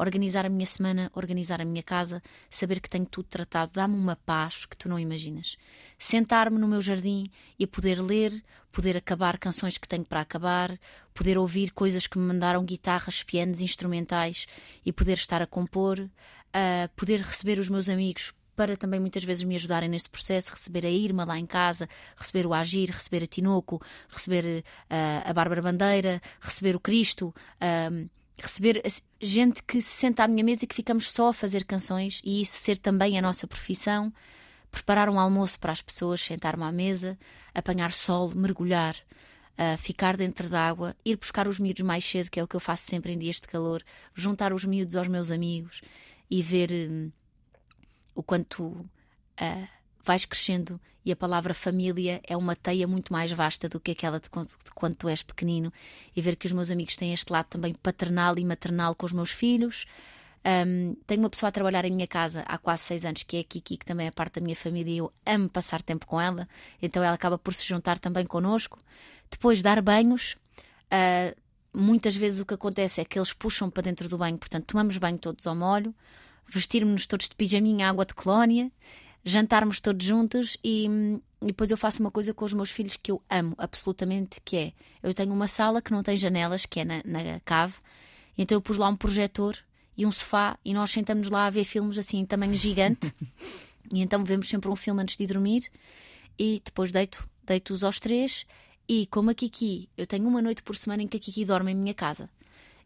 organizar 0.02 0.44
a 0.44 0.48
minha 0.48 0.66
semana, 0.66 1.10
organizar 1.14 1.60
a 1.60 1.64
minha 1.64 1.82
casa, 1.82 2.22
saber 2.50 2.80
que 2.80 2.90
tenho 2.90 3.06
tudo 3.06 3.26
tratado, 3.26 3.72
dá-me 3.74 3.96
uma 3.96 4.16
paz 4.16 4.66
que 4.66 4.76
tu 4.76 4.88
não 4.88 4.98
imaginas. 4.98 5.56
Sentar-me 5.98 6.58
no 6.58 6.68
meu 6.68 6.80
jardim 6.80 7.30
e 7.58 7.66
poder 7.66 8.00
ler, 8.00 8.42
poder 8.70 8.96
acabar 8.96 9.38
canções 9.38 9.78
que 9.78 9.88
tenho 9.88 10.04
para 10.04 10.20
acabar, 10.20 10.78
poder 11.14 11.38
ouvir 11.38 11.70
coisas 11.72 12.06
que 12.06 12.18
me 12.18 12.26
mandaram 12.26 12.64
guitarras, 12.64 13.22
pianos, 13.22 13.60
instrumentais 13.60 14.46
e 14.84 14.92
poder 14.92 15.14
estar 15.14 15.40
a 15.40 15.46
compor, 15.46 15.98
uh, 16.00 16.88
poder 16.96 17.20
receber 17.20 17.58
os 17.58 17.68
meus 17.68 17.88
amigos 17.88 18.32
para 18.54 18.76
também 18.76 19.00
muitas 19.00 19.24
vezes 19.24 19.44
me 19.44 19.54
ajudarem 19.54 19.88
nesse 19.88 20.08
processo, 20.08 20.52
receber 20.52 20.84
a 20.84 20.90
Irma 20.90 21.24
lá 21.24 21.38
em 21.38 21.46
casa, 21.46 21.88
receber 22.16 22.46
o 22.46 22.52
Agir, 22.52 22.90
receber 22.90 23.24
a 23.24 23.26
Tinoco, 23.26 23.80
receber 24.08 24.62
uh, 24.90 25.22
a 25.24 25.32
Bárbara 25.32 25.62
Bandeira, 25.62 26.20
receber 26.40 26.76
o 26.76 26.80
Cristo, 26.80 27.34
uh, 27.56 28.10
receber 28.40 28.82
gente 29.20 29.62
que 29.62 29.80
se 29.80 29.90
senta 29.90 30.24
à 30.24 30.28
minha 30.28 30.44
mesa 30.44 30.64
e 30.64 30.66
que 30.66 30.74
ficamos 30.74 31.10
só 31.12 31.28
a 31.28 31.32
fazer 31.32 31.64
canções 31.64 32.20
e 32.24 32.42
isso 32.42 32.56
ser 32.56 32.78
também 32.78 33.18
a 33.18 33.22
nossa 33.22 33.46
profissão. 33.46 34.12
Preparar 34.70 35.08
um 35.10 35.18
almoço 35.18 35.60
para 35.60 35.72
as 35.72 35.82
pessoas, 35.82 36.20
sentar-me 36.20 36.64
à 36.64 36.72
mesa, 36.72 37.18
apanhar 37.54 37.92
sol, 37.92 38.32
mergulhar, 38.34 38.96
uh, 39.52 39.76
ficar 39.76 40.16
dentro 40.16 40.48
d'água, 40.48 40.96
ir 41.04 41.16
buscar 41.16 41.46
os 41.46 41.58
miúdos 41.58 41.82
mais 41.82 42.04
cedo, 42.04 42.30
que 42.30 42.40
é 42.40 42.42
o 42.42 42.48
que 42.48 42.56
eu 42.56 42.60
faço 42.60 42.84
sempre 42.86 43.12
em 43.12 43.18
dias 43.18 43.36
de 43.36 43.48
calor, 43.48 43.82
juntar 44.14 44.52
os 44.52 44.64
miúdos 44.64 44.96
aos 44.96 45.08
meus 45.08 45.30
amigos 45.30 45.82
e 46.30 46.42
ver 46.42 46.72
um, 46.72 47.12
o 48.14 48.22
quanto 48.22 48.64
uh, 48.64 49.68
vais 50.02 50.24
crescendo 50.24 50.80
e 51.04 51.10
a 51.10 51.16
palavra 51.16 51.52
família 51.52 52.20
é 52.26 52.36
uma 52.36 52.54
teia 52.54 52.86
muito 52.86 53.12
mais 53.12 53.32
vasta 53.32 53.68
do 53.68 53.80
que 53.80 53.90
aquela 53.90 54.20
de 54.20 54.28
quando 54.30 54.94
tu 54.94 55.08
és 55.08 55.22
pequenino 55.22 55.72
e 56.14 56.22
ver 56.22 56.36
que 56.36 56.46
os 56.46 56.52
meus 56.52 56.70
amigos 56.70 56.96
têm 56.96 57.12
este 57.12 57.32
lado 57.32 57.46
também 57.46 57.74
paternal 57.74 58.38
e 58.38 58.44
maternal 58.44 58.94
com 58.94 59.06
os 59.06 59.12
meus 59.12 59.30
filhos. 59.30 59.84
Um, 60.44 60.96
tenho 61.06 61.20
uma 61.20 61.30
pessoa 61.30 61.48
a 61.48 61.52
trabalhar 61.52 61.84
em 61.84 61.92
minha 61.92 62.06
casa 62.06 62.42
há 62.46 62.58
quase 62.58 62.82
seis 62.82 63.04
anos, 63.04 63.22
que 63.22 63.36
é 63.36 63.40
a 63.40 63.44
Kiki, 63.44 63.76
que 63.76 63.86
também 63.86 64.06
é 64.06 64.10
parte 64.10 64.34
da 64.34 64.40
minha 64.40 64.56
família 64.56 64.92
e 64.92 64.98
eu 64.98 65.12
amo 65.24 65.48
passar 65.48 65.82
tempo 65.82 66.06
com 66.06 66.20
ela, 66.20 66.48
então 66.80 67.02
ela 67.02 67.14
acaba 67.14 67.38
por 67.38 67.54
se 67.54 67.64
juntar 67.64 67.98
também 67.98 68.26
connosco. 68.26 68.78
Depois, 69.30 69.62
dar 69.62 69.80
banhos. 69.80 70.36
Uh, 70.92 71.34
muitas 71.72 72.14
vezes 72.16 72.40
o 72.40 72.46
que 72.46 72.54
acontece 72.54 73.00
é 73.00 73.04
que 73.04 73.18
eles 73.18 73.32
puxam 73.32 73.70
para 73.70 73.84
dentro 73.84 74.08
do 74.08 74.18
banho, 74.18 74.36
portanto, 74.36 74.66
tomamos 74.66 74.98
banho 74.98 75.16
todos 75.16 75.46
ao 75.46 75.54
molho, 75.54 75.94
vestirmos-nos 76.46 77.06
todos 77.06 77.28
de 77.28 77.36
pijaminha, 77.36 77.88
água 77.88 78.04
de 78.04 78.14
colónia 78.14 78.70
jantarmos 79.24 79.80
todos 79.80 80.04
juntos 80.04 80.56
e, 80.62 80.86
e, 81.40 81.46
depois 81.46 81.70
eu 81.70 81.76
faço 81.76 82.00
uma 82.00 82.10
coisa 82.10 82.34
com 82.34 82.44
os 82.44 82.52
meus 82.52 82.70
filhos 82.70 82.96
que 82.96 83.10
eu 83.10 83.22
amo 83.30 83.54
absolutamente, 83.56 84.40
que 84.44 84.56
é 84.56 84.72
eu 85.02 85.14
tenho 85.14 85.32
uma 85.32 85.46
sala 85.46 85.80
que 85.80 85.92
não 85.92 86.02
tem 86.02 86.16
janelas, 86.16 86.66
que 86.66 86.80
é 86.80 86.84
na, 86.84 87.02
na 87.04 87.40
cave, 87.44 87.74
então 88.36 88.56
eu 88.56 88.62
pus 88.62 88.76
lá 88.76 88.88
um 88.88 88.96
projetor 88.96 89.56
e 89.96 90.06
um 90.06 90.12
sofá 90.12 90.58
e 90.64 90.72
nós 90.74 90.90
sentamos 90.90 91.28
lá 91.28 91.46
a 91.46 91.50
ver 91.50 91.64
filmes 91.64 91.98
assim 91.98 92.18
em 92.18 92.26
tamanho 92.26 92.56
gigante 92.56 93.12
e 93.92 94.00
então 94.00 94.24
vemos 94.24 94.48
sempre 94.48 94.70
um 94.70 94.76
filme 94.76 95.02
antes 95.02 95.16
de 95.16 95.26
dormir 95.26 95.70
e 96.38 96.60
depois 96.64 96.90
deito, 96.90 97.28
deito-os 97.44 97.84
aos 97.84 98.00
três 98.00 98.46
e 98.88 99.06
como 99.06 99.30
a 99.30 99.34
Kiki, 99.34 99.88
eu 99.96 100.06
tenho 100.06 100.26
uma 100.26 100.42
noite 100.42 100.62
por 100.62 100.76
semana 100.76 101.02
em 101.02 101.08
que 101.08 101.16
a 101.16 101.20
Kiki 101.20 101.44
dorme 101.44 101.72
em 101.72 101.74
minha 101.74 101.94
casa. 101.94 102.28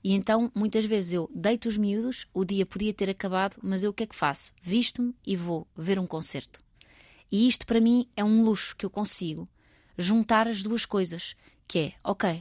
E 0.07 0.13
então, 0.13 0.53
muitas 0.55 0.85
vezes 0.85 1.15
eu 1.15 1.29
deito 1.35 1.67
os 1.67 1.77
miúdos, 1.77 2.29
o 2.33 2.45
dia 2.45 2.65
podia 2.65 2.95
ter 2.95 3.11
acabado, 3.11 3.57
mas 3.61 3.83
eu 3.83 3.91
o 3.91 3.93
que 3.93 4.05
é 4.05 4.07
que 4.07 4.15
faço? 4.15 4.53
Visto-me 4.63 5.13
e 5.27 5.35
vou 5.35 5.67
ver 5.77 5.99
um 5.99 6.07
concerto. 6.07 6.61
E 7.29 7.49
isto 7.49 7.67
para 7.67 7.81
mim 7.81 8.07
é 8.17 8.23
um 8.23 8.45
luxo 8.45 8.77
que 8.77 8.87
eu 8.87 8.91
consigo 8.91 9.49
juntar 9.99 10.47
as 10.47 10.63
duas 10.63 10.87
coisas, 10.87 11.35
que 11.67 11.79
é, 11.81 11.95
ok, 12.05 12.41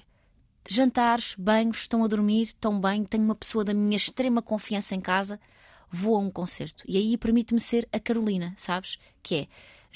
jantares, 0.70 1.34
banhos, 1.40 1.80
estão 1.80 2.04
a 2.04 2.08
dormir, 2.08 2.44
estão 2.44 2.80
bem, 2.80 3.04
tenho 3.04 3.24
uma 3.24 3.34
pessoa 3.34 3.66
da 3.66 3.74
minha 3.74 3.98
extrema 3.98 4.44
confiança 4.44 4.94
em 4.94 5.02
casa, 5.02 5.40
vou 5.90 6.16
a 6.16 6.20
um 6.20 6.30
concerto. 6.30 6.84
E 6.88 6.98
aí 6.98 7.18
permite-me 7.18 7.60
ser 7.60 7.90
a 7.92 8.00
Carolina, 8.00 8.54
sabes? 8.58 9.00
Que 9.24 9.36
é 9.36 9.48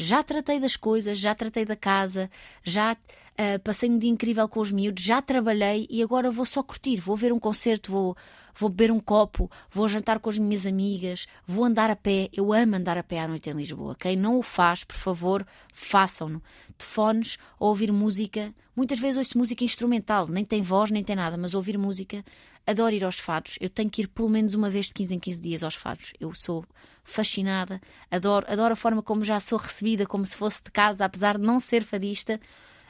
Já 0.01 0.23
tratei 0.23 0.61
das 0.61 0.77
coisas, 0.77 1.19
já 1.19 1.35
tratei 1.35 1.65
da 1.65 1.75
casa, 1.75 2.31
já 2.63 2.93
uh, 2.93 3.59
passei 3.61 3.89
um 3.89 3.97
dia 3.97 4.09
incrível 4.09 4.47
com 4.47 4.61
os 4.61 4.71
miúdos, 4.71 5.03
já 5.03 5.21
trabalhei 5.21 5.85
e 5.89 6.01
agora 6.01 6.31
vou 6.31 6.45
só 6.45 6.63
curtir. 6.63 7.01
Vou 7.01 7.17
ver 7.17 7.33
um 7.33 7.37
concerto, 7.37 7.91
vou, 7.91 8.15
vou 8.55 8.69
beber 8.69 8.93
um 8.93 8.99
copo, 9.01 9.51
vou 9.69 9.89
jantar 9.89 10.19
com 10.19 10.29
as 10.29 10.37
minhas 10.37 10.65
amigas, 10.65 11.27
vou 11.45 11.65
andar 11.65 11.89
a 11.89 11.97
pé. 11.97 12.29
Eu 12.31 12.53
amo 12.53 12.77
andar 12.77 12.97
a 12.97 13.03
pé 13.03 13.19
à 13.19 13.27
noite 13.27 13.49
em 13.49 13.53
Lisboa. 13.53 13.93
Quem 13.93 14.15
não 14.15 14.39
o 14.39 14.41
faz, 14.41 14.85
por 14.85 14.95
favor, 14.95 15.45
façam-no. 15.73 16.41
De 16.77 16.85
fones 16.85 17.37
ou 17.59 17.67
ouvir 17.67 17.91
música. 17.91 18.55
Muitas 18.73 18.99
vezes 18.99 19.17
ouço 19.17 19.37
música 19.37 19.65
instrumental, 19.65 20.29
nem 20.29 20.45
tem 20.45 20.61
voz, 20.61 20.91
nem 20.91 21.03
tem 21.03 21.17
nada, 21.17 21.35
mas 21.35 21.53
ouvir 21.53 21.77
música. 21.77 22.23
Adoro 22.69 22.93
ir 22.93 23.03
aos 23.03 23.17
fados. 23.17 23.57
Eu 23.59 23.67
tenho 23.67 23.89
que 23.89 24.03
ir 24.03 24.07
pelo 24.07 24.29
menos 24.29 24.53
uma 24.53 24.69
vez 24.69 24.85
de 24.85 24.93
15 24.93 25.15
em 25.15 25.19
15 25.19 25.41
dias 25.41 25.63
aos 25.63 25.73
fados. 25.73 26.13
Eu 26.19 26.35
sou 26.35 26.63
fascinada, 27.03 27.81
adoro, 28.11 28.45
adoro 28.47 28.73
a 28.73 28.75
forma 28.75 29.01
como 29.01 29.23
já 29.23 29.39
sou 29.39 29.57
recebida, 29.57 30.05
como 30.05 30.23
se 30.23 30.37
fosse 30.37 30.61
de 30.63 30.69
casa, 30.69 31.03
apesar 31.03 31.39
de 31.39 31.43
não 31.43 31.59
ser 31.59 31.83
fadista. 31.83 32.39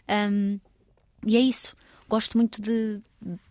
Um, 0.10 0.60
e 1.26 1.38
é 1.38 1.40
isso. 1.40 1.74
Gosto 2.10 2.38
muito 2.38 2.62
de. 2.62 3.00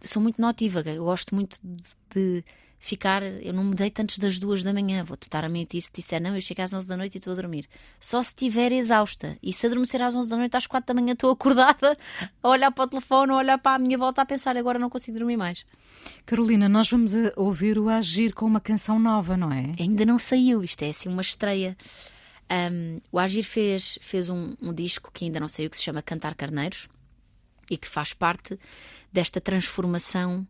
Sou 0.05 0.21
muito 0.21 0.39
notívaga. 0.39 0.93
Eu 0.93 1.05
gosto 1.05 1.35
muito 1.35 1.59
de, 1.63 1.81
de 2.11 2.45
ficar. 2.79 3.23
Eu 3.23 3.53
não 3.53 3.65
me 3.65 3.75
deito 3.75 4.01
antes 4.01 4.19
das 4.19 4.39
duas 4.39 4.63
da 4.63 4.73
manhã. 4.73 5.03
Vou-te 5.05 5.29
dar 5.29 5.45
a 5.45 5.49
mente 5.49 5.77
e 5.77 5.83
se 5.83 5.91
disser 5.93 6.21
não, 6.21 6.35
eu 6.35 6.41
chego 6.41 6.63
às 6.63 6.73
onze 6.73 6.87
da 6.87 6.97
noite 6.97 7.17
e 7.17 7.19
estou 7.19 7.33
a 7.33 7.37
dormir. 7.37 7.67
Só 7.99 8.23
se 8.23 8.31
estiver 8.31 8.73
exausta. 8.73 9.37
E 9.43 9.53
se 9.53 9.67
adormecer 9.67 10.01
às 10.01 10.15
onze 10.15 10.31
da 10.31 10.37
noite, 10.37 10.57
às 10.57 10.67
quatro 10.67 10.95
da 10.95 11.01
manhã 11.01 11.13
estou 11.13 11.31
acordada 11.31 11.97
a 12.43 12.49
olhar 12.49 12.71
para 12.71 12.85
o 12.85 12.89
telefone, 12.89 13.33
a 13.33 13.37
olhar 13.37 13.59
para 13.59 13.77
a 13.77 13.79
minha 13.79 13.99
volta, 13.99 14.23
a 14.23 14.27
pensar 14.27 14.57
agora 14.57 14.79
não 14.79 14.91
consigo 14.91 15.19
dormir 15.19 15.37
mais. 15.37 15.65
Carolina, 16.25 16.69
nós 16.69 16.89
vamos 16.89 17.13
ouvir 17.37 17.79
o 17.79 17.89
Agir 17.89 18.33
com 18.33 18.47
uma 18.47 18.61
canção 18.61 18.99
nova, 18.99 19.37
não 19.37 19.53
é? 19.53 19.75
Ainda 19.79 20.07
não 20.07 20.19
saiu. 20.19 20.63
Isto 20.63 20.85
é 20.85 20.91
assim 20.91 21.09
uma 21.09 21.23
estreia. 21.23 21.77
Um, 22.51 23.01
o 23.13 23.19
Agir 23.19 23.45
fez, 23.45 23.99
fez 24.01 24.29
um, 24.29 24.55
um 24.63 24.73
disco 24.73 25.11
que 25.13 25.25
ainda 25.25 25.39
não 25.39 25.49
saiu, 25.49 25.69
que 25.69 25.77
se 25.77 25.83
chama 25.83 26.01
Cantar 26.01 26.35
Carneiros 26.35 26.89
e 27.71 27.77
que 27.77 27.87
faz 27.87 28.15
parte 28.15 28.59
desta 29.13 29.41
transformação 29.41 30.47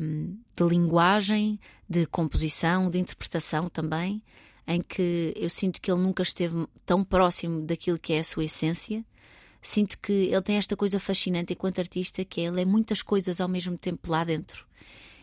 um, 0.00 0.38
de 0.54 0.64
linguagem, 0.64 1.58
de 1.88 2.06
composição, 2.06 2.90
de 2.90 2.98
interpretação 2.98 3.68
também, 3.68 4.22
em 4.66 4.80
que 4.82 5.32
eu 5.36 5.48
sinto 5.48 5.80
que 5.80 5.90
ele 5.90 6.00
nunca 6.00 6.22
esteve 6.22 6.66
tão 6.84 7.04
próximo 7.04 7.62
daquilo 7.62 7.98
que 7.98 8.12
é 8.12 8.20
a 8.20 8.24
sua 8.24 8.44
essência. 8.44 9.04
Sinto 9.60 9.98
que 9.98 10.12
ele 10.12 10.42
tem 10.42 10.56
esta 10.56 10.76
coisa 10.76 10.98
fascinante 10.98 11.54
enquanto 11.54 11.78
artista, 11.78 12.24
que 12.24 12.40
é, 12.42 12.44
ele 12.44 12.62
é 12.62 12.64
muitas 12.64 13.02
coisas 13.02 13.40
ao 13.40 13.48
mesmo 13.48 13.78
tempo 13.78 14.10
lá 14.10 14.22
dentro. 14.24 14.66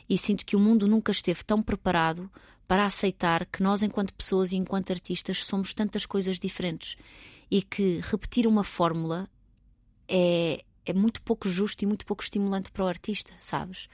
E 0.09 0.17
sinto 0.17 0.45
que 0.45 0.55
o 0.55 0.59
mundo 0.59 0.87
nunca 0.87 1.11
esteve 1.11 1.43
tão 1.43 1.61
preparado 1.61 2.29
para 2.67 2.85
aceitar 2.85 3.45
que 3.45 3.61
nós, 3.61 3.83
enquanto 3.83 4.13
pessoas 4.13 4.51
e 4.51 4.57
enquanto 4.57 4.91
artistas, 4.91 5.45
somos 5.45 5.73
tantas 5.73 6.05
coisas 6.05 6.39
diferentes 6.39 6.95
e 7.49 7.61
que 7.61 7.99
repetir 8.03 8.47
uma 8.47 8.63
fórmula 8.63 9.29
é, 10.07 10.63
é 10.85 10.93
muito 10.93 11.21
pouco 11.21 11.49
justo 11.49 11.83
e 11.83 11.85
muito 11.85 12.05
pouco 12.05 12.23
estimulante 12.23 12.71
para 12.71 12.85
o 12.85 12.87
artista, 12.87 13.33
sabes? 13.39 13.87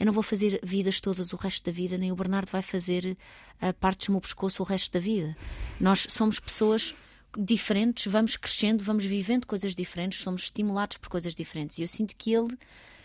Eu 0.00 0.06
não 0.06 0.14
vou 0.14 0.22
fazer 0.22 0.58
vidas 0.62 0.98
todas 0.98 1.34
o 1.34 1.36
resto 1.36 1.66
da 1.66 1.70
vida, 1.70 1.98
nem 1.98 2.10
o 2.10 2.16
Bernardo 2.16 2.50
vai 2.50 2.62
fazer 2.62 3.18
uh, 3.62 3.74
partes 3.74 4.06
do 4.06 4.12
meu 4.12 4.20
pescoço 4.22 4.62
o 4.62 4.66
resto 4.66 4.90
da 4.94 4.98
vida. 4.98 5.36
Nós 5.78 6.06
somos 6.08 6.40
pessoas 6.40 6.94
diferentes, 7.38 8.10
vamos 8.10 8.34
crescendo, 8.34 8.82
vamos 8.82 9.04
vivendo 9.04 9.46
coisas 9.46 9.74
diferentes, 9.74 10.20
somos 10.20 10.44
estimulados 10.44 10.96
por 10.96 11.10
coisas 11.10 11.34
diferentes. 11.34 11.76
E 11.76 11.82
eu 11.82 11.88
sinto 11.88 12.16
que 12.16 12.32
ele, 12.32 12.56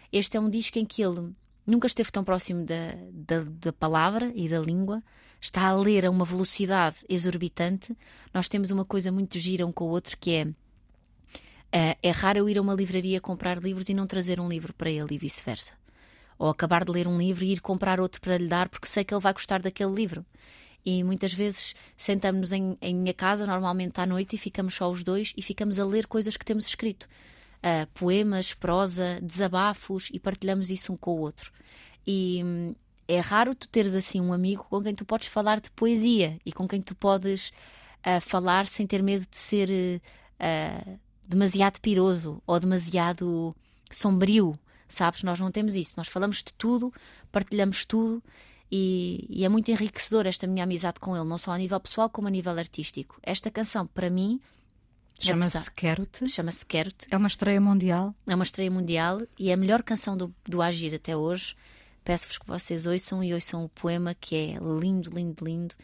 este 0.09 0.37
é 0.37 0.39
um 0.39 0.49
disco 0.49 0.79
em 0.79 0.85
que 0.85 1.03
ele 1.03 1.33
nunca 1.67 1.85
esteve 1.85 2.09
tão 2.13 2.23
próximo 2.23 2.65
da, 2.65 2.95
da, 3.11 3.43
da 3.43 3.73
palavra 3.73 4.31
e 4.33 4.47
da 4.47 4.61
língua, 4.61 5.03
está 5.41 5.67
a 5.67 5.75
ler 5.75 6.05
a 6.05 6.09
uma 6.09 6.23
velocidade 6.23 6.99
exorbitante. 7.09 7.93
Nós 8.33 8.47
temos 8.47 8.71
uma 8.71 8.85
coisa 8.85 9.11
muito 9.11 9.37
gira 9.37 9.67
um 9.67 9.71
com 9.73 9.83
o 9.83 9.89
outro 9.89 10.15
que 10.17 10.31
é. 10.31 10.45
Uh, 10.45 11.97
é 12.01 12.11
raro 12.11 12.39
eu 12.39 12.47
ir 12.47 12.57
a 12.57 12.61
uma 12.61 12.73
livraria 12.73 13.19
comprar 13.19 13.61
livros 13.61 13.89
e 13.89 13.93
não 13.93 14.07
trazer 14.07 14.39
um 14.39 14.47
livro 14.47 14.73
para 14.73 14.89
ele 14.89 15.15
e 15.15 15.17
vice-versa 15.17 15.73
ou 16.37 16.49
acabar 16.49 16.83
de 16.83 16.91
ler 16.91 17.07
um 17.07 17.17
livro 17.17 17.43
e 17.45 17.53
ir 17.53 17.61
comprar 17.61 17.99
outro 17.99 18.21
para 18.21 18.37
lhe 18.37 18.47
dar 18.47 18.69
porque 18.69 18.87
sei 18.87 19.03
que 19.03 19.13
ele 19.13 19.21
vai 19.21 19.33
gostar 19.33 19.61
daquele 19.61 19.93
livro. 19.93 20.25
E 20.85 21.03
muitas 21.03 21.33
vezes 21.33 21.73
sentamos-nos 21.97 22.51
em, 22.51 22.77
em 22.79 22.93
minha 22.93 23.13
casa, 23.13 23.47
normalmente 23.47 23.99
à 23.99 24.05
noite, 24.05 24.35
e 24.35 24.37
ficamos 24.37 24.75
só 24.75 24.89
os 24.89 25.03
dois 25.03 25.33
e 25.35 25.41
ficamos 25.41 25.79
a 25.79 25.85
ler 25.85 26.05
coisas 26.05 26.37
que 26.37 26.45
temos 26.45 26.67
escrito. 26.67 27.07
Uh, 27.57 27.87
poemas, 27.95 28.53
prosa, 28.53 29.19
desabafos 29.21 30.09
e 30.13 30.19
partilhamos 30.19 30.69
isso 30.69 30.93
um 30.93 30.97
com 30.97 31.15
o 31.15 31.19
outro. 31.19 31.51
E 32.05 32.41
hum, 32.43 32.75
é 33.07 33.19
raro 33.19 33.55
tu 33.55 33.67
teres 33.67 33.95
assim 33.95 34.21
um 34.21 34.31
amigo 34.31 34.65
com 34.69 34.81
quem 34.83 34.93
tu 34.93 35.03
podes 35.03 35.27
falar 35.27 35.59
de 35.59 35.71
poesia 35.71 36.39
e 36.45 36.51
com 36.51 36.67
quem 36.67 36.81
tu 36.81 36.93
podes 36.93 37.49
uh, 38.05 38.21
falar 38.21 38.67
sem 38.67 38.85
ter 38.85 39.01
medo 39.01 39.25
de 39.25 39.37
ser 39.37 39.69
uh, 40.39 40.99
demasiado 41.27 41.79
piroso 41.79 42.43
ou 42.45 42.59
demasiado 42.59 43.55
sombrio 43.89 44.59
sabes? 44.87 45.23
Nós 45.23 45.39
não 45.39 45.51
temos 45.51 45.75
isso. 45.75 45.93
Nós 45.97 46.07
falamos 46.07 46.37
de 46.37 46.53
tudo, 46.53 46.93
partilhamos 47.31 47.85
tudo 47.85 48.23
e, 48.71 49.25
e, 49.29 49.45
é 49.45 49.49
muito 49.49 49.69
enriquecedor 49.69 50.25
esta 50.25 50.47
minha 50.47 50.63
amizade 50.63 50.99
com 50.99 51.15
ele, 51.15 51.25
não 51.25 51.37
só 51.37 51.51
a 51.51 51.57
nível 51.57 51.79
pessoal 51.79 52.09
como 52.09 52.27
a 52.27 52.31
nível 52.31 52.57
artístico. 52.57 53.19
Esta 53.21 53.51
canção, 53.51 53.85
para 53.87 54.09
mim. 54.09 54.39
Chama-se 55.19 55.71
Quero-te. 55.71 56.27
Chama-se 56.27 56.65
Quero-te. 56.65 57.07
É 57.09 57.17
uma 57.17 57.27
estreia 57.27 57.61
mundial. 57.61 58.13
É 58.27 58.35
uma 58.35 58.43
estreia 58.43 58.69
mundial 58.69 59.21
e 59.39 59.49
é 59.49 59.53
a 59.53 59.57
melhor 59.57 59.81
canção 59.81 60.17
do, 60.17 60.33
do 60.43 60.61
Agir 60.61 60.93
até 60.93 61.15
hoje. 61.15 61.55
Peço-vos 62.03 62.37
que 62.37 62.45
vocês 62.45 62.85
ouçam 62.85 63.23
e 63.23 63.33
ouçam 63.33 63.63
o 63.63 63.69
poema 63.69 64.13
que 64.13 64.35
é 64.35 64.57
lindo, 64.79 65.09
lindo, 65.09 65.45
lindo 65.45 65.75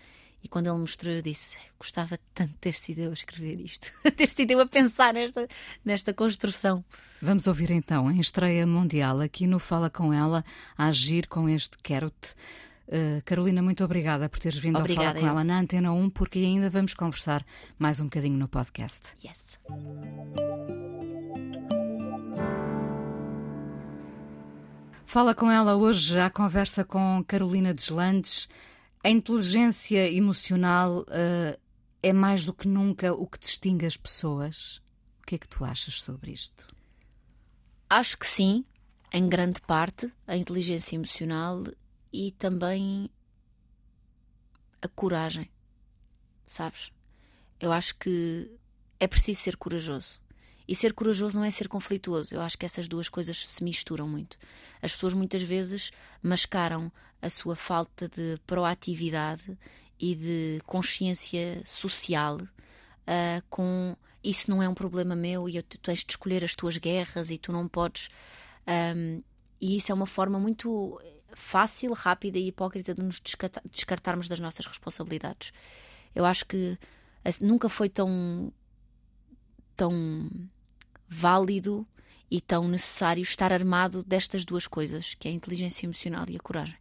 e 0.43 0.47
quando 0.47 0.67
ele 0.67 0.77
mostrou, 0.77 1.13
eu 1.13 1.21
disse: 1.21 1.57
gostava 1.79 2.19
tanto 2.33 2.51
de 2.51 2.57
ter 2.57 2.73
sido 2.73 2.99
eu 2.99 3.11
a 3.11 3.13
escrever 3.13 3.59
isto, 3.59 3.91
ter 4.15 4.29
sido 4.29 4.51
eu 4.51 4.61
a 4.61 4.65
pensar 4.65 5.13
nesta, 5.13 5.47
nesta 5.83 6.13
construção. 6.13 6.83
Vamos 7.21 7.47
ouvir 7.47 7.71
então, 7.71 8.09
em 8.09 8.19
estreia 8.19 8.65
mundial, 8.65 9.19
aqui 9.19 9.45
no 9.45 9.59
Fala 9.59 9.89
Com 9.89 10.11
Ela, 10.11 10.43
a 10.77 10.87
agir 10.87 11.27
com 11.27 11.47
este 11.47 11.77
Quero-te. 11.77 12.35
Uh, 12.87 13.21
Carolina, 13.23 13.61
muito 13.61 13.83
obrigada 13.85 14.27
por 14.27 14.39
teres 14.39 14.57
vindo 14.57 14.77
obrigada, 14.77 15.01
a 15.01 15.13
falar 15.13 15.19
com 15.21 15.25
eu. 15.27 15.31
ela 15.31 15.43
na 15.43 15.59
Antena 15.59 15.93
1, 15.93 16.09
porque 16.09 16.39
ainda 16.39 16.69
vamos 16.69 16.93
conversar 16.93 17.45
mais 17.79 18.01
um 18.01 18.05
bocadinho 18.05 18.37
no 18.37 18.47
podcast. 18.47 19.01
Yes. 19.23 19.57
Fala 25.05 25.35
com 25.35 25.51
ela 25.51 25.75
hoje 25.75 26.17
à 26.17 26.29
conversa 26.29 26.83
com 26.83 27.23
Carolina 27.27 27.73
Deslandes. 27.73 28.49
A 29.03 29.09
inteligência 29.09 30.11
emocional 30.11 30.99
uh, 30.99 31.59
é 32.03 32.13
mais 32.13 32.45
do 32.45 32.53
que 32.53 32.67
nunca 32.67 33.11
o 33.11 33.25
que 33.25 33.39
distingue 33.39 33.87
as 33.87 33.97
pessoas? 33.97 34.79
O 35.21 35.25
que 35.25 35.35
é 35.35 35.37
que 35.39 35.47
tu 35.47 35.65
achas 35.65 36.01
sobre 36.03 36.31
isto? 36.31 36.67
Acho 37.89 38.15
que 38.15 38.27
sim, 38.27 38.63
em 39.11 39.27
grande 39.27 39.59
parte, 39.61 40.11
a 40.27 40.37
inteligência 40.37 40.95
emocional 40.95 41.63
e 42.13 42.31
também 42.33 43.09
a 44.79 44.87
coragem. 44.87 45.49
Sabes? 46.45 46.91
Eu 47.59 47.71
acho 47.71 47.95
que 47.97 48.51
é 48.99 49.07
preciso 49.07 49.41
ser 49.41 49.57
corajoso. 49.57 50.20
E 50.67 50.75
ser 50.75 50.93
corajoso 50.93 51.37
não 51.37 51.45
é 51.45 51.51
ser 51.51 51.67
conflituoso. 51.67 52.35
Eu 52.35 52.41
acho 52.41 52.57
que 52.57 52.65
essas 52.65 52.87
duas 52.87 53.09
coisas 53.09 53.47
se 53.47 53.63
misturam 53.63 54.07
muito. 54.07 54.37
As 54.81 54.91
pessoas 54.91 55.13
muitas 55.13 55.43
vezes 55.43 55.91
mascaram 56.21 56.91
a 57.21 57.29
sua 57.29 57.55
falta 57.55 58.07
de 58.07 58.39
proatividade 58.45 59.57
e 59.99 60.15
de 60.15 60.61
consciência 60.65 61.61
social 61.65 62.37
uh, 63.01 63.43
com 63.49 63.95
isso 64.23 64.49
não 64.49 64.61
é 64.61 64.69
um 64.69 64.73
problema 64.73 65.15
meu 65.15 65.49
e 65.49 65.57
eu, 65.57 65.63
tu 65.63 65.77
tens 65.79 66.03
de 66.03 66.11
escolher 66.11 66.43
as 66.43 66.55
tuas 66.55 66.77
guerras 66.77 67.29
e 67.29 67.37
tu 67.37 67.51
não 67.51 67.67
podes. 67.67 68.09
Um, 68.95 69.23
e 69.59 69.77
isso 69.77 69.91
é 69.91 69.95
uma 69.95 70.05
forma 70.05 70.39
muito 70.39 70.99
fácil, 71.33 71.93
rápida 71.93 72.37
e 72.37 72.47
hipócrita 72.47 72.93
de 72.93 73.01
nos 73.01 73.21
descartarmos 73.71 74.27
das 74.27 74.39
nossas 74.39 74.65
responsabilidades. 74.65 75.51
Eu 76.13 76.25
acho 76.25 76.45
que 76.45 76.77
nunca 77.39 77.69
foi 77.69 77.89
tão 77.89 78.51
tão 79.81 80.29
válido 81.07 81.87
e 82.29 82.39
tão 82.39 82.67
necessário 82.67 83.23
estar 83.23 83.51
armado 83.51 84.03
destas 84.03 84.45
duas 84.45 84.67
coisas, 84.67 85.15
que 85.15 85.27
é 85.27 85.31
a 85.31 85.33
inteligência 85.33 85.87
emocional 85.87 86.25
e 86.29 86.35
a 86.35 86.39
coragem. 86.39 86.77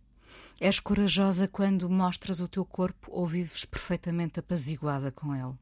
És 0.61 0.79
corajosa 0.79 1.49
quando 1.49 1.89
mostras 1.89 2.41
o 2.41 2.47
teu 2.47 2.63
corpo 2.63 3.11
ou 3.11 3.27
vives 3.27 3.65
perfeitamente 3.65 4.39
apaziguada 4.39 5.11
com 5.11 5.35
ele? 5.35 5.59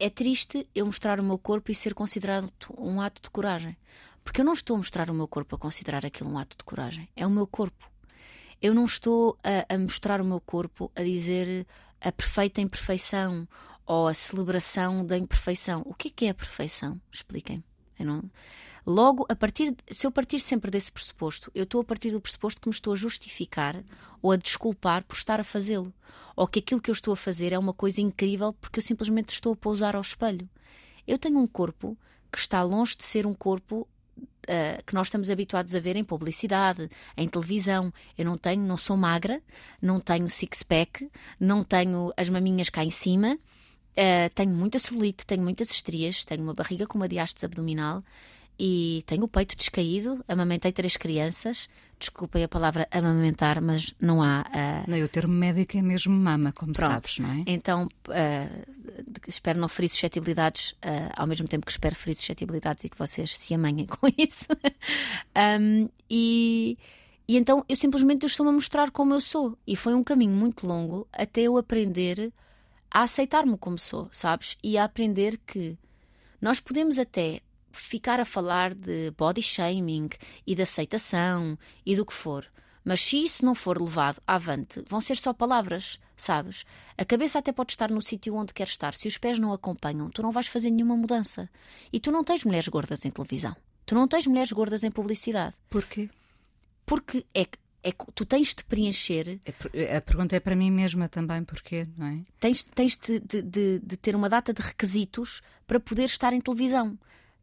É 0.00 0.08
triste 0.08 0.66
eu 0.74 0.86
mostrar 0.86 1.20
o 1.20 1.22
meu 1.22 1.36
corpo 1.36 1.70
e 1.70 1.74
ser 1.74 1.92
considerado 1.92 2.50
um 2.78 3.02
ato 3.02 3.20
de 3.20 3.28
coragem. 3.28 3.76
Porque 4.24 4.40
eu 4.40 4.44
não 4.46 4.54
estou 4.54 4.76
a 4.76 4.78
mostrar 4.78 5.10
o 5.10 5.14
meu 5.14 5.28
corpo 5.28 5.54
a 5.54 5.58
considerar 5.58 6.06
aquilo 6.06 6.30
um 6.30 6.38
ato 6.38 6.56
de 6.56 6.64
coragem. 6.64 7.10
É 7.14 7.26
o 7.26 7.30
meu 7.30 7.46
corpo. 7.46 7.90
Eu 8.62 8.72
não 8.72 8.86
estou 8.86 9.36
a, 9.44 9.74
a 9.74 9.76
mostrar 9.76 10.18
o 10.18 10.24
meu 10.24 10.40
corpo 10.40 10.90
a 10.96 11.02
dizer 11.02 11.66
a 12.00 12.10
perfeita 12.10 12.62
imperfeição 12.62 13.46
ou 13.92 14.08
a 14.08 14.14
celebração 14.14 15.04
da 15.04 15.18
imperfeição. 15.18 15.82
O 15.84 15.92
que 15.92 16.08
é, 16.08 16.10
que 16.10 16.24
é 16.24 16.30
a 16.30 16.34
perfeição? 16.34 16.98
Expliquem-me. 17.12 17.62
Não... 17.98 18.22
Logo, 18.86 19.26
a 19.28 19.36
partir, 19.36 19.76
se 19.90 20.06
eu 20.06 20.10
partir 20.10 20.40
sempre 20.40 20.70
desse 20.70 20.90
pressuposto, 20.90 21.52
eu 21.54 21.64
estou 21.64 21.82
a 21.82 21.84
partir 21.84 22.10
do 22.10 22.20
pressuposto 22.20 22.58
que 22.58 22.68
me 22.68 22.74
estou 22.74 22.94
a 22.94 22.96
justificar 22.96 23.84
ou 24.22 24.32
a 24.32 24.36
desculpar 24.36 25.04
por 25.04 25.14
estar 25.14 25.38
a 25.38 25.44
fazê-lo. 25.44 25.92
Ou 26.34 26.48
que 26.48 26.60
aquilo 26.60 26.80
que 26.80 26.90
eu 26.90 26.94
estou 26.94 27.12
a 27.12 27.16
fazer 27.16 27.52
é 27.52 27.58
uma 27.58 27.74
coisa 27.74 28.00
incrível 28.00 28.54
porque 28.54 28.78
eu 28.78 28.82
simplesmente 28.82 29.28
estou 29.28 29.52
a 29.52 29.56
pousar 29.56 29.94
ao 29.94 30.00
espelho. 30.00 30.48
Eu 31.06 31.18
tenho 31.18 31.38
um 31.38 31.46
corpo 31.46 31.96
que 32.32 32.38
está 32.38 32.62
longe 32.62 32.96
de 32.96 33.04
ser 33.04 33.26
um 33.26 33.34
corpo 33.34 33.86
Uh, 34.42 34.82
que 34.84 34.92
nós 34.92 35.06
estamos 35.06 35.30
habituados 35.30 35.72
a 35.72 35.78
ver 35.78 35.94
em 35.94 36.02
publicidade, 36.02 36.90
em 37.16 37.28
televisão. 37.28 37.94
Eu 38.18 38.24
não 38.24 38.36
tenho, 38.36 38.60
não 38.64 38.76
sou 38.76 38.96
magra, 38.96 39.40
não 39.80 40.00
tenho 40.00 40.28
six-pack, 40.28 41.08
não 41.38 41.62
tenho 41.62 42.12
as 42.16 42.28
maminhas 42.28 42.68
cá 42.68 42.84
em 42.84 42.90
cima, 42.90 43.38
uh, 43.92 44.30
tenho 44.34 44.50
muita 44.50 44.78
celulite, 44.78 45.26
tenho 45.26 45.42
muitas 45.42 45.70
estrias, 45.70 46.24
tenho 46.24 46.42
uma 46.42 46.54
barriga 46.54 46.86
com 46.86 46.98
uma 46.98 47.08
diástase 47.08 47.46
abdominal 47.46 48.02
e 48.58 49.02
tenho 49.06 49.24
o 49.24 49.28
peito 49.28 49.56
descaído, 49.56 50.24
amamentei 50.28 50.72
três 50.72 50.96
crianças. 50.96 51.68
Desculpem 51.98 52.44
a 52.44 52.48
palavra 52.48 52.86
amamentar, 52.90 53.60
mas 53.60 53.94
não 54.00 54.22
há. 54.22 54.44
Uh... 54.86 54.90
Não, 54.90 55.04
o 55.04 55.08
termo 55.08 55.32
médico 55.32 55.76
é 55.76 55.82
mesmo 55.82 56.12
mama, 56.12 56.52
como 56.52 56.72
Pronto. 56.72 56.92
sabes, 56.92 57.18
não 57.18 57.30
é? 57.30 57.44
Então, 57.46 57.88
uh, 58.08 59.20
espero 59.26 59.58
não 59.58 59.68
ferir 59.68 59.88
suscetibilidades, 59.88 60.72
uh, 60.72 61.12
ao 61.16 61.26
mesmo 61.26 61.48
tempo 61.48 61.64
que 61.64 61.72
espero 61.72 61.94
ferir 61.94 62.16
suscetibilidades 62.16 62.84
e 62.84 62.88
que 62.88 62.98
vocês 62.98 63.36
se 63.38 63.54
amanhem 63.54 63.86
com 63.90 64.08
isso. 64.18 64.46
um, 65.60 65.88
e, 66.10 66.76
e 67.26 67.36
então 67.36 67.64
eu 67.68 67.76
simplesmente 67.76 68.26
estou-me 68.26 68.50
a 68.50 68.54
mostrar 68.54 68.90
como 68.90 69.14
eu 69.14 69.20
sou. 69.20 69.56
E 69.66 69.76
foi 69.76 69.94
um 69.94 70.04
caminho 70.04 70.34
muito 70.34 70.66
longo 70.66 71.06
até 71.12 71.42
eu 71.42 71.56
aprender 71.56 72.32
a 72.92 73.02
aceitar-me 73.02 73.56
como 73.56 73.78
sou, 73.78 74.08
sabes? 74.12 74.56
E 74.62 74.76
a 74.76 74.84
aprender 74.84 75.38
que 75.46 75.78
nós 76.40 76.60
podemos 76.60 76.98
até 76.98 77.40
ficar 77.72 78.20
a 78.20 78.24
falar 78.24 78.74
de 78.74 79.10
body 79.12 79.42
shaming 79.42 80.10
e 80.46 80.54
de 80.54 80.62
aceitação 80.62 81.58
e 81.86 81.96
do 81.96 82.04
que 82.04 82.12
for. 82.12 82.46
Mas 82.84 83.00
se 83.00 83.22
isso 83.22 83.44
não 83.44 83.54
for 83.54 83.80
levado 83.80 84.20
avante, 84.26 84.84
vão 84.88 85.00
ser 85.00 85.16
só 85.16 85.32
palavras, 85.32 85.98
sabes? 86.16 86.64
A 86.98 87.04
cabeça 87.04 87.38
até 87.38 87.52
pode 87.52 87.72
estar 87.72 87.90
no 87.90 88.02
sítio 88.02 88.34
onde 88.34 88.52
quer 88.52 88.66
estar. 88.66 88.94
Se 88.94 89.06
os 89.06 89.16
pés 89.16 89.38
não 89.38 89.52
acompanham, 89.52 90.10
tu 90.10 90.20
não 90.20 90.32
vais 90.32 90.48
fazer 90.48 90.70
nenhuma 90.70 90.96
mudança. 90.96 91.48
E 91.92 92.00
tu 92.00 92.10
não 92.10 92.24
tens 92.24 92.44
mulheres 92.44 92.68
gordas 92.68 93.04
em 93.04 93.10
televisão. 93.10 93.56
Tu 93.86 93.94
não 93.94 94.08
tens 94.08 94.26
mulheres 94.26 94.50
gordas 94.50 94.82
em 94.82 94.90
publicidade. 94.90 95.54
Porquê? 95.70 96.10
Porque 96.84 97.24
é 97.32 97.44
que 97.44 97.58
é 97.84 97.92
tu 98.14 98.24
tens 98.24 98.54
de 98.54 98.64
preencher. 98.64 99.40
A 99.96 100.00
pergunta 100.00 100.36
é 100.36 100.40
para 100.40 100.54
mim 100.54 100.70
mesma 100.70 101.08
também, 101.08 101.42
porquê, 101.44 101.88
não 101.96 102.06
é? 102.06 102.20
Tens, 102.38 102.62
tens 102.62 102.96
de, 102.96 103.18
de, 103.20 103.42
de, 103.42 103.78
de 103.80 103.96
ter 103.96 104.14
uma 104.14 104.28
data 104.28 104.52
de 104.52 104.62
requisitos 104.62 105.42
para 105.66 105.80
poder 105.80 106.04
estar 106.04 106.32
em 106.32 106.40
televisão. 106.40 106.98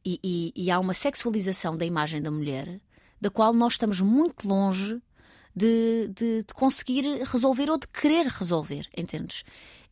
E, 0.06 0.20
e, 0.24 0.54
e, 0.56 0.72
há 0.72 0.80
uma 0.80 0.94
sexualização 0.94 1.76
da 1.76 1.86
imagem 1.86 2.22
da 2.22 2.32
mulher 2.32 2.80
da 3.20 3.30
qual 3.30 3.54
nós 3.54 3.74
estamos 3.74 4.00
muito 4.00 4.48
longe 4.48 5.02
de, 5.56 6.10
de, 6.16 6.44
de 6.44 6.54
conseguir 6.54 7.04
resolver 7.24 7.70
ou 7.70 7.78
de 7.78 7.88
querer 7.88 8.28
resolver, 8.28 8.88
entendes? 8.96 9.44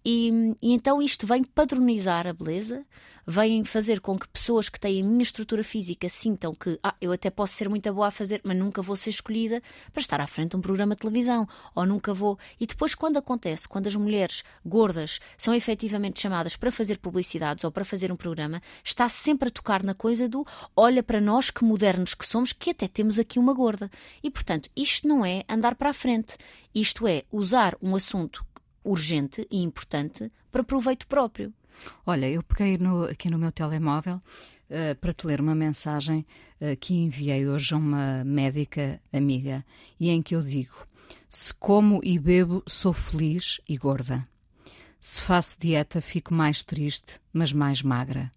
E, 0.09 0.55
e, 0.61 0.71
então 0.71 1.01
isto 1.01 1.27
vem 1.27 1.43
padronizar 1.43 2.25
a 2.27 2.31
beleza, 2.31 2.85
vem 3.27 3.65
fazer 3.65 3.99
com 3.99 4.17
que 4.17 4.25
pessoas 4.29 4.69
que 4.69 4.79
têm 4.79 5.01
a 5.01 5.05
minha 5.05 5.21
estrutura 5.21 5.65
física 5.65 6.07
sintam 6.07 6.55
que 6.55 6.79
ah, 6.81 6.95
eu 7.01 7.11
até 7.11 7.29
posso 7.29 7.55
ser 7.55 7.67
muito 7.67 7.93
boa 7.93 8.07
a 8.07 8.11
fazer, 8.11 8.39
mas 8.41 8.55
nunca 8.55 8.81
vou 8.81 8.95
ser 8.95 9.09
escolhida 9.09 9.61
para 9.91 9.99
estar 9.99 10.21
à 10.21 10.25
frente 10.25 10.51
de 10.51 10.55
um 10.55 10.61
programa 10.61 10.95
de 10.95 11.01
televisão, 11.01 11.45
ou 11.75 11.85
nunca 11.85 12.13
vou. 12.13 12.39
E 12.57 12.65
depois, 12.65 12.95
quando 12.95 13.17
acontece, 13.17 13.67
quando 13.67 13.87
as 13.87 13.97
mulheres 13.97 14.45
gordas 14.65 15.19
são 15.37 15.53
efetivamente 15.53 16.21
chamadas 16.21 16.55
para 16.55 16.71
fazer 16.71 16.99
publicidades 16.99 17.65
ou 17.65 17.71
para 17.71 17.83
fazer 17.83 18.09
um 18.09 18.15
programa, 18.15 18.61
está 18.85 19.09
sempre 19.09 19.49
a 19.49 19.51
tocar 19.51 19.83
na 19.83 19.93
coisa 19.93 20.29
do 20.29 20.47
olha 20.73 21.03
para 21.03 21.19
nós 21.19 21.51
que 21.51 21.65
modernos 21.65 22.13
que 22.13 22.25
somos, 22.25 22.53
que 22.53 22.69
até 22.69 22.87
temos 22.87 23.19
aqui 23.19 23.39
uma 23.39 23.53
gorda. 23.53 23.91
E 24.23 24.31
portanto, 24.31 24.69
isto 24.73 25.05
não 25.05 25.25
é 25.25 25.43
andar 25.49 25.75
para 25.75 25.89
a 25.89 25.93
frente, 25.93 26.37
isto 26.73 27.05
é 27.05 27.25
usar 27.29 27.75
um 27.81 27.93
assunto 27.93 28.47
urgente 28.87 29.47
e 29.51 29.61
importante 29.61 30.31
para 30.51 30.63
proveito 30.63 31.07
próprio. 31.07 31.53
Olha, 32.05 32.29
eu 32.29 32.41
peguei 32.41 32.77
no, 32.77 33.03
aqui 33.03 33.29
no 33.29 33.37
meu 33.37 33.51
telemóvel 33.51 34.15
uh, 34.15 34.95
para 34.99 35.13
te 35.13 35.27
ler 35.27 35.39
uma 35.39 35.53
mensagem 35.53 36.25
uh, 36.61 36.75
que 36.77 36.93
enviei 36.93 37.47
hoje 37.47 37.73
a 37.73 37.77
uma 37.77 38.23
médica 38.23 38.99
amiga 39.13 39.63
e 39.99 40.09
em 40.09 40.21
que 40.21 40.35
eu 40.35 40.41
digo: 40.41 40.87
Se 41.29 41.53
como 41.53 42.01
e 42.03 42.17
bebo, 42.17 42.63
sou 42.67 42.93
feliz 42.93 43.59
e 43.67 43.77
gorda. 43.77 44.27
Se 44.99 45.21
faço 45.21 45.59
dieta, 45.59 46.01
fico 46.01 46.33
mais 46.33 46.63
triste, 46.63 47.19
mas 47.31 47.53
mais 47.53 47.81
magra. 47.81 48.31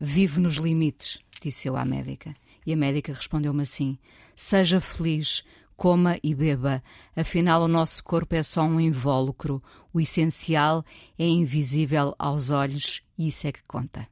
Vivo 0.00 0.40
nos 0.40 0.56
limites, 0.56 1.20
disse 1.40 1.68
eu 1.68 1.76
à 1.76 1.84
médica. 1.84 2.34
E 2.64 2.72
a 2.72 2.76
médica 2.76 3.12
respondeu-me 3.12 3.62
assim: 3.62 3.98
Seja 4.36 4.80
feliz, 4.80 5.42
coma 5.82 6.16
e 6.22 6.32
beba. 6.32 6.80
Afinal, 7.16 7.62
o 7.62 7.66
nosso 7.66 8.04
corpo 8.04 8.36
é 8.36 8.42
só 8.44 8.62
um 8.62 8.78
invólucro. 8.78 9.60
O 9.92 10.00
essencial 10.00 10.84
é 11.18 11.26
invisível 11.26 12.14
aos 12.16 12.52
olhos 12.52 13.02
e 13.18 13.26
isso 13.26 13.48
é 13.48 13.52
que 13.52 13.64
conta. 13.64 14.06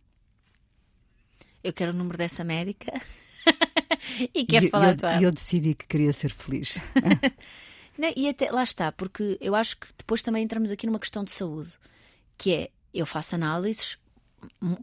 Eu 1.63 1.73
quero 1.73 1.93
o 1.93 1.95
número 1.95 2.19
dessa 2.19 2.43
médica 2.43 3.01
e 4.35 4.45
quero 4.45 4.67
e, 4.67 4.69
falar 4.71 4.99
com 4.99 5.07
ela. 5.07 5.21
E 5.21 5.25
eu 5.25 5.31
decidi 5.31 5.77
que 5.77 5.87
queria 5.87 6.13
ser 6.13 6.33
feliz. 6.33 6.77
Não, 7.97 8.13
e 8.17 8.29
até 8.29 8.51
lá 8.51 8.65
está, 8.65 8.91
porque 8.91 9.39
eu 9.41 9.55
acho 9.55 9.79
que 9.79 9.87
depois 9.97 10.23
também 10.23 10.43
entramos 10.43 10.73
aqui 10.73 10.89
numa 10.89 10.99
questão 10.99 11.23
de 11.23 11.31
saúde, 11.31 11.71
que 12.37 12.53
é 12.53 12.71
eu 12.93 13.07
faço 13.07 13.37
análises 13.37 13.97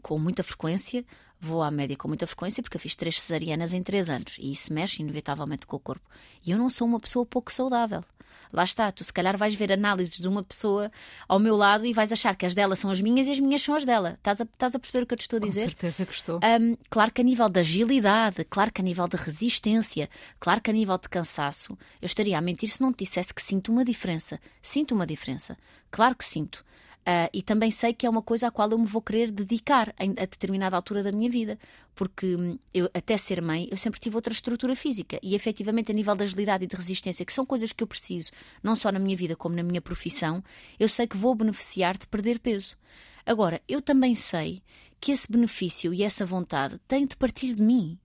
com 0.00 0.18
muita 0.18 0.42
frequência, 0.42 1.04
vou 1.40 1.62
à 1.62 1.70
média 1.70 1.96
com 1.96 2.08
muita 2.08 2.26
frequência 2.26 2.62
porque 2.62 2.76
eu 2.76 2.80
fiz 2.80 2.94
três 2.94 3.20
cesarianas 3.20 3.72
em 3.72 3.82
três 3.82 4.10
anos 4.10 4.36
e 4.38 4.52
isso 4.52 4.72
mexe 4.72 5.02
inevitavelmente 5.02 5.66
com 5.66 5.76
o 5.76 5.80
corpo. 5.80 6.08
E 6.44 6.50
eu 6.50 6.58
não 6.58 6.70
sou 6.70 6.86
uma 6.86 7.00
pessoa 7.00 7.24
pouco 7.24 7.52
saudável. 7.52 8.04
Lá 8.52 8.64
está, 8.64 8.90
tu 8.90 9.04
se 9.04 9.12
calhar 9.12 9.36
vais 9.36 9.54
ver 9.54 9.72
análises 9.72 10.16
de 10.16 10.26
uma 10.26 10.42
pessoa 10.42 10.90
ao 11.28 11.38
meu 11.38 11.54
lado 11.56 11.84
e 11.84 11.92
vais 11.92 12.12
achar 12.12 12.34
que 12.34 12.46
as 12.46 12.54
dela 12.54 12.74
são 12.76 12.90
as 12.90 13.00
minhas 13.00 13.26
e 13.26 13.32
as 13.32 13.40
minhas 13.40 13.62
são 13.62 13.74
as 13.74 13.84
dela. 13.84 14.14
Estás 14.14 14.40
a, 14.40 14.44
estás 14.44 14.74
a 14.74 14.78
perceber 14.78 15.04
o 15.04 15.06
que 15.06 15.14
eu 15.14 15.18
te 15.18 15.22
estou 15.22 15.36
a 15.36 15.40
dizer? 15.40 15.64
Com 15.64 15.70
certeza 15.70 16.06
que 16.06 16.14
estou. 16.14 16.36
Um, 16.36 16.76
claro 16.88 17.12
que 17.12 17.20
a 17.20 17.24
nível 17.24 17.48
de 17.48 17.60
agilidade, 17.60 18.44
claro 18.44 18.72
que 18.72 18.80
a 18.80 18.84
nível 18.84 19.06
de 19.06 19.16
resistência, 19.16 20.08
claro 20.40 20.60
que 20.60 20.70
a 20.70 20.72
nível 20.72 20.96
de 20.96 21.08
cansaço, 21.08 21.76
eu 22.00 22.06
estaria 22.06 22.38
a 22.38 22.40
mentir 22.40 22.70
se 22.70 22.80
não 22.80 22.92
te 22.92 23.04
dissesse 23.04 23.34
que 23.34 23.42
sinto 23.42 23.70
uma 23.70 23.84
diferença. 23.84 24.40
Sinto 24.62 24.94
uma 24.94 25.06
diferença. 25.06 25.56
Claro 25.90 26.16
que 26.16 26.24
sinto. 26.24 26.64
Uh, 27.08 27.24
e 27.32 27.40
também 27.40 27.70
sei 27.70 27.94
que 27.94 28.04
é 28.04 28.10
uma 28.10 28.20
coisa 28.20 28.48
à 28.48 28.50
qual 28.50 28.70
eu 28.70 28.76
me 28.76 28.84
vou 28.84 29.00
querer 29.00 29.30
dedicar 29.30 29.94
em, 29.98 30.10
a 30.10 30.26
determinada 30.26 30.76
altura 30.76 31.02
da 31.02 31.10
minha 31.10 31.30
vida, 31.30 31.58
porque 31.94 32.36
hum, 32.36 32.58
eu, 32.74 32.84
até 32.92 33.16
ser 33.16 33.40
mãe, 33.40 33.66
eu 33.70 33.78
sempre 33.78 33.98
tive 33.98 34.14
outra 34.14 34.30
estrutura 34.30 34.76
física 34.76 35.18
e 35.22 35.34
efetivamente 35.34 35.90
a 35.90 35.94
nível 35.94 36.14
de 36.14 36.24
agilidade 36.24 36.64
e 36.64 36.66
de 36.66 36.76
resistência, 36.76 37.24
que 37.24 37.32
são 37.32 37.46
coisas 37.46 37.72
que 37.72 37.82
eu 37.82 37.86
preciso, 37.86 38.30
não 38.62 38.76
só 38.76 38.92
na 38.92 38.98
minha 38.98 39.16
vida 39.16 39.34
como 39.34 39.56
na 39.56 39.62
minha 39.62 39.80
profissão, 39.80 40.44
eu 40.78 40.86
sei 40.86 41.06
que 41.06 41.16
vou 41.16 41.34
beneficiar 41.34 41.96
de 41.96 42.06
perder 42.06 42.40
peso. 42.40 42.76
Agora, 43.24 43.62
eu 43.66 43.80
também 43.80 44.14
sei 44.14 44.60
que 45.00 45.10
esse 45.10 45.32
benefício 45.32 45.94
e 45.94 46.02
essa 46.02 46.26
vontade 46.26 46.78
têm 46.86 47.06
de 47.06 47.16
partir 47.16 47.54
de 47.54 47.62
mim. 47.62 47.98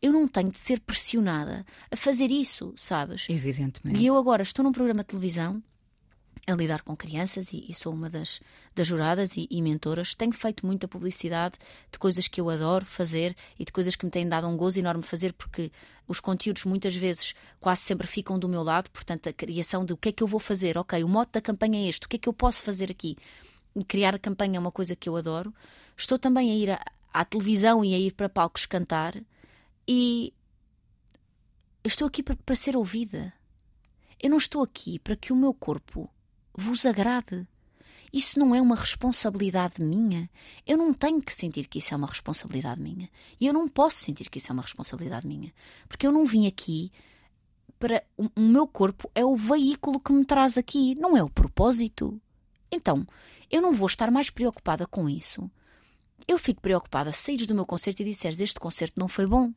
Eu 0.00 0.12
não 0.12 0.28
tenho 0.28 0.52
de 0.52 0.58
ser 0.58 0.78
pressionada 0.78 1.66
a 1.90 1.96
fazer 1.96 2.30
isso, 2.30 2.72
sabes? 2.76 3.26
Evidentemente. 3.28 3.98
E 3.98 4.06
eu 4.06 4.16
agora 4.16 4.44
estou 4.44 4.62
num 4.62 4.70
programa 4.70 5.02
de 5.02 5.08
televisão 5.08 5.60
a 6.46 6.54
lidar 6.54 6.82
com 6.82 6.94
crianças 6.94 7.52
e, 7.52 7.64
e 7.68 7.74
sou 7.74 7.92
uma 7.92 8.10
das, 8.10 8.40
das 8.74 8.86
juradas 8.86 9.36
e, 9.36 9.46
e, 9.50 9.62
mentoras. 9.62 10.14
Tenho 10.14 10.32
feito 10.32 10.66
muita 10.66 10.86
publicidade 10.86 11.54
de 11.90 11.98
coisas 11.98 12.28
que 12.28 12.40
eu 12.40 12.50
adoro 12.50 12.84
fazer 12.84 13.34
e 13.58 13.64
de 13.64 13.72
coisas 13.72 13.96
que 13.96 14.04
me 14.04 14.10
têm 14.10 14.28
dado 14.28 14.46
um 14.46 14.56
gozo 14.56 14.78
enorme 14.78 15.02
fazer, 15.02 15.32
porque 15.32 15.72
os 16.06 16.20
conteúdos 16.20 16.64
muitas 16.64 16.94
vezes 16.94 17.34
quase 17.58 17.82
sempre 17.82 18.06
ficam 18.06 18.38
do 18.38 18.48
meu 18.48 18.62
lado. 18.62 18.90
Portanto, 18.90 19.28
a 19.28 19.32
criação 19.32 19.84
de 19.84 19.92
o 19.94 19.96
que 19.96 20.10
é 20.10 20.12
que 20.12 20.22
eu 20.22 20.26
vou 20.26 20.40
fazer, 20.40 20.76
ok, 20.76 21.02
o 21.02 21.08
mote 21.08 21.32
da 21.32 21.40
campanha 21.40 21.84
é 21.84 21.88
este, 21.88 22.06
o 22.06 22.08
que 22.08 22.16
é 22.16 22.18
que 22.18 22.28
eu 22.28 22.34
posso 22.34 22.62
fazer 22.62 22.90
aqui? 22.90 23.16
Criar 23.88 24.14
a 24.14 24.18
campanha 24.18 24.58
é 24.58 24.60
uma 24.60 24.70
coisa 24.70 24.94
que 24.94 25.08
eu 25.08 25.16
adoro. 25.16 25.52
Estou 25.96 26.18
também 26.18 26.50
a 26.50 26.54
ir 26.54 26.70
à, 26.70 26.84
à 27.12 27.24
televisão 27.24 27.84
e 27.84 27.94
a 27.94 27.98
ir 27.98 28.12
para 28.12 28.28
palcos 28.28 28.66
cantar 28.66 29.16
e 29.88 30.32
estou 31.82 32.06
aqui 32.06 32.22
para, 32.22 32.36
para 32.36 32.54
ser 32.54 32.76
ouvida. 32.76 33.32
Eu 34.22 34.30
não 34.30 34.36
estou 34.36 34.62
aqui 34.62 34.98
para 34.98 35.16
que 35.16 35.32
o 35.32 35.36
meu 35.36 35.52
corpo 35.52 36.08
vos 36.56 36.86
agrade. 36.86 37.46
Isso 38.12 38.38
não 38.38 38.54
é 38.54 38.60
uma 38.60 38.76
responsabilidade 38.76 39.82
minha. 39.82 40.30
Eu 40.64 40.78
não 40.78 40.94
tenho 40.94 41.20
que 41.20 41.34
sentir 41.34 41.66
que 41.66 41.78
isso 41.78 41.92
é 41.92 41.96
uma 41.96 42.06
responsabilidade 42.06 42.80
minha. 42.80 43.10
E 43.40 43.46
eu 43.46 43.52
não 43.52 43.66
posso 43.66 43.98
sentir 43.98 44.30
que 44.30 44.38
isso 44.38 44.52
é 44.52 44.54
uma 44.54 44.62
responsabilidade 44.62 45.26
minha. 45.26 45.52
Porque 45.88 46.06
eu 46.06 46.12
não 46.12 46.24
vim 46.24 46.46
aqui 46.46 46.92
para. 47.76 48.04
O 48.16 48.30
meu 48.40 48.68
corpo 48.68 49.10
é 49.16 49.24
o 49.24 49.34
veículo 49.34 49.98
que 49.98 50.12
me 50.12 50.24
traz 50.24 50.56
aqui, 50.56 50.94
não 50.94 51.16
é 51.16 51.24
o 51.24 51.28
propósito. 51.28 52.20
Então, 52.70 53.04
eu 53.50 53.60
não 53.60 53.72
vou 53.72 53.86
estar 53.86 54.12
mais 54.12 54.30
preocupada 54.30 54.86
com 54.86 55.08
isso. 55.08 55.50
Eu 56.26 56.38
fico 56.38 56.60
preocupada 56.60 57.10
se 57.10 57.22
saíres 57.22 57.48
do 57.48 57.54
meu 57.54 57.66
concerto 57.66 58.02
e 58.02 58.04
disseres 58.04 58.40
este 58.40 58.60
concerto 58.60 58.98
não 58.98 59.08
foi 59.08 59.26
bom. 59.26 59.52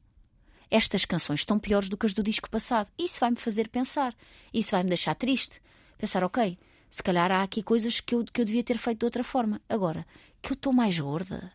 Estas 0.70 1.06
canções 1.06 1.42
estão 1.42 1.60
piores 1.60 1.90
do 1.90 1.96
que 1.96 2.08
as 2.08 2.14
do 2.14 2.24
disco 2.24 2.50
passado. 2.50 2.92
Isso 2.98 3.20
vai-me 3.20 3.38
fazer 3.38 3.70
pensar. 3.70 4.16
Isso 4.54 4.72
vai-me 4.72 4.90
deixar 4.90 5.14
triste. 5.14 5.62
Pensar, 5.98 6.24
ok, 6.24 6.58
se 6.90 7.04
calhar 7.04 7.32
há 7.32 7.44
aqui 7.44 7.62
coisas 7.62 8.00
que 8.00 8.16
eu, 8.16 8.24
que 8.24 8.42
eu 8.42 8.46
devia 8.46 8.64
ter 8.64 8.78
feito 8.78 9.00
de 9.00 9.06
outra 9.06 9.24
forma. 9.24 9.62
Agora, 9.68 10.06
que 10.42 10.52
eu 10.52 10.56
estou 10.56 10.74
mais 10.74 10.98
gorda. 10.98 11.52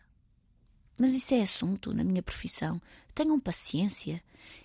mas 0.97 1.13
isso 1.13 1.33
é 1.33 1.41
assunto 1.41 1.93
na 1.93 2.03
minha 2.03 2.21
profissão. 2.21 2.81
Tenham 3.13 3.39
paciência. 3.39 4.21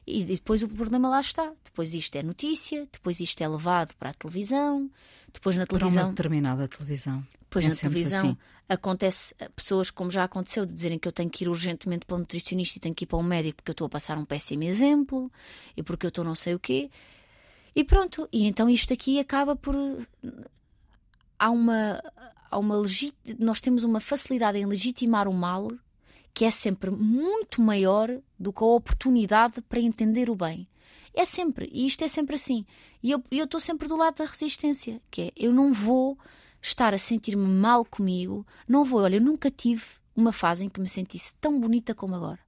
E 0.07 0.25
depois 0.25 0.63
o 0.63 0.69
problema 0.69 1.09
lá 1.09 1.21
está. 1.21 1.53
Depois 1.65 1.95
isto 1.95 2.17
é 2.17 2.23
notícia, 2.23 2.87
depois 2.93 3.21
isto 3.21 3.41
é 3.41 3.49
levado 3.49 3.95
para 3.95 4.11
a 4.11 4.15
televisão, 4.15 4.91
depois 5.33 5.57
na 5.57 5.67
televisão. 5.67 5.95
Para 5.95 6.05
uma 6.05 6.11
determinada 6.11 6.69
televisão. 6.69 7.27
Depois 7.41 7.65
é 7.65 7.69
na 7.69 7.75
televisão 7.75 8.27
assim. 8.31 8.39
acontece 8.69 9.35
eh, 9.39 9.49
pessoas, 9.51 9.91
como 9.91 10.11
já 10.11 10.25
aconteceu, 10.25 10.67
de 10.67 10.73
dizerem 10.73 10.99
que 10.99 11.07
eu 11.07 11.13
tenho 11.13 11.31
que 11.31 11.45
ir 11.45 11.49
urgentemente 11.49 12.07
para 12.07 12.17
um 12.17 12.21
nutricionista 12.21 12.79
e 12.79 12.81
tenho 12.81 12.95
que 12.95 13.05
ir 13.05 13.07
para 13.07 13.19
um 13.19 13.23
médico 13.23 13.57
porque 13.57 13.71
eu 13.71 13.73
estou 13.73 13.87
a 13.87 13.91
passar 13.91 14.19
um 14.19 14.25
péssimo 14.25 14.65
exemplo 14.65 15.31
e 15.77 15.83
porque 15.83 16.07
eu 16.07 16.09
estou 16.09 16.25
não 16.25 16.35
sei 16.35 16.55
o 16.55 16.59
quê. 16.59 16.91
E 17.75 17.85
pronto, 17.85 18.29
e 18.33 18.47
então 18.47 18.69
isto 18.69 18.93
aqui 18.93 19.21
acaba 19.21 19.55
por. 19.55 19.75
Há 21.39 21.51
uma. 21.51 22.03
Há 22.51 22.59
uma 22.59 22.77
legit... 22.77 23.15
Nós 23.39 23.61
temos 23.61 23.85
uma 23.85 24.01
facilidade 24.01 24.59
em 24.59 24.67
legitimar 24.67 25.29
o 25.29 25.35
mal 25.35 25.71
que 26.33 26.45
é 26.45 26.51
sempre 26.53 26.89
muito 26.91 27.61
maior 27.61 28.09
do 28.39 28.53
que 28.53 28.63
a 28.63 28.67
oportunidade 28.67 29.61
para 29.63 29.81
entender 29.81 30.31
o 30.31 30.37
bem. 30.37 30.69
É 31.13 31.25
sempre, 31.25 31.69
e 31.73 31.85
isto 31.85 32.05
é 32.05 32.07
sempre 32.07 32.37
assim. 32.37 32.65
E 33.03 33.11
eu 33.11 33.23
estou 33.31 33.59
sempre 33.59 33.89
do 33.89 33.97
lado 33.97 34.19
da 34.19 34.25
resistência, 34.25 35.03
que 35.11 35.23
é 35.23 35.33
eu 35.35 35.53
não 35.53 35.73
vou 35.73 36.17
estar 36.63 36.95
a 36.95 36.99
sentir-me 36.99 37.45
mal 37.45 37.85
comigo, 37.85 38.47
não 38.69 38.85
vou, 38.85 39.01
olha, 39.01 39.17
eu 39.17 39.21
nunca 39.21 39.51
tive 39.51 39.85
uma 40.15 40.31
fase 40.31 40.65
em 40.65 40.69
que 40.69 40.81
me 40.81 40.89
sentisse 40.89 41.35
tão 41.41 41.59
bonita 41.59 41.93
como 41.93 42.15
agora. 42.15 42.39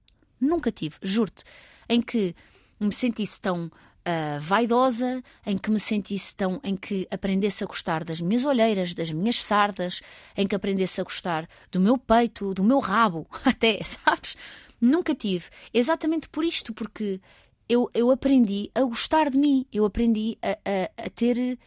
Nunca 0.40 0.70
tive, 0.70 0.96
juro-te, 1.02 1.42
em 1.88 2.00
que 2.00 2.32
me 2.78 2.92
sentisse 2.92 3.40
tão 3.40 3.72
uh, 4.06 4.40
vaidosa, 4.40 5.22
em 5.46 5.56
que 5.56 5.70
me 5.70 5.80
sentisse 5.80 6.34
tão. 6.34 6.60
em 6.62 6.76
que 6.76 7.06
aprendesse 7.10 7.64
a 7.64 7.66
gostar 7.66 8.04
das 8.04 8.20
minhas 8.20 8.44
olheiras, 8.44 8.94
das 8.94 9.10
minhas 9.10 9.36
sardas, 9.36 10.00
em 10.36 10.46
que 10.46 10.54
aprendesse 10.54 11.00
a 11.00 11.04
gostar 11.04 11.48
do 11.70 11.80
meu 11.80 11.96
peito, 11.96 12.54
do 12.54 12.64
meu 12.64 12.78
rabo, 12.78 13.26
até, 13.44 13.80
sabes? 13.82 14.36
Nunca 14.80 15.14
tive. 15.14 15.46
Exatamente 15.72 16.28
por 16.28 16.44
isto, 16.44 16.72
porque 16.72 17.20
eu, 17.68 17.90
eu 17.94 18.10
aprendi 18.10 18.70
a 18.74 18.82
gostar 18.82 19.30
de 19.30 19.38
mim, 19.38 19.66
eu 19.72 19.84
aprendi 19.84 20.38
a, 20.42 20.50
a, 20.50 21.06
a 21.06 21.10
ter. 21.10 21.58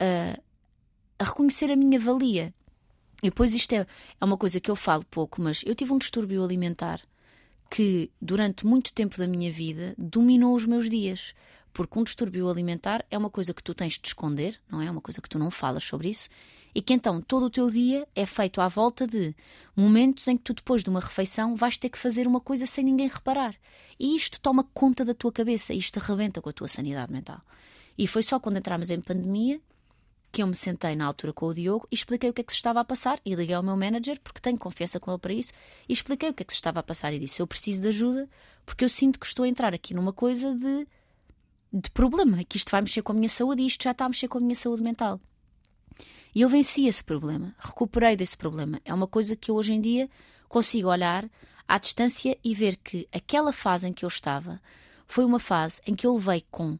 A, 0.00 0.38
a 1.18 1.24
reconhecer 1.24 1.70
a 1.70 1.76
minha 1.76 2.00
valia. 2.00 2.52
E 3.22 3.30
depois 3.30 3.54
isto 3.54 3.72
é, 3.72 3.86
é 4.20 4.24
uma 4.24 4.36
coisa 4.36 4.60
que 4.60 4.68
eu 4.70 4.74
falo 4.74 5.04
pouco, 5.08 5.40
mas 5.40 5.62
eu 5.64 5.74
tive 5.74 5.92
um 5.92 5.98
distúrbio 5.98 6.42
alimentar 6.42 7.00
que 7.70 8.10
durante 8.20 8.66
muito 8.66 8.92
tempo 8.92 9.16
da 9.16 9.26
minha 9.26 9.50
vida 9.50 9.94
dominou 9.96 10.54
os 10.54 10.66
meus 10.66 10.90
dias. 10.90 11.32
Porque 11.72 11.98
um 11.98 12.04
distúrbio 12.04 12.48
alimentar 12.50 13.04
é 13.10 13.16
uma 13.16 13.30
coisa 13.30 13.54
que 13.54 13.62
tu 13.62 13.74
tens 13.74 13.98
de 13.98 14.06
esconder, 14.06 14.60
não 14.70 14.80
é? 14.80 14.86
É 14.86 14.90
uma 14.90 15.00
coisa 15.00 15.20
que 15.20 15.28
tu 15.28 15.38
não 15.38 15.50
falas 15.50 15.84
sobre 15.84 16.08
isso. 16.08 16.28
E 16.74 16.80
que 16.80 16.92
então 16.92 17.20
todo 17.20 17.46
o 17.46 17.50
teu 17.50 17.70
dia 17.70 18.06
é 18.14 18.24
feito 18.24 18.60
à 18.60 18.68
volta 18.68 19.06
de 19.06 19.34
momentos 19.76 20.26
em 20.28 20.36
que 20.36 20.44
tu, 20.44 20.54
depois 20.54 20.82
de 20.82 20.90
uma 20.90 21.00
refeição, 21.00 21.54
vais 21.54 21.76
ter 21.76 21.90
que 21.90 21.98
fazer 21.98 22.26
uma 22.26 22.40
coisa 22.40 22.64
sem 22.66 22.84
ninguém 22.84 23.08
reparar. 23.08 23.54
E 23.98 24.16
isto 24.16 24.40
toma 24.40 24.64
conta 24.74 25.04
da 25.04 25.14
tua 25.14 25.32
cabeça, 25.32 25.74
isto 25.74 25.98
arrebenta 25.98 26.40
com 26.40 26.48
a 26.48 26.52
tua 26.52 26.68
sanidade 26.68 27.12
mental. 27.12 27.40
E 27.96 28.06
foi 28.06 28.22
só 28.22 28.40
quando 28.40 28.56
entramos 28.56 28.90
em 28.90 29.00
pandemia 29.00 29.60
que 30.32 30.42
eu 30.42 30.46
me 30.46 30.54
sentei 30.54 30.96
na 30.96 31.04
altura 31.04 31.30
com 31.34 31.46
o 31.46 31.54
Diogo 31.54 31.86
e 31.90 31.94
expliquei 31.94 32.30
o 32.30 32.32
que 32.32 32.40
é 32.40 32.44
que 32.44 32.52
se 32.52 32.56
estava 32.56 32.80
a 32.80 32.84
passar 32.84 33.20
e 33.22 33.34
liguei 33.34 33.54
ao 33.54 33.62
meu 33.62 33.76
manager, 33.76 34.18
porque 34.24 34.40
tenho 34.40 34.58
confiança 34.58 34.98
com 34.98 35.10
ele 35.10 35.20
para 35.20 35.34
isso, 35.34 35.52
e 35.86 35.92
expliquei 35.92 36.30
o 36.30 36.34
que 36.34 36.42
é 36.42 36.46
que 36.46 36.52
se 36.52 36.56
estava 36.56 36.80
a 36.80 36.82
passar 36.82 37.12
e 37.12 37.18
disse: 37.18 37.42
Eu 37.42 37.46
preciso 37.46 37.82
de 37.82 37.88
ajuda 37.88 38.28
porque 38.64 38.82
eu 38.82 38.88
sinto 38.88 39.20
que 39.20 39.26
estou 39.26 39.44
a 39.44 39.48
entrar 39.48 39.74
aqui 39.74 39.92
numa 39.92 40.12
coisa 40.12 40.54
de 40.54 40.86
de 41.72 41.90
problema, 41.90 42.44
que 42.44 42.56
isto 42.56 42.70
vai 42.70 42.82
mexer 42.82 43.02
com 43.02 43.12
a 43.12 43.14
minha 43.14 43.28
saúde 43.28 43.62
e 43.62 43.66
isto 43.66 43.84
já 43.84 43.92
está 43.92 44.04
a 44.04 44.08
mexer 44.08 44.28
com 44.28 44.38
a 44.38 44.40
minha 44.40 44.54
saúde 44.54 44.82
mental. 44.82 45.20
E 46.34 46.40
eu 46.40 46.48
venci 46.48 46.86
esse 46.86 47.02
problema, 47.02 47.54
recuperei 47.58 48.16
desse 48.16 48.36
problema. 48.36 48.80
É 48.84 48.92
uma 48.92 49.06
coisa 49.06 49.36
que 49.36 49.50
eu 49.50 49.54
hoje 49.54 49.72
em 49.72 49.80
dia 49.80 50.08
consigo 50.48 50.88
olhar 50.88 51.28
à 51.66 51.78
distância 51.78 52.38
e 52.42 52.54
ver 52.54 52.76
que 52.76 53.08
aquela 53.12 53.52
fase 53.52 53.88
em 53.88 53.92
que 53.92 54.04
eu 54.04 54.08
estava 54.08 54.60
foi 55.06 55.24
uma 55.24 55.38
fase 55.38 55.80
em 55.86 55.94
que 55.94 56.06
eu 56.06 56.14
levei 56.14 56.44
com 56.50 56.78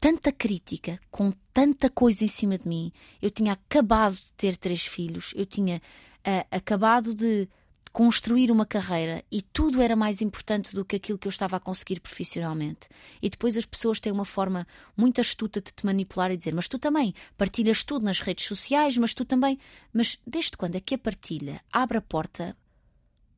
tanta 0.00 0.30
crítica, 0.30 1.00
com 1.10 1.32
tanta 1.52 1.90
coisa 1.90 2.24
em 2.24 2.28
cima 2.28 2.56
de 2.56 2.68
mim. 2.68 2.92
Eu 3.20 3.30
tinha 3.30 3.52
acabado 3.52 4.14
de 4.14 4.32
ter 4.32 4.56
três 4.56 4.86
filhos, 4.86 5.32
eu 5.36 5.44
tinha 5.44 5.78
uh, 5.78 6.46
acabado 6.50 7.14
de 7.14 7.48
construir 7.98 8.52
uma 8.52 8.64
carreira 8.64 9.24
e 9.28 9.42
tudo 9.42 9.82
era 9.82 9.96
mais 9.96 10.22
importante 10.22 10.72
do 10.72 10.84
que 10.84 10.94
aquilo 10.94 11.18
que 11.18 11.26
eu 11.26 11.30
estava 11.30 11.56
a 11.56 11.60
conseguir 11.60 11.98
profissionalmente. 11.98 12.88
E 13.20 13.28
depois 13.28 13.56
as 13.56 13.64
pessoas 13.64 13.98
têm 13.98 14.12
uma 14.12 14.24
forma 14.24 14.68
muito 14.96 15.20
astuta 15.20 15.60
de 15.60 15.72
te 15.72 15.84
manipular 15.84 16.30
e 16.30 16.36
dizer: 16.36 16.54
Mas 16.54 16.68
tu 16.68 16.78
também 16.78 17.12
partilhas 17.36 17.82
tudo 17.82 18.04
nas 18.04 18.20
redes 18.20 18.44
sociais, 18.44 18.96
mas 18.96 19.14
tu 19.14 19.24
também. 19.24 19.58
Mas 19.92 20.16
desde 20.24 20.56
quando 20.56 20.76
é 20.76 20.80
que 20.80 20.94
a 20.94 20.98
partilha 20.98 21.60
abre 21.72 21.98
a 21.98 22.00
porta 22.00 22.56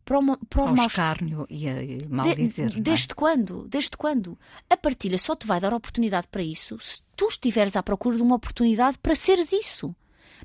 para, 0.04 0.18
uma, 0.18 0.36
para 0.36 0.64
os 0.64 0.68
Ao 0.68 0.76
maus. 0.76 0.92
escárnio 0.92 1.46
e 1.48 1.66
a 1.66 1.74
mal 2.06 2.34
dizer. 2.34 2.68
De, 2.68 2.82
desde 2.82 3.14
quando? 3.14 3.66
Desde 3.66 3.96
quando? 3.96 4.38
A 4.68 4.76
partilha 4.76 5.16
só 5.16 5.34
te 5.34 5.46
vai 5.46 5.58
dar 5.58 5.72
oportunidade 5.72 6.28
para 6.28 6.42
isso 6.42 6.78
se 6.80 7.00
tu 7.16 7.28
estiveres 7.28 7.76
à 7.76 7.82
procura 7.82 8.16
de 8.16 8.22
uma 8.22 8.36
oportunidade 8.36 8.98
para 8.98 9.14
seres 9.14 9.54
isso. 9.54 9.96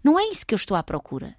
Não 0.02 0.18
é 0.18 0.24
isso 0.30 0.46
que 0.46 0.54
eu 0.54 0.58
estou 0.58 0.78
à 0.78 0.84
procura. 0.84 1.36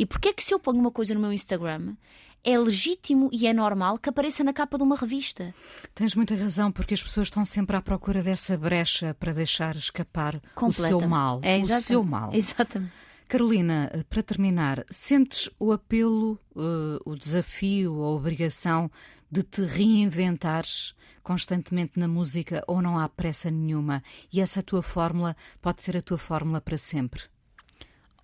E 0.00 0.06
porquê 0.06 0.30
é 0.30 0.32
que 0.32 0.42
se 0.42 0.54
eu 0.54 0.58
ponho 0.58 0.80
uma 0.80 0.90
coisa 0.90 1.12
no 1.12 1.20
meu 1.20 1.30
Instagram 1.30 1.94
é 2.42 2.58
legítimo 2.58 3.28
e 3.30 3.46
é 3.46 3.52
normal 3.52 3.98
que 3.98 4.08
apareça 4.08 4.42
na 4.42 4.50
capa 4.50 4.78
de 4.78 4.82
uma 4.82 4.96
revista? 4.96 5.54
Tens 5.94 6.14
muita 6.14 6.34
razão, 6.34 6.72
porque 6.72 6.94
as 6.94 7.02
pessoas 7.02 7.26
estão 7.26 7.44
sempre 7.44 7.76
à 7.76 7.82
procura 7.82 8.22
dessa 8.22 8.56
brecha 8.56 9.12
para 9.12 9.34
deixar 9.34 9.76
escapar 9.76 10.40
o 10.56 10.72
seu 10.72 11.06
mal. 11.06 11.42
É, 11.44 11.58
o 11.58 11.80
seu 11.82 12.02
mal. 12.02 12.30
Exatamente. 12.32 12.90
Carolina, 13.28 14.06
para 14.08 14.22
terminar, 14.22 14.86
sentes 14.90 15.50
o 15.58 15.70
apelo, 15.70 16.40
uh, 16.56 16.98
o 17.04 17.14
desafio, 17.14 18.02
a 18.02 18.08
obrigação 18.08 18.90
de 19.30 19.42
te 19.42 19.60
reinventares 19.66 20.94
constantemente 21.22 22.00
na 22.00 22.08
música 22.08 22.64
ou 22.66 22.80
não 22.80 22.98
há 22.98 23.06
pressa 23.06 23.50
nenhuma? 23.50 24.02
E 24.32 24.40
essa 24.40 24.62
tua 24.62 24.82
fórmula 24.82 25.36
pode 25.60 25.82
ser 25.82 25.98
a 25.98 26.02
tua 26.02 26.16
fórmula 26.16 26.58
para 26.58 26.78
sempre? 26.78 27.20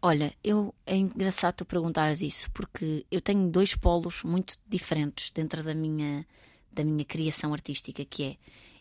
Olha, 0.08 0.32
eu 0.44 0.72
é 0.86 0.94
engraçado 0.94 1.56
tu 1.56 1.64
perguntares 1.64 2.22
isso, 2.22 2.48
porque 2.52 3.04
eu 3.10 3.20
tenho 3.20 3.50
dois 3.50 3.74
polos 3.74 4.22
muito 4.22 4.56
diferentes 4.64 5.32
dentro 5.32 5.64
da 5.64 5.74
minha 5.74 6.24
da 6.72 6.84
minha 6.84 7.04
criação 7.04 7.52
artística, 7.52 8.04
que 8.04 8.22
é 8.22 8.36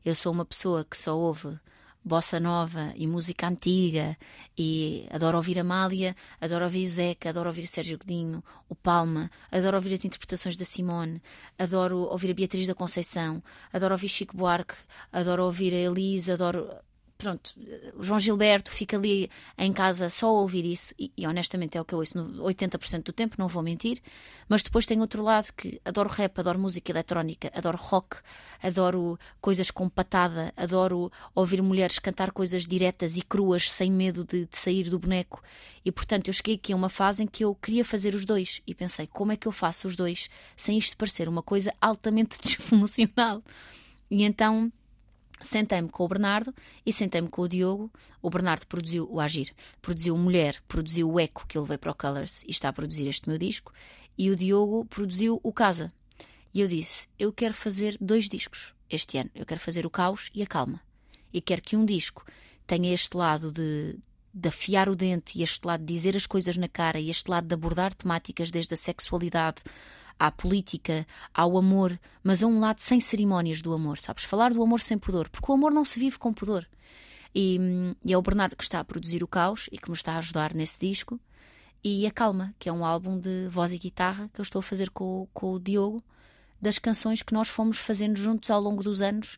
eu 0.05 0.13
sou 0.13 0.31
uma 0.31 0.45
pessoa 0.45 0.85
que 0.85 0.95
só 0.95 1.17
ouve 1.17 1.59
bossa 2.03 2.39
nova 2.39 2.93
e 2.95 3.07
música 3.07 3.47
antiga 3.47 4.15
e 4.55 5.07
adoro 5.09 5.37
ouvir 5.37 5.57
Amália, 5.57 6.15
adoro 6.39 6.65
ouvir 6.65 6.85
o 6.85 6.87
Zeca, 6.87 7.29
adoro 7.29 7.49
ouvir 7.49 7.63
o 7.63 7.67
Sérgio 7.67 7.97
Godinho, 7.97 8.43
o 8.69 8.75
Palma, 8.75 9.31
adoro 9.51 9.77
ouvir 9.77 9.95
as 9.95 10.05
interpretações 10.05 10.55
da 10.55 10.63
Simone, 10.63 11.23
adoro 11.57 12.01
ouvir 12.01 12.29
a 12.29 12.35
Beatriz 12.35 12.67
da 12.67 12.75
Conceição, 12.75 13.41
adoro 13.73 13.95
ouvir 13.95 14.09
Chico 14.09 14.37
Buarque, 14.37 14.75
adoro 15.11 15.43
ouvir 15.43 15.73
a 15.73 15.77
Elisa, 15.77 16.35
adoro 16.35 16.69
pronto, 17.17 17.53
o 17.95 18.03
João 18.03 18.19
Gilberto 18.19 18.71
fica 18.71 18.97
ali 18.97 19.29
em 19.57 19.71
casa 19.71 20.09
só 20.09 20.27
a 20.27 20.41
ouvir 20.41 20.65
isso, 20.65 20.93
e, 20.99 21.11
e 21.17 21.25
honestamente 21.25 21.77
é 21.77 21.81
o 21.81 21.85
que 21.85 21.93
eu 21.93 21.99
ouço 21.99 22.17
80% 22.17 23.03
do 23.03 23.13
tempo, 23.13 23.35
não 23.37 23.47
vou 23.47 23.63
mentir, 23.63 24.01
mas 24.49 24.63
depois 24.63 24.85
tem 24.85 24.99
outro 24.99 25.23
lado 25.23 25.51
que 25.53 25.81
adoro 25.85 26.09
rap, 26.09 26.37
adoro 26.39 26.59
música 26.59 26.91
eletrónica, 26.91 27.51
adoro 27.55 27.77
rock, 27.77 28.17
adoro 28.61 29.17
coisas 29.39 29.71
com 29.71 29.87
patada, 29.87 30.53
adoro 30.57 31.11
ouvir 31.33 31.61
mulheres 31.61 31.99
cantar 31.99 32.31
coisas 32.31 32.67
diretas 32.67 33.15
e 33.15 33.21
cruas, 33.21 33.71
sem 33.71 33.91
medo 33.91 34.25
de, 34.25 34.45
de 34.45 34.57
sair 34.57 34.89
do 34.89 34.99
boneco, 34.99 35.41
e 35.85 35.91
portanto 35.91 36.27
eu 36.27 36.33
cheguei 36.33 36.55
aqui 36.55 36.73
a 36.73 36.75
uma 36.75 36.89
fase 36.89 37.23
em 37.23 37.27
que 37.27 37.45
eu 37.45 37.55
queria 37.55 37.85
fazer 37.85 38.13
os 38.13 38.25
dois, 38.25 38.61
e 38.67 38.75
pensei, 38.75 39.07
como 39.07 39.31
é 39.31 39.37
que 39.37 39.47
eu 39.47 39.51
faço 39.51 39.87
os 39.87 39.95
dois 39.95 40.29
sem 40.57 40.77
isto 40.77 40.97
parecer 40.97 41.29
uma 41.29 41.41
coisa 41.41 41.73
altamente 41.81 42.37
disfuncional? 42.43 43.41
E 44.11 44.23
então 44.23 44.71
Sentei-me 45.41 45.89
com 45.89 46.05
o 46.05 46.07
Bernardo 46.07 46.53
e 46.85 46.93
sentei-me 46.93 47.27
com 47.27 47.41
o 47.41 47.49
Diogo. 47.49 47.91
O 48.21 48.29
Bernardo 48.29 48.65
produziu 48.67 49.07
o 49.11 49.19
Agir, 49.19 49.53
produziu 49.81 50.17
Mulher, 50.17 50.61
produziu 50.67 51.11
o 51.11 51.19
Eco, 51.19 51.45
que 51.47 51.57
eu 51.57 51.61
levei 51.61 51.77
para 51.77 51.91
o 51.91 51.95
Colors 51.95 52.43
e 52.43 52.51
está 52.51 52.69
a 52.69 52.73
produzir 52.73 53.07
este 53.07 53.27
meu 53.27 53.37
disco. 53.37 53.73
E 54.17 54.31
o 54.31 54.35
Diogo 54.35 54.85
produziu 54.85 55.39
o 55.43 55.51
Casa. 55.51 55.93
E 56.53 56.61
eu 56.61 56.67
disse: 56.67 57.07
Eu 57.19 57.33
quero 57.33 57.53
fazer 57.53 57.97
dois 57.99 58.29
discos 58.29 58.73
este 58.89 59.17
ano. 59.17 59.29
Eu 59.35 59.45
quero 59.45 59.59
fazer 59.59 59.85
o 59.85 59.89
Caos 59.89 60.29
e 60.33 60.41
a 60.41 60.47
Calma. 60.47 60.79
E 61.33 61.41
quero 61.41 61.61
que 61.61 61.75
um 61.75 61.85
disco 61.85 62.25
tenha 62.65 62.93
este 62.93 63.17
lado 63.17 63.51
de, 63.51 63.99
de 64.33 64.47
afiar 64.47 64.87
o 64.87 64.95
dente 64.95 65.37
e 65.37 65.43
este 65.43 65.65
lado 65.65 65.81
de 65.83 65.93
dizer 65.93 66.15
as 66.15 66.25
coisas 66.25 66.55
na 66.55 66.69
cara 66.69 66.99
e 66.99 67.09
este 67.09 67.29
lado 67.29 67.45
de 67.47 67.53
abordar 67.53 67.93
temáticas 67.93 68.49
desde 68.49 68.73
a 68.73 68.77
sexualidade 68.77 69.61
à 70.19 70.31
política, 70.31 71.05
ao 71.33 71.57
amor, 71.57 71.99
mas 72.23 72.41
a 72.41 72.47
um 72.47 72.59
lado 72.59 72.79
sem 72.79 72.99
cerimónias 72.99 73.61
do 73.61 73.73
amor, 73.73 73.99
sabes? 73.99 74.23
Falar 74.23 74.53
do 74.53 74.61
amor 74.61 74.81
sem 74.81 74.97
pudor, 74.97 75.29
porque 75.29 75.51
o 75.51 75.55
amor 75.55 75.73
não 75.73 75.85
se 75.85 75.99
vive 75.99 76.17
com 76.17 76.33
pudor. 76.33 76.67
E, 77.33 77.59
e 78.05 78.13
é 78.13 78.17
o 78.17 78.21
Bernardo 78.21 78.55
que 78.55 78.63
está 78.63 78.79
a 78.79 78.85
produzir 78.85 79.21
o 79.23 79.27
Caos 79.27 79.67
e 79.71 79.77
que 79.77 79.89
me 79.89 79.95
está 79.95 80.13
a 80.13 80.17
ajudar 80.19 80.53
nesse 80.53 80.79
disco. 80.79 81.19
E 81.83 82.07
a 82.07 82.11
Calma, 82.11 82.55
que 82.57 82.69
é 82.69 82.73
um 82.73 82.83
álbum 82.83 83.19
de 83.19 83.47
voz 83.49 83.73
e 83.73 83.77
guitarra 83.77 84.29
que 84.33 84.39
eu 84.39 84.43
estou 84.43 84.59
a 84.59 84.63
fazer 84.63 84.89
com, 84.89 85.27
com 85.33 85.53
o 85.53 85.59
Diogo, 85.59 86.03
das 86.61 86.79
canções 86.79 87.21
que 87.21 87.33
nós 87.33 87.49
fomos 87.49 87.77
fazendo 87.77 88.17
juntos 88.17 88.49
ao 88.49 88.61
longo 88.61 88.81
dos 88.81 89.01
anos 89.01 89.37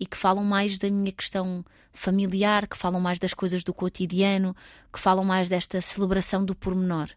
e 0.00 0.06
que 0.06 0.16
falam 0.16 0.42
mais 0.42 0.78
da 0.78 0.90
minha 0.90 1.12
questão 1.12 1.64
familiar, 1.92 2.66
que 2.66 2.76
falam 2.76 3.00
mais 3.00 3.18
das 3.18 3.32
coisas 3.32 3.62
do 3.62 3.72
cotidiano, 3.72 4.56
que 4.92 4.98
falam 4.98 5.24
mais 5.24 5.48
desta 5.48 5.80
celebração 5.80 6.44
do 6.44 6.54
pormenor. 6.54 7.10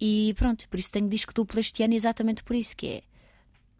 E 0.00 0.34
pronto, 0.36 0.68
por 0.68 0.78
isso 0.78 0.92
tenho 0.92 1.08
disco 1.08 1.34
duplo 1.34 1.58
este 1.58 1.82
ano, 1.82 1.94
exatamente 1.94 2.42
por 2.42 2.54
isso, 2.54 2.76
que 2.76 2.86
é 2.86 3.02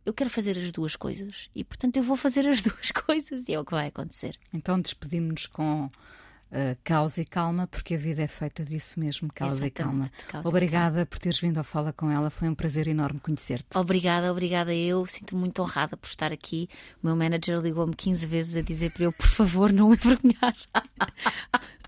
eu 0.09 0.15
quero 0.15 0.31
fazer 0.31 0.57
as 0.59 0.73
duas 0.73 0.97
coisas 0.97 1.51
e, 1.55 1.63
portanto, 1.63 1.99
eu 1.99 2.03
vou 2.03 2.17
fazer 2.17 2.49
as 2.49 2.63
duas 2.65 2.91
coisas 2.91 3.47
e 3.47 3.53
é 3.53 3.61
o 3.61 3.65
que 3.65 3.73
vai 3.73 3.89
acontecer. 3.89 4.39
Então 4.55 4.81
despedimos-nos 4.81 5.47
com 5.47 5.85
uh, 5.85 5.91
causa 6.83 7.21
e 7.21 7.27
calma, 7.27 7.67
porque 7.67 7.95
a 7.95 7.99
vida 7.99 8.23
é 8.23 8.27
feita 8.27 8.65
disso 8.65 8.99
mesmo, 8.99 9.31
causa 9.33 9.67
Exatamente, 9.67 9.69
e 9.69 9.83
calma. 9.83 10.11
causa 10.29 10.49
Obrigada 10.49 11.05
por 11.05 11.19
teres 11.19 11.39
vindo 11.39 11.59
ao 11.59 11.65
Fala 11.65 11.93
com 11.93 12.11
ela, 12.11 12.31
foi 12.31 12.49
um 12.49 12.55
prazer 12.55 12.89
enorme 12.89 13.21
conhecer-te. 13.21 13.77
Obrigada, 13.77 14.33
obrigada 14.33 14.75
eu. 14.75 15.07
Sinto-me 15.07 15.41
muito 15.41 15.61
honrada 15.61 15.97
por 15.97 16.09
estar 16.09 16.33
aqui. 16.33 16.69
O 17.03 17.07
meu 17.07 17.15
manager 17.15 17.61
ligou-me 17.61 17.95
15 17.95 18.27
vezes 18.27 18.57
a 18.57 18.63
dizer 18.63 18.93
para 18.93 19.05
eu, 19.05 19.13
por 19.13 19.29
favor, 19.29 19.71
não 19.73 19.93
envergonhar. 19.93 20.57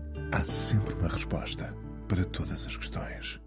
Há 0.33 0.45
sempre 0.45 0.93
uma 0.93 1.09
resposta 1.09 1.75
para 2.07 2.23
todas 2.23 2.65
as 2.65 2.77
questões. 2.77 3.41